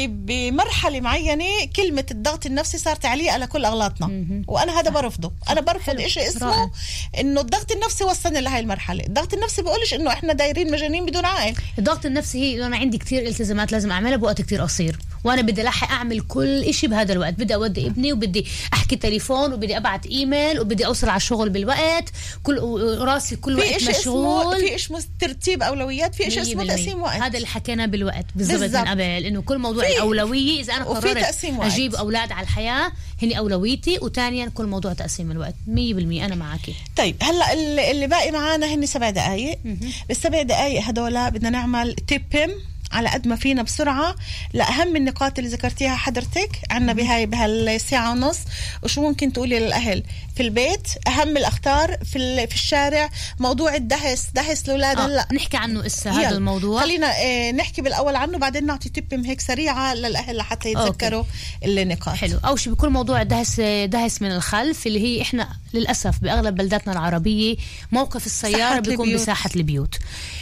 [0.07, 4.25] بمرحلة معينة كلمة الضغط النفسي صار تعليق على كل أغلاطنا.
[4.47, 5.31] وأنا هذا برفضه.
[5.49, 6.01] أنا برفض.
[6.01, 6.71] شيء اسمه.
[7.19, 9.05] إنه الضغط النفسي وصلنا لهي المرحلة.
[9.05, 13.27] الضغط النفسي بقولش إنه إحنا دايرين مجانين بدون عقل الضغط النفسي هي أنا عندي كتير
[13.27, 14.99] التزامات لازم أعملها بوقت كتير قصير.
[15.23, 17.33] وأنا بدي الحق أعمل كل إشي بهذا الوقت.
[17.33, 22.09] بدي أودي ابني وبدي أحكي تليفون وبدي أبعت إيميل وبدي أوصل على الشغل بالوقت.
[22.43, 22.57] كل
[22.99, 24.59] راسي كل وقت مشغول.
[24.59, 26.67] في اسمه ترتيب أولويات في شيء اسمه 100%.
[26.67, 27.21] تقسيم وقت.
[27.21, 28.87] هذا اللي حكيناه بالوقت بالضبط من.
[28.87, 31.45] قبل إنه كل موضوع الاولويه إذا أنا قررت.
[31.45, 32.91] أجيب أولاد على الحياة
[33.21, 35.55] هني أولويتي وثانيا كل موضوع تقسيم الوقت.
[35.67, 36.59] 100% أنا معك
[36.97, 39.59] طيب هلأ اللي اللي باقي معانا هن سبع دقائق
[40.07, 42.51] بالسبع دقائق هدول بدنا نعمل تيبم
[42.91, 44.15] على قد ما فينا بسرعة
[44.53, 46.49] لأهم النقاط اللي ذكرتيها حضرتك.
[46.71, 48.37] عنا بهاي بهالساعة ونص.
[48.83, 50.03] وشو ممكن تقولي للأهل؟
[50.35, 53.09] في البيت أهم الأخطار في ال- في الشارع
[53.39, 54.27] موضوع الدهس.
[54.35, 55.27] دهس الأولاد آه هلأ.
[55.33, 56.29] نحكي عنه إسا هذا.
[56.29, 56.81] الموضوع.
[56.81, 61.23] خلينا آه نحكي بالأول عنه بعدين نعطي تيبم هيك سريعة للأهل لحتى يتذكروا
[61.65, 62.15] النقاط.
[62.15, 62.39] حلو.
[62.45, 67.55] أول شيء بكل موضوع دهس دهس من الخلف اللي هي إحنا للأسف بأغلب بلداتنا العربية
[67.91, 69.21] موقف السيارة ساحة بيكون البيوت.
[69.21, 69.95] بساحة البيوت.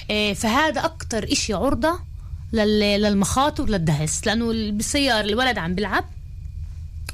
[0.10, 2.00] إيه، فهذا أكثر إشي عرضة
[2.54, 4.28] لل- للمخاطر للدهس.
[4.28, 6.06] لأنه ال- بالسياره الولد عم بيلعب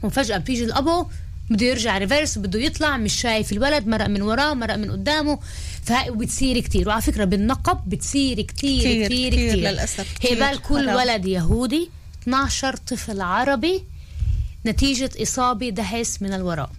[0.04, 1.06] وفجأة بتيجي الأبو
[1.50, 5.40] بده يرجع ريفرس بده يطلع مش شايف الولد مرق من وراه مرق من قدامه.
[6.10, 6.90] وبتصير كتير.
[6.90, 10.40] وعلى فكرة بالنقب بتصير كتير كتير- كتير كتير كتير, للأسف، هي كتير.
[10.40, 10.96] بال كل حرام.
[10.96, 11.90] ولد يهودي
[12.24, 13.84] 12 طفل عربي
[14.66, 16.72] نتيجة إصابة دهس من الوراء.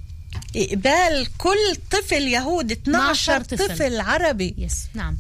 [0.56, 3.68] إقبال كل طفل يهودي 12 طفل.
[3.68, 4.54] طفل عربي.
[4.58, 5.16] يس نعم.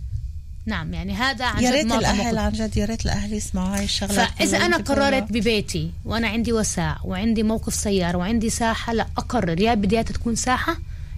[0.66, 2.38] نعم يعني هذا عن يا جد ريت معظم الأهل.
[2.38, 5.22] عن جد يا ريت الأهل يسمعوا هاي الشغلات فإذا أنا قررت.
[5.32, 10.76] ببيتي وأنا عندي وساع وعندي موقف سيارة وعندي ساحة لا أقرر يا بدي تكون ساحة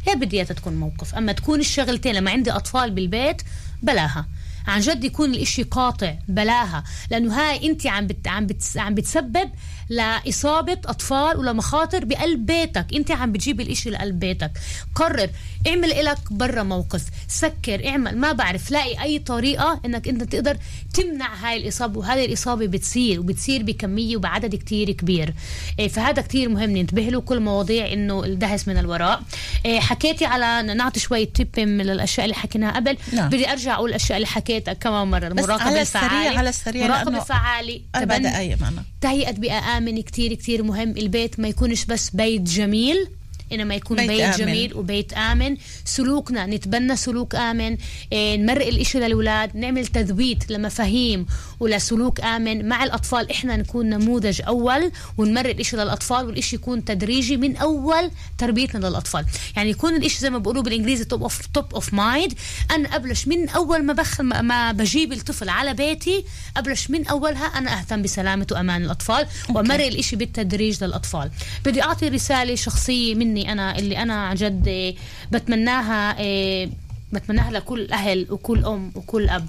[0.08, 3.42] يا بدي تكون موقف أما تكون الشغلتين لما عندي أطفال بالبيت
[3.82, 4.26] بلاها
[4.68, 6.84] عن جد يكون الإشي قاطع بلاها.
[7.10, 9.50] لأنه هاي أنت عم بت عم بت عم بتسبب
[9.88, 12.86] لإصابة أطفال ولمخاطر بقلب بيتك.
[12.94, 14.50] أنت عم بتجيب الإشي لقلب بيتك.
[14.94, 15.30] قرر
[15.68, 17.04] اعمل إلك برا موقف.
[17.28, 18.18] سكر اعمل.
[18.18, 20.56] ما بعرف لاقي أي طريقة إنك أنت تقدر
[20.94, 21.98] تمنع هاي الإصابة.
[21.98, 25.34] وهذه الإصابة بتصير وبتصير بكمية وبعدد كتير كبير.
[25.78, 26.76] إيه، فهذا كتير مهم.
[26.76, 29.22] ننتبه له كل مواضيع إنه الدهس من الوراء.
[29.66, 32.96] إيه، حكيتي على نعطي شوية تيب من الأشياء اللي حكيناها قبل.
[33.12, 33.28] نعم.
[33.28, 34.26] بدي أرجع أقول الأشياء اللي
[34.58, 36.86] حكيتها كمان مرة بس المراقبة على السريع على السريع
[37.24, 38.84] فعاله أربع تبني- دقائق معنا.
[39.00, 43.08] تهيئة بيئة آمن كتير كتير مهم البيت ما يكونش بس بيت جميل.
[43.52, 44.36] إنما يكون بيت بيت, آمن.
[44.36, 45.56] جميل وبيت آمن.
[45.84, 47.76] سلوكنا نتبنى سلوك آمن.
[48.12, 51.26] إيه نمرق الإشي للأولاد نعمل تذويت لمفاهيم
[51.60, 52.68] ولسلوك آمن.
[52.68, 58.86] مع الأطفال إحنا نكون نموذج أول ونمرق الإشي للأطفال والإشي يكون تدريجي من أول تربيتنا
[58.86, 59.24] للأطفال.
[59.56, 62.32] يعني يكون الإشي زي ما بيقولوا بالإنجليزي top of top of mind
[62.70, 66.24] أنا أبلش من أول ما بخل ما- بجيب الطفل على بيتي
[66.56, 71.30] أبلش من أولها أنا أهتم بسلامة وأمان الأطفال وأمرق الإشي بالتدريج للأطفال.
[71.64, 74.94] بدي أعطي رسالة شخصية مني أنا اللي أنا عن جد إيه،
[75.32, 76.70] بتمناها إيه،
[77.12, 79.46] بتمناها لكل أهل وكل أم وكل أب.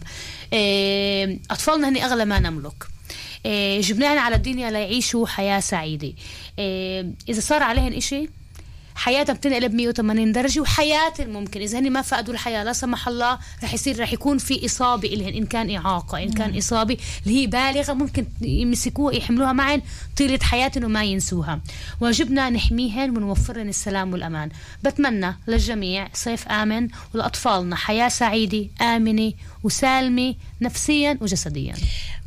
[0.54, 2.84] إيه، أطفالنا هن أغلى ما نملك.
[3.80, 6.14] جبناهم على الدنيا ليعيشوا حياة سعيدة.
[6.60, 8.30] إيه، إذا صار عليهم إشي
[9.00, 13.74] حياتها بتنقلب 180 درجة وحياة ممكن إذا هن ما فقدوا الحياة لا سمح الله رح
[13.74, 15.34] يصير رح يكون في إصابة إلهن.
[15.34, 19.82] إن كان إعاقة إن كان إصابة اللي هي بالغة ممكن يمسكوها يحملوها معن
[20.18, 21.62] طيلة حياتهم وما ينسوها.
[22.02, 24.50] واجبنا نحميهن ونوفرن السلام والأمان.
[24.84, 31.76] بتمنى للجميع صيف آمن ولأطفالنا حياة سعيدة آمنة وسالمة نفسيا وجسديا.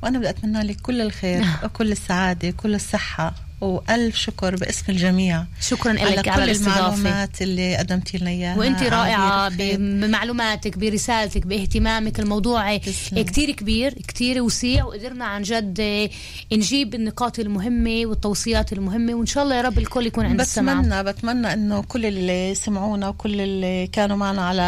[0.03, 3.52] وأنا بدي أتمنى لك كل الخير وكل السعادة وكل الصحة.
[3.63, 5.45] وألف شكر باسم الجميع.
[5.61, 8.59] شكرا على لك كل على المعلومات اللي قدمتي لنا إياها.
[8.59, 9.49] وأنت رائعة.
[9.55, 12.77] بمعلوماتك برسالتك باهتمامك الموضوع.
[12.77, 16.11] كتير كبير كتير وسيع وقدرنا عن جد
[16.53, 21.03] نجيب النقاط المهمة والتوصيات المهمة وإن شاء الله يا رب الكل يكون عند السمع بتمنى
[21.03, 24.63] بتمنى إنه كل اللي سمعونا وكل اللي كانوا معنا على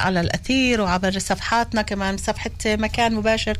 [0.00, 3.58] على الأثير وعبر صفحاتنا كمان صفحة مكان مباشر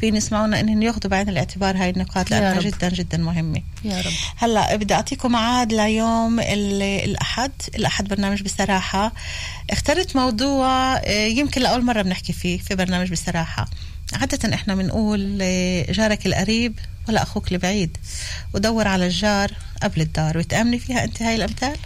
[0.00, 1.76] في يسمعونا إنهم ياخذوا بعين الاعتبار.
[1.76, 2.60] هاي النقاط لأنها.
[2.60, 3.62] جدا جدا مهمة.
[3.84, 4.12] يا رب.
[4.36, 9.12] هلا بدي أعطيكم ميعاد ليوم ال- الأحد الأحد برنامج بصراحة.
[9.70, 13.68] اخترت موضوع آه، يمكن لأول مرة بنحكي فيه في برنامج بصراحة.
[14.12, 16.78] عادة إحنا بنقول آه، جارك القريب
[17.08, 17.96] ولا أخوك البعيد
[18.54, 21.76] ودور على الجار قبل الدار وتأمني فيها أنت هاي الأمثال؟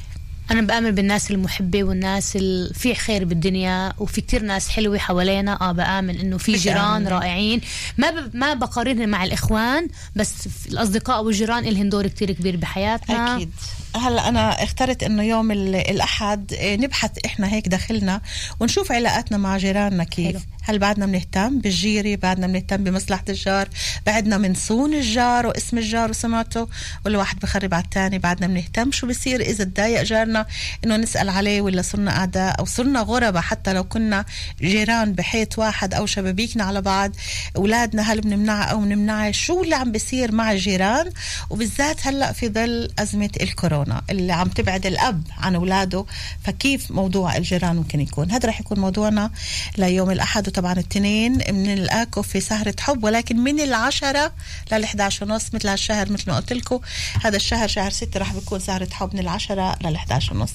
[0.51, 5.61] أنا بآمن بالناس المحبة والناس اللي في خير بالدنيا وفي كتير ناس حلوة حوالينا.
[5.61, 7.09] آه بآمن إنه في جيران.
[7.09, 7.61] رائعين.
[7.99, 8.37] ما ب...
[8.37, 13.37] ما بقارنهم مع الإخوان بس في الأصدقاء والجيران لهم دور كتير كبير بحياتنا.
[13.37, 13.51] أكيد.
[13.97, 18.21] هلا أنا اخترت إنه يوم ال- الأحد آه، نبحث إحنا هيك داخلنا
[18.61, 20.27] ونشوف علاقاتنا مع جيراننا كيف.
[20.27, 20.41] حلو.
[20.63, 23.69] هل بعدنا بنهتم بالجيري؟ بعدنا بنهتم بمصلحة الجار؟
[24.07, 26.69] بعدنا من صون الجار واسم الجار وسمعته؟
[27.07, 28.93] ولا واحد بخرب على الثاني بعدنا بنهتم.
[28.93, 30.47] شو بصير إذا تضايق جارنا؟
[30.85, 34.25] إنه نسأل عليه ولا صرنا أعداء أو صرنا غربة حتى لو كنا
[34.61, 37.13] جيران بحيط واحد أو شبابيكنا على بعض
[37.57, 41.11] أولادنا هل بنمنعها أو بنمنعها شو اللي عم بصير مع الجيران؟
[41.51, 43.80] وبالذات هلأ في ظل أزمة الكورونا.
[44.11, 46.05] اللي عم تبعد الأب عن أولاده
[46.45, 49.31] فكيف موضوع الجيران ممكن يكون؟ هذا رح يكون موضوعنا
[49.79, 54.33] ليوم الأحد وطبعا الاثنين بنلقاكم في سهرة حب ولكن من العشرة
[54.73, 56.81] لل 11 ونص مثل هالشهر مثل ما قلت لكم
[57.25, 60.53] هذا الشهر شهر ستة رح بيكون سهرة حب من العشرة لل 11 ونص.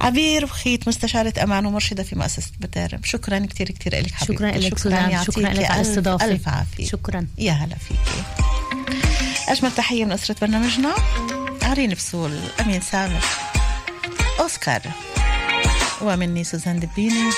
[0.00, 4.70] عبير وخيت مستشارة أمان ومرشدة في مؤسسة بتارم شكرا كثير كثير لك حبيبتي.
[4.70, 6.24] شكرا لك يعطيكي شكرا لك على الاستضافة.
[6.24, 6.86] ألف عافية.
[6.86, 7.26] شكرا.
[7.38, 8.22] يا هلا فيكي.
[9.48, 10.94] أجمل تحية من أسرة برنامجنا.
[11.66, 13.24] عرين بسول أمين سامر
[14.40, 14.82] أوسكار
[16.02, 17.30] ومني سوزان دبيني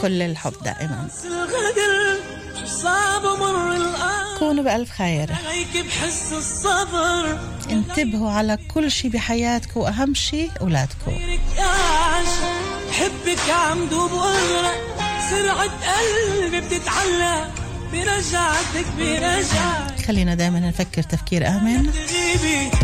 [0.00, 1.08] كل الحب دائما.
[4.38, 5.30] كونوا بألف خير.
[7.70, 11.12] انتبهوا على كل شي بحياتكم وأهم شي أولادكم.
[12.92, 14.10] حبك عم دوب
[15.30, 17.50] سرعة قلبي بتتعلق
[17.92, 19.91] برجعتك برجعتك.
[20.02, 21.90] خلينا دائما نفكر تفكير آمن.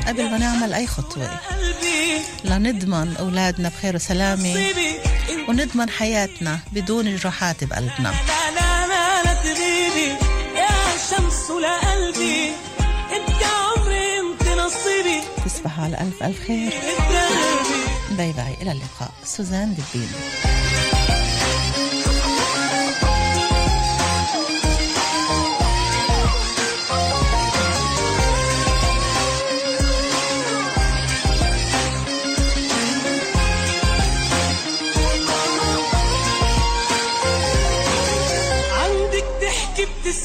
[0.06, 1.40] قبل ما نعمل أي خطوة.
[2.44, 4.90] لنضمن أولادنا بخير وسلامة نصيبي
[5.30, 8.14] انت ونضمن حياتنا بدون جروحات بقلبنا.
[11.10, 12.52] شمس لقلبي
[13.12, 13.38] انت
[15.46, 16.72] تصبحوا على ألف ألف خير.
[18.10, 19.10] bye bye إلى اللقاء.
[19.24, 20.57] سوزان دبيني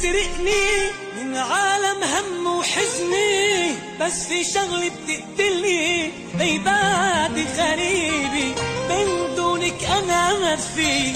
[0.04, 3.72] بتسرقني من عالم هم وحزني
[4.02, 6.12] بس في شغلة بتقتلني.
[6.36, 8.56] بيبادي غريبي
[8.90, 11.14] من دونك أنا ما في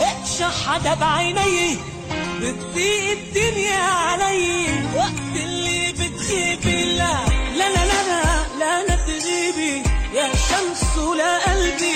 [0.00, 1.76] اقشع حدا بعيني
[2.40, 4.66] بتضيق الدنيا علي.
[4.96, 7.14] وقت اللي بتغيبي لا
[7.56, 8.22] لا لا لا لا
[8.58, 9.82] لا, لا تغيبي
[10.14, 11.89] يا شمس ولا قلبي